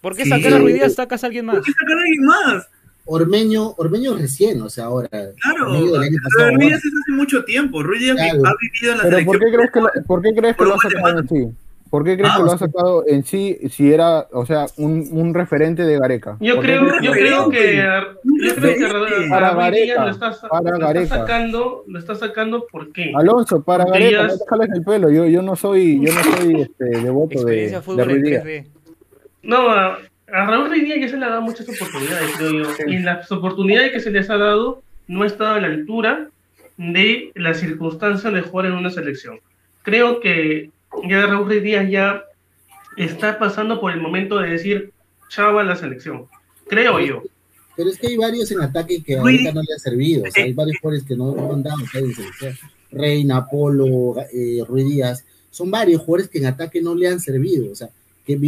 [0.00, 1.56] ¿Por qué sacar a Ruiz Díaz sacas a alguien más?
[1.56, 2.68] ¿Por qué sacar a alguien más?
[3.04, 5.08] Ormeño, Ormeño recién, o sea, ahora.
[5.08, 7.82] Claro, pero Ruiz es hace mucho tiempo.
[7.82, 10.64] Ruiz ha vivido en la pero ¿por qué crees que lo, ¿por qué crees que
[10.64, 11.48] lo ha sacado en sí?
[11.90, 15.08] ¿Por qué crees ah, que lo ha sacado en sí si era, o sea, un,
[15.10, 16.38] un referente de Gareca?
[16.40, 17.84] Yo creo, yo creo que,
[18.24, 22.92] yo creo que para Gareca, lo está, para lo está sacando, lo está sacando ¿por
[22.92, 23.12] qué?
[23.14, 26.60] Alonso, para Gareca, no te jales el pelo, yo, yo no soy, yo no soy
[26.62, 28.66] este, devoto de, de
[29.42, 29.68] No,
[30.32, 32.68] a Raúl Reyes ya se le ha dado muchas oportunidades, creo yo.
[32.86, 36.30] Y las oportunidades que se les ha dado no ha estado a la altura
[36.78, 39.40] de la circunstancia de jugar en una selección.
[39.82, 40.70] Creo que
[41.08, 42.24] ya Raúl Reyes ya
[42.96, 44.92] está pasando por el momento de decir
[45.28, 46.26] chao a la selección.
[46.66, 47.22] Creo yo.
[47.76, 50.24] Pero es que hay varios en ataque que ahorita no le ha servido.
[50.26, 51.78] O sea, hay varios jugadores que no, han dado
[52.90, 55.24] Reina, Polo, eh, Ruiz Díaz.
[55.50, 57.70] Son varios jugadores que en ataque no le han servido.
[57.70, 57.88] O sea,
[58.26, 58.38] que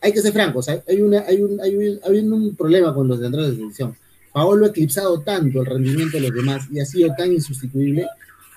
[0.00, 3.18] hay que ser francos, hay, una, hay, un, hay, un, hay un problema con los
[3.20, 3.96] centrales de selección.
[4.32, 8.06] Paolo ha eclipsado tanto el rendimiento de los demás y ha sido tan insustituible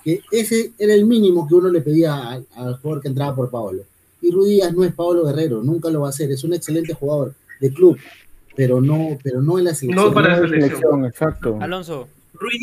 [0.04, 2.46] que ese era el mínimo que uno le pedía al,
[2.78, 3.84] jugador que entraba por Paolo.
[4.22, 7.36] Y Díaz no es Paolo Guerrero, nunca lo va a hacer, es un excelente jugador
[7.60, 7.98] de club,
[8.56, 10.08] pero no, pero no en la selección.
[10.08, 11.58] No para la selección, exacto.
[11.62, 12.08] Alonso,
[12.40, 12.60] Ruiz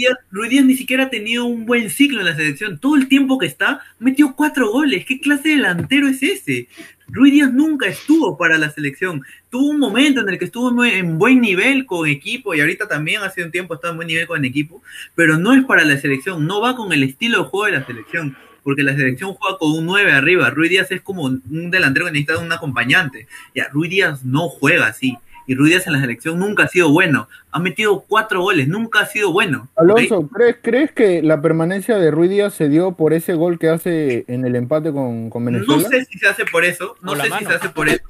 [0.51, 2.79] Díaz, ni siquiera ha tenido un buen ciclo en la selección.
[2.79, 5.05] Todo el tiempo que está, metió cuatro goles.
[5.05, 6.69] ¿Qué clase de delantero es ese?
[7.09, 9.23] Ruiz Díaz nunca estuvo para la selección.
[9.51, 13.23] Tuvo un momento en el que estuvo en buen nivel con equipo y ahorita también
[13.23, 14.83] hace un tiempo está en buen nivel con equipo,
[15.15, 17.87] pero no es para la selección, no va con el estilo de juego de la
[17.87, 20.51] selección, porque la selección juega con un 9 arriba.
[20.51, 23.27] Ruiz Díaz es como un delantero que necesita un acompañante.
[23.55, 27.29] Ya, Ruiz Díaz no juega así y Ruiz en la selección nunca ha sido bueno.
[27.51, 29.69] Ha metido cuatro goles, nunca ha sido bueno.
[29.77, 33.69] Alonso, ¿crees, ¿crees que la permanencia de Ruiz Díaz se dio por ese gol que
[33.69, 35.83] hace en el empate con, con Venezuela?
[35.83, 38.03] No sé si se hace por eso, no sé si se hace por eso.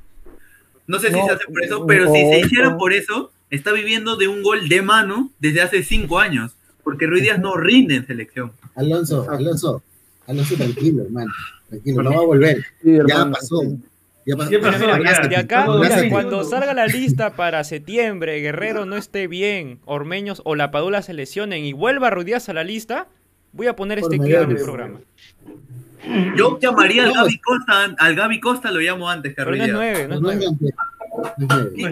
[0.86, 4.16] No sé si se hace por eso, pero si se hiciera por eso, está viviendo
[4.16, 6.52] de un gol de mano desde hace cinco años,
[6.82, 8.52] porque Ruiz Díaz no rinde en selección.
[8.74, 9.82] Alonso, Alonso,
[10.26, 11.32] Alonso, tranquilo, hermano,
[11.68, 12.64] tranquilo, no va a volver.
[12.82, 13.62] ya pasó.
[14.26, 14.36] Ya
[15.28, 15.66] de acá,
[16.10, 21.12] cuando salga la lista para septiembre, Guerrero no esté bien, Ormeños o La Padula se
[21.12, 23.06] lesionen y vuelva Ruidías a la lista,
[23.52, 25.00] voy a poner este quedo en el programa.
[26.36, 29.72] Yo llamaría al Gaby Costa, al Gaby Costa lo llamo antes que Pero no es
[29.72, 30.46] nueve, no es nueve.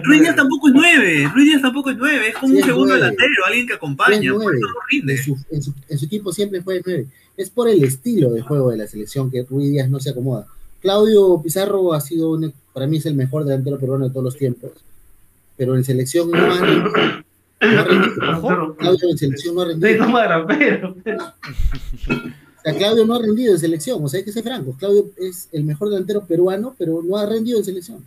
[0.03, 3.45] Ruiz Díaz tampoco es nueve, Ruiz Díaz tampoco es nueve, es como un segundo delantero,
[3.45, 5.13] alguien que acompaña, por eso no rinde.
[5.13, 7.07] En su, en, su, en su, equipo siempre fue nueve.
[7.37, 10.45] Es por el estilo de juego de la selección que Ruiz Díaz no se acomoda
[10.83, 12.37] Claudio Pizarro ha sido,
[12.73, 14.71] para mí es el mejor delantero peruano de todos los tiempos,
[15.55, 16.91] pero en selección no ha rendido.
[18.77, 20.03] Claudio en selección no ha rendido.
[22.57, 24.75] O sea, Claudio no ha rendido en selección, o sea, hay que ser franco.
[24.77, 28.05] Claudio es el mejor delantero peruano, pero no ha rendido en selección.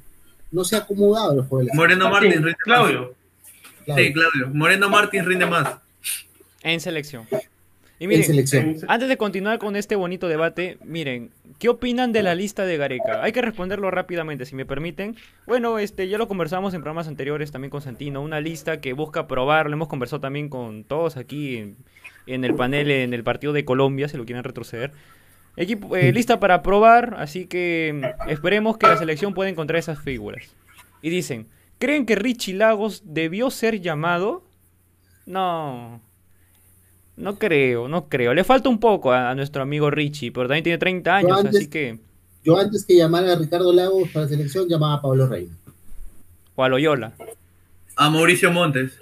[0.53, 1.71] No se ha acomodado el juego.
[1.73, 3.15] Moreno Martín rinde Claudio.
[3.87, 4.49] Sí, Claudio.
[4.53, 5.77] Moreno Martín rinde más.
[6.63, 7.27] En selección.
[7.99, 8.45] Y miren,
[8.89, 13.23] antes de continuar con este bonito debate, miren, ¿qué opinan de la lista de Gareca?
[13.23, 15.17] Hay que responderlo rápidamente, si me permiten.
[15.47, 19.27] Bueno, este, ya lo conversamos en programas anteriores también con Santino, una lista que busca
[19.27, 21.75] probar, lo hemos conversado también con todos aquí
[22.27, 24.93] en, el panel, en el partido de Colombia, si lo quieren retroceder.
[25.57, 29.99] Equipo, eh, lista para probar, así que mm, esperemos que la selección pueda encontrar esas
[29.99, 30.55] figuras.
[31.01, 31.47] Y dicen,
[31.79, 34.45] ¿creen que Richie Lagos debió ser llamado?
[35.25, 36.03] No,
[37.17, 38.35] no creo, no creo.
[38.35, 41.99] Le falta un poco a, nuestro amigo Richie, pero también tiene 30 años, así que...
[42.45, 45.53] Yo antes que llamar a Ricardo Lagos para la selección, llamaba a Pablo Reina.
[46.55, 47.15] O a Loyola.
[47.97, 48.93] A Mauricio Montes.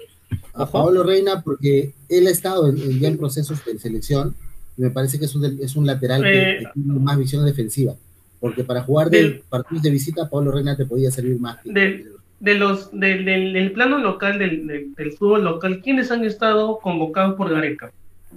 [0.53, 4.35] A Pablo Reina porque él ha estado en, ya en procesos de selección
[4.77, 7.93] y me parece que es un, es un lateral que, eh, tiene más visión defensiva.
[8.39, 11.59] Porque para jugar de partidos de visita, Pablo Reina te podía servir más.
[11.63, 17.91] de, los, del, plano local, del, del, fútbol local, ¿quiénes han estado convocados por Gareca?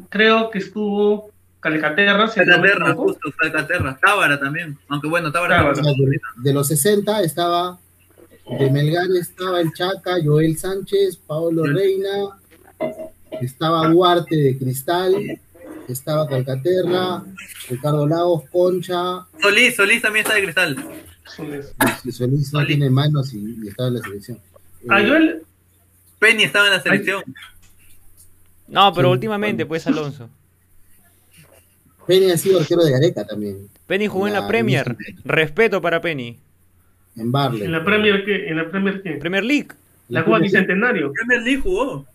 [0.08, 1.30] Creo que estuvo
[1.60, 2.30] Calcaterra.
[2.32, 3.98] Calcaterra, justo, Calcaterra.
[4.00, 5.72] Tábara también, aunque bueno, Tábara.
[6.36, 7.78] de, los 60 estaba,
[8.58, 12.38] de Melgar estaba el Chaca, Joel Sánchez, Paolo Reina,
[13.40, 15.40] estaba Duarte de Cristal,
[15.88, 17.24] estaba Calcaterra,
[17.68, 19.26] Ricardo Lagos, Concha.
[19.40, 20.76] Solís, Solís también está de Cristal.
[22.10, 24.38] Solís, no tiene manos y, estaba en la selección.
[24.88, 25.42] Ah, Joel.
[26.18, 27.22] Penny estaba en la selección.
[28.68, 30.28] No, pero últimamente, pues, Alonso.
[32.06, 33.68] Penny ha sido arquero de Gareca también.
[33.86, 34.96] Penny jugó en la, Premier.
[35.24, 36.38] Respeto para Penny.
[37.16, 37.64] En Barley.
[37.64, 38.48] ¿En la Premier qué?
[38.48, 39.12] ¿En la Premier qué?
[39.12, 39.68] Premier League.
[40.08, 41.12] La, Copa Bicentenario.
[41.12, 42.06] Premier League jugó.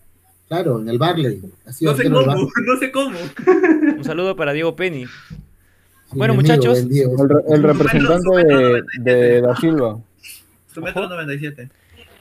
[0.48, 1.40] Claro, en el Barley.
[1.80, 2.22] no sé cómo,
[2.66, 3.18] no sé cómo.
[3.96, 5.06] Un saludo para Diego Penny.
[6.10, 6.78] bueno, muchachos.
[6.78, 10.00] El, representante de, de, Da Silva.
[10.72, 11.68] Su metro 97.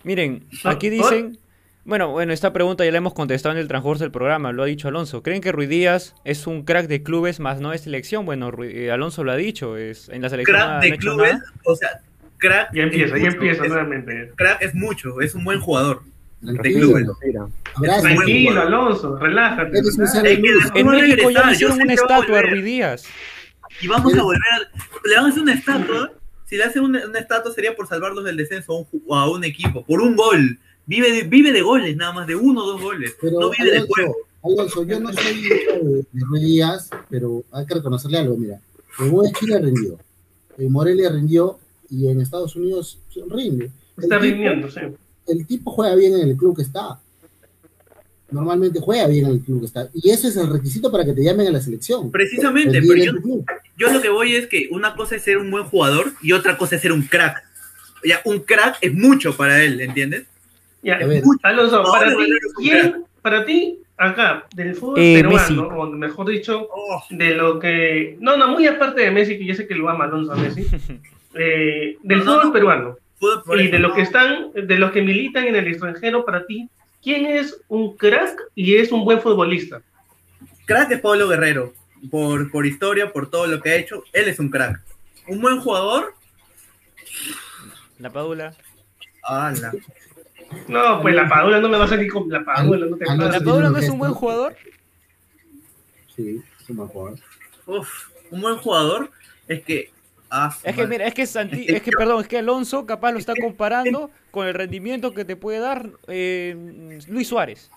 [0.03, 1.39] Miren, aquí dicen
[1.85, 4.65] bueno, bueno, esta pregunta ya la hemos contestado en el transcurso del programa, lo ha
[4.65, 5.22] dicho Alonso.
[5.22, 8.26] ¿Creen que Ruiz Díaz es un crack de clubes más no de selección?
[8.26, 10.57] Bueno, eh, Alonso lo ha dicho, es en la selección.
[10.57, 11.35] Crack de clubes,
[11.65, 12.01] o sea,
[12.38, 12.73] crack.
[12.73, 14.31] Ya empieza, ya empieza nuevamente.
[14.35, 16.03] Crack es mucho, es un buen jugador.
[16.39, 17.07] De clubes.
[18.01, 19.80] Tranquilo, Alonso, relájate.
[20.76, 23.05] en México ya le hicieron una estatua a Ruiz Díaz.
[23.81, 24.60] Y vamos a volver a...
[25.07, 26.11] Le van a hacer una estatua.
[26.45, 30.15] Si le hacen una, estatua sería por salvarlos del descenso a un equipo, por un
[30.15, 33.15] gol Vive de, vive de goles, nada más, de uno o dos goles.
[33.22, 34.15] no vive de juego.
[34.43, 36.05] Alonso, yo no soy de,
[36.39, 38.35] Díaz, pero hay que reconocerle algo.
[38.35, 38.60] Mira,
[38.99, 39.99] el de Chile rindió,
[40.57, 42.99] en Morelia rindió y en Estados Unidos
[43.30, 43.72] rinde.
[43.97, 44.81] Está rindiendo, sí.
[45.27, 46.99] El tipo juega bien en el club que está.
[48.31, 49.89] Normalmente juega bien en el club que está.
[49.93, 52.11] Y ese es el requisito para que te llamen a la selección.
[52.11, 53.14] Precisamente, pero yo,
[53.77, 56.57] yo, lo que voy es que una cosa es ser un buen jugador y otra
[56.57, 57.41] cosa es ser un crack.
[58.03, 60.26] Ya, un crack es mucho para él, ¿entiendes?
[60.84, 60.99] Ya,
[61.43, 67.03] Alonso, para ti, ¿quién, para ti, acá, del fútbol eh, peruano, o mejor dicho, oh.
[67.10, 68.18] de lo que.
[68.19, 70.68] No, no, muy aparte de Messi, que yo sé que lo ama Alonso a Messi,
[71.35, 72.97] eh, del fútbol peruano.
[73.57, 76.69] y de lo que están, de los que militan en el extranjero, para ti,
[77.01, 79.81] ¿quién es un crack y es un buen futbolista?
[80.65, 81.73] Crack es Pablo Guerrero.
[82.11, 84.81] Por, por historia, por todo lo que ha hecho, él es un crack.
[85.30, 86.14] Un buen jugador.
[87.97, 88.53] La Padula.
[89.23, 89.53] Ah,
[90.68, 92.86] no, pues la Padula no me va a salir con la Padula.
[92.86, 94.56] No te ¿La Padula no es un buen jugador?
[96.16, 97.20] Sí, es un buen jugador.
[97.66, 99.12] Uf, un buen jugador
[99.48, 99.92] es que.
[100.30, 103.34] Ah, es que mira, es que, es que perdón, es que Alonso capaz lo está
[103.40, 107.70] comparando con el rendimiento que te puede dar eh, Luis Suárez.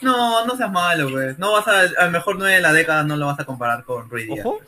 [0.00, 1.34] No, no seas malo, güey.
[1.38, 3.84] No vas a, a lo mejor nueve de la década no lo vas a comparar
[3.84, 4.46] con Ruiz Díaz.
[4.46, 4.60] ¿Ojo?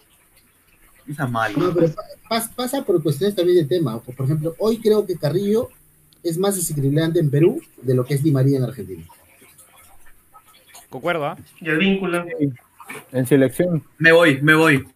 [1.07, 1.57] No seas malo.
[1.57, 1.87] No, pero
[2.29, 4.01] pasa por cuestiones también de tema.
[4.01, 5.70] Por ejemplo, hoy creo que Carrillo
[6.23, 9.05] es más desequilibrante en Perú de lo que es Di María en Argentina.
[10.89, 11.39] Concuerdo, ¿ah?
[11.61, 12.24] Y el vínculo.
[13.12, 13.82] En selección.
[13.99, 14.86] Me voy, me voy.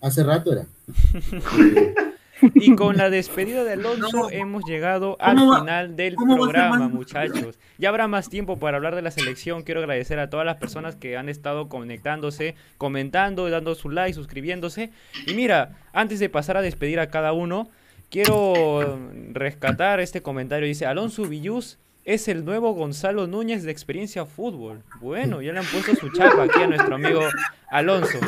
[0.00, 0.66] Hace rato era.
[2.54, 7.58] Y con la despedida de Alonso hemos llegado al final del programa, muchachos.
[7.78, 9.62] Ya habrá más tiempo para hablar de la selección.
[9.62, 14.92] Quiero agradecer a todas las personas que han estado conectándose, comentando, dando su like, suscribiéndose.
[15.26, 17.70] Y mira, antes de pasar a despedir a cada uno,
[18.10, 18.98] Quiero
[19.32, 20.66] rescatar este comentario.
[20.66, 24.82] Dice, Alonso Villus es el nuevo Gonzalo Núñez de Experiencia Fútbol.
[25.00, 27.20] Bueno, ya le han puesto su chapa aquí a nuestro amigo
[27.70, 28.18] Alonso.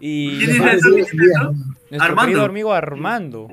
[0.00, 0.94] Y Nuestro
[2.00, 2.44] Armando.
[2.44, 3.48] amigo Armando.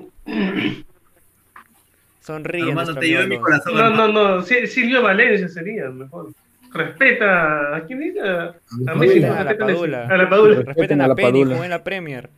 [2.21, 2.69] Sonríe.
[2.69, 3.75] Armando, te llevo mi corazón.
[3.75, 4.41] No, no, no.
[4.43, 6.31] Silvio Valencia sería mejor.
[6.73, 7.75] Respeta.
[7.75, 8.21] ¿A quién dice?
[8.21, 8.55] A,
[8.95, 9.23] Messi.
[9.23, 10.07] A la Padula.
[10.07, 10.61] A la Padula.
[10.61, 12.29] Respeten a Penny como en la Premier.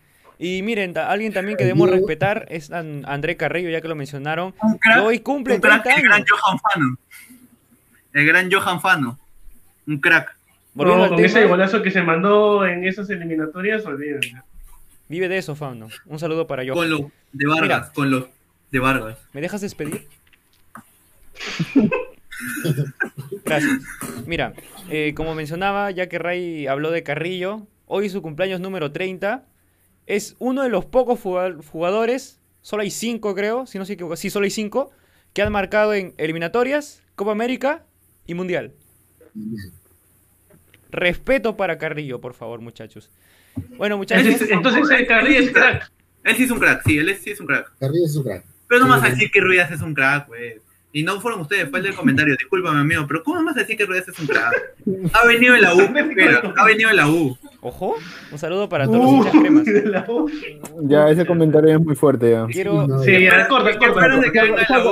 [0.44, 4.54] Y miren, alguien también que debemos respetar es André Carrillo, ya que lo mencionaron.
[5.02, 6.04] hoy cumple 30 años.
[6.04, 6.98] El gran Johan Fano.
[8.12, 9.20] El gran Johan Fano.
[9.88, 10.36] Un crack.
[10.74, 14.36] No, con ese golazo que se mandó en esas eliminatorias, olvídense.
[15.08, 15.88] Vive de eso, Fauno.
[16.08, 16.74] Un saludo para yo.
[16.74, 18.26] Con los de Vargas, con los
[18.70, 19.20] de Vargas.
[19.32, 20.10] ¿Me dejas despedir?
[23.46, 23.80] Gracias.
[24.26, 24.52] Mira,
[24.90, 29.46] eh, como mencionaba, ya que Ray habló de Carrillo, hoy su cumpleaños número 30.
[30.06, 34.30] Es uno de los pocos jugadores, solo hay cinco creo, si no sé qué, sí,
[34.30, 34.92] solo hay cinco,
[35.34, 37.86] que han marcado en eliminatorias, Copa América
[38.26, 38.74] y Mundial.
[40.90, 43.10] Respeto para Carrillo, por favor, muchachos.
[43.78, 44.42] Bueno, muchachos.
[44.50, 45.92] Entonces, Carrillo es crack.
[46.24, 47.72] Él sí es un crack, sí, él sí es un crack.
[47.80, 48.46] Carrillo es un crack.
[48.68, 50.56] Pero no más a decir que Ruiz es un crack, güey.
[50.94, 52.36] Y no fueron ustedes, fue el del comentario.
[52.38, 54.76] Discúlpame, amigo, pero ¿cómo vas a decir que Ruiz es un crack?
[55.14, 55.82] Ha venido en la U,
[56.58, 57.38] ha venido en la U.
[57.66, 57.96] Ojo,
[58.30, 59.66] un saludo para todos los cremas.
[60.82, 62.46] Ya, ese comentario es muy fuerte ya.
[62.48, 63.02] Quiero...
[63.04, 64.22] Sí, ya, corta, corta.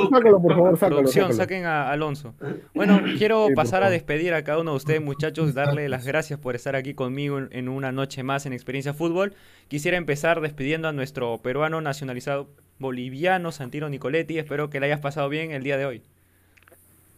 [0.10, 0.96] Sácalo, por favor, sácalo.
[1.02, 2.34] Producción, saquen a Alonso.
[2.74, 6.56] Bueno, quiero pasar a despedir a cada uno de ustedes, muchachos, darle las gracias por
[6.56, 9.34] estar aquí conmigo en una noche más en Experiencia Fútbol.
[9.68, 12.48] Quisiera empezar despidiendo a nuestro peruano nacionalizado
[12.80, 14.38] boliviano Santino Nicoletti.
[14.40, 16.04] Espero que le hayas pasado bien el día de hoy.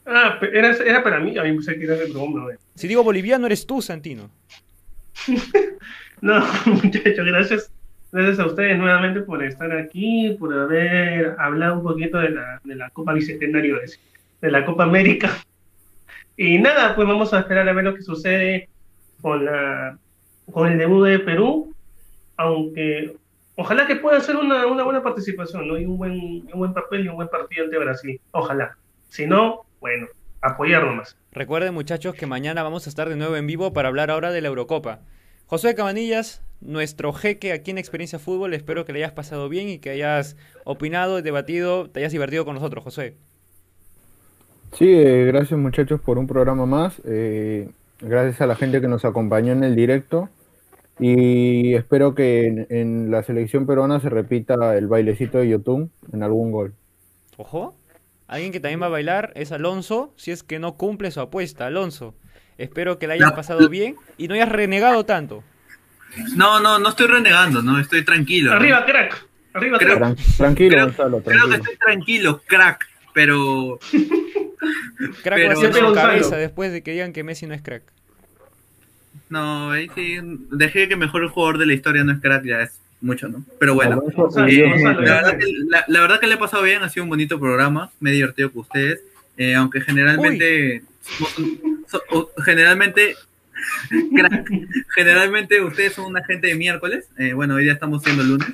[0.05, 2.47] Ah, era, era para mí, a mí me que era de broma.
[2.73, 4.31] Si digo boliviano, eres tú, Santino.
[6.21, 7.71] no, muchachos, gracias.
[8.11, 12.75] Gracias a ustedes nuevamente por estar aquí, por haber hablado un poquito de la, de
[12.75, 13.79] la Copa Bicentenario,
[14.41, 15.29] de, la Copa América.
[16.35, 18.67] Y nada, pues vamos a esperar a ver lo que sucede
[19.21, 19.99] con, la,
[20.51, 21.75] con el debut de Perú,
[22.37, 23.15] aunque
[23.55, 25.77] Ojalá que pueda ser una, buena participación, ¿no?
[25.77, 26.13] Y un buen,
[26.51, 28.19] un buen papel y un buen partido ante Brasil.
[28.31, 28.75] Ojalá.
[29.09, 30.07] Si no, bueno,
[30.41, 31.15] apoyar nomás.
[31.33, 34.39] Recuerden, muchachos, que mañana vamos a estar de nuevo en vivo para hablar ahora de
[34.39, 34.99] la Eurocopa.
[35.47, 39.79] José Cabanillas, nuestro jeque aquí en Experiencia Fútbol, espero que le hayas pasado bien y
[39.79, 43.15] que hayas opinado, debatido, te hayas divertido con nosotros, José.
[44.73, 47.01] Sí, eh, gracias muchachos por un programa más.
[47.03, 47.67] Eh,
[47.99, 50.29] gracias a la gente que nos acompañó en el directo.
[50.99, 56.51] Y espero que en, la selección peruana se repita el bailecito de Yotun en algún
[56.51, 56.75] gol.
[57.37, 57.73] Ojo,
[58.33, 61.67] alguien que también va a bailar es Alonso, si es que no cumple su apuesta.
[61.67, 62.15] Alonso,
[62.57, 65.43] espero que la hayas pasado bien y no hayas renegado tanto.
[66.35, 68.51] No, no, no estoy renegando, no, estoy tranquilo.
[68.51, 69.27] Arriba, crack.
[69.53, 70.17] Arriba, crack.
[70.37, 71.45] tranquilo, Gonzalo, tranquilo.
[71.45, 73.79] Creo que estoy tranquilo, crack, pero...
[75.23, 77.83] crack va a ser su cabeza después de que digan que Messi no es crack.
[79.29, 80.17] No, ahí sí,
[80.51, 83.43] dejé que mejor jugador de la historia no es crack, ya es mucho, ¿no?
[83.59, 84.01] Pero bueno,
[84.47, 84.63] eh,
[85.87, 88.51] la, verdad que, le he pasado bien, ha sido un bonito programa, me he divertido
[88.51, 89.01] con ustedes,
[89.37, 90.83] eh, aunque generalmente,
[92.43, 93.15] generalmente,
[94.95, 98.47] generalmente ustedes son una gente de miércoles, eh, bueno, hoy ya estamos siendo lunes,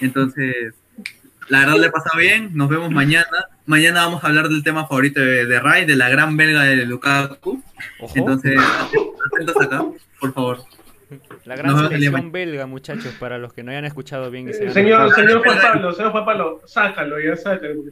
[0.00, 0.74] entonces,
[1.48, 4.86] la verdad le he pasado bien, nos vemos mañana, mañana vamos a hablar del tema
[4.86, 7.62] favorito de, de Ray, de la gran belga de Lukaku,
[8.14, 8.60] entonces,
[9.32, 9.84] atentos acá
[10.20, 10.64] por favor.
[11.44, 14.52] La gran selección belga, muchachos, para los que no hayan escuchado bien.
[14.52, 17.82] señor, señor Juan Pablo, señor Juan Pablo, sácalo, ya sácalo.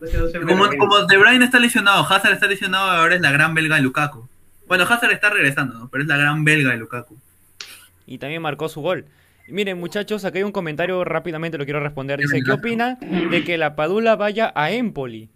[0.47, 3.83] Como, como De Bruyne está lesionado, Hazard está lesionado, ahora es la gran belga de
[3.83, 4.27] Lukaku.
[4.67, 5.89] Bueno, Hazard está regresando, ¿no?
[5.91, 7.19] pero es la gran belga de Lukaku.
[8.07, 9.05] Y también marcó su gol.
[9.49, 12.21] miren, muchachos, aquí hay un comentario rápidamente, lo quiero responder.
[12.21, 15.29] Dice, ¿qué opina de que la Padula vaya a Empoli?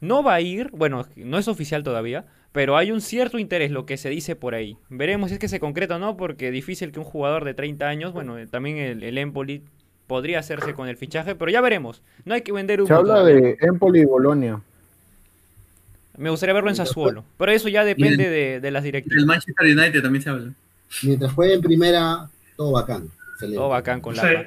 [0.00, 3.86] No va a ir, bueno, no es oficial todavía, pero hay un cierto interés, lo
[3.86, 4.76] que se dice por ahí.
[4.88, 7.54] Veremos si es que se concreta o no, porque es difícil que un jugador de
[7.54, 9.62] 30 años, bueno, eh, también el, Empoli
[10.06, 12.02] podría hacerse con el fichaje, pero ya veremos.
[12.24, 12.86] No hay que vender un.
[12.86, 14.60] Se habla de Empoli y Bolonia.
[16.16, 19.18] Me gustaría verlo en Sassuolo, pero eso ya depende de, las directivas.
[19.18, 20.52] El Manchester United también se habla.
[21.02, 23.10] Mientras juegue en primera, todo bacán.
[23.38, 24.46] Todo bacán con la.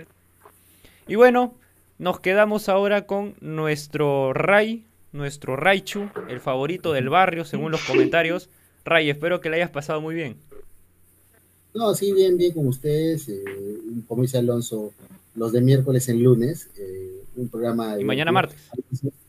[1.08, 1.54] Y bueno,
[2.00, 8.50] nos quedamos ahora con nuestro Ray, nuestro Raichu, el favorito del barrio, según los comentarios.
[8.86, 10.38] Ray, espero que le hayas pasado muy bien.
[11.74, 13.30] No, sí, bien, bien con ustedes.
[13.30, 13.44] Eh,
[14.08, 14.94] como dice Alonso,
[15.36, 18.00] los de miércoles en lunes, eh, un programa...
[18.00, 18.60] y mañana martes.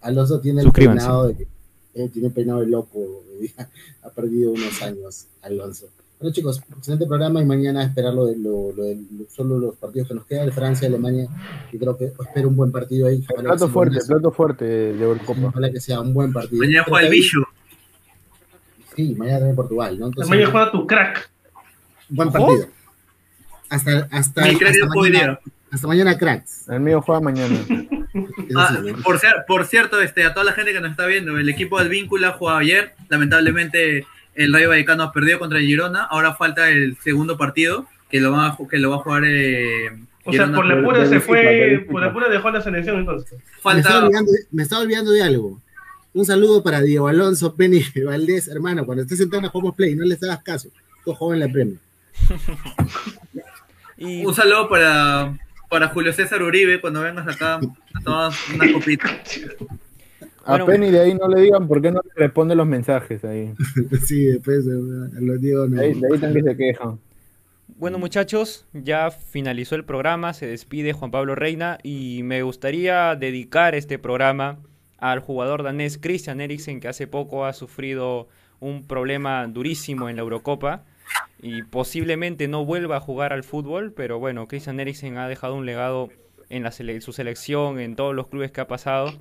[0.01, 1.47] Alonso tiene el peinado de,
[1.94, 3.23] eh, tiene peinado de loco,
[4.02, 5.89] ha perdido unos años Alonso.
[6.20, 8.74] Bueno chicos, excelente programa y mañana esperar lo de, lo,
[9.30, 11.26] solo los partidos que nos quedan, Francia, Alemania,
[11.72, 13.22] y creo que espero un buen partido ahí.
[13.22, 15.47] plato fuerte, plato fuerte de Eurocopa.
[15.47, 16.59] Ojalá que sea un buen partido.
[16.59, 17.38] Mañana juega el Bicho.
[18.94, 20.10] Sí, mañana también Portugal, ¿no?
[20.28, 21.30] mañana juega tu crack.
[22.10, 22.66] Buen partido.
[23.70, 25.40] Hasta, hasta, Mi crack hasta, mañana,
[25.70, 26.68] Hasta mañana, cracks.
[26.68, 27.56] El mío juega mañana.
[28.56, 31.78] Ah, por, por, cierto, este, a toda la gente que nos está viendo, el equipo
[31.78, 32.92] del Víncula jugó ayer.
[33.09, 34.05] Lamentablemente,
[34.35, 36.05] el Rayo Vallecano perdió contra Girona.
[36.05, 39.24] Ahora falta el segundo partido que lo va a, que lo va a jugar.
[39.27, 39.90] Eh,
[40.24, 43.39] o sea, por la pura se fue, por la pura dejó la selección entonces.
[43.61, 44.09] Falta...
[44.51, 45.61] Me, estaba olvidando, de algo.
[46.12, 48.85] Un saludo para Diego Alonso Penny Valdés, hermano.
[48.85, 50.69] Cuando estés sentado en Home Play, no le hagas caso.
[51.05, 51.78] Tú joven la premio.
[53.97, 54.24] y...
[54.24, 55.32] Un saludo para
[55.70, 59.09] para Julio César Uribe cuando vengas acá a tomar una copita.
[60.51, 63.52] A Penny de ahí no le digan por qué no le responde los mensajes ahí.
[64.05, 65.81] sí, después los digo no.
[65.81, 66.98] Ahí, de ahí también se quejan.
[67.77, 73.74] Bueno muchachos, ya finalizó el programa, se despide Juan Pablo Reina y me gustaría dedicar
[73.74, 74.59] este programa
[74.98, 78.28] al jugador danés Christian Eriksen que hace poco ha sufrido
[78.59, 80.85] un problema durísimo en la Eurocopa
[81.40, 85.64] y posiblemente no vuelva a jugar al fútbol, pero bueno, Christian Eriksen ha dejado un
[85.64, 86.10] legado
[86.51, 89.14] en la su selección, en todos los clubes que ha pasado.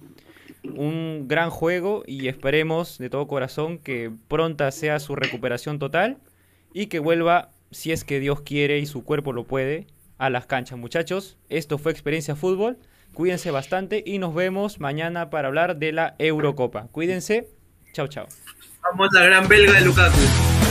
[0.64, 6.18] Un gran juego y esperemos de todo corazón que pronta sea su recuperación total
[6.73, 9.88] y que vuelva, si es que Dios quiere y su cuerpo lo puede,
[10.18, 10.77] a las canchas.
[10.77, 12.77] Muchachos, esto fue Experiencia Fútbol.
[13.14, 16.88] Cuídense bastante y nos vemos mañana para hablar de la Eurocopa.
[16.91, 17.48] Cuídense.
[17.94, 18.27] Chao, chao.
[18.84, 20.68] Vamos la gran belga de Lukaku.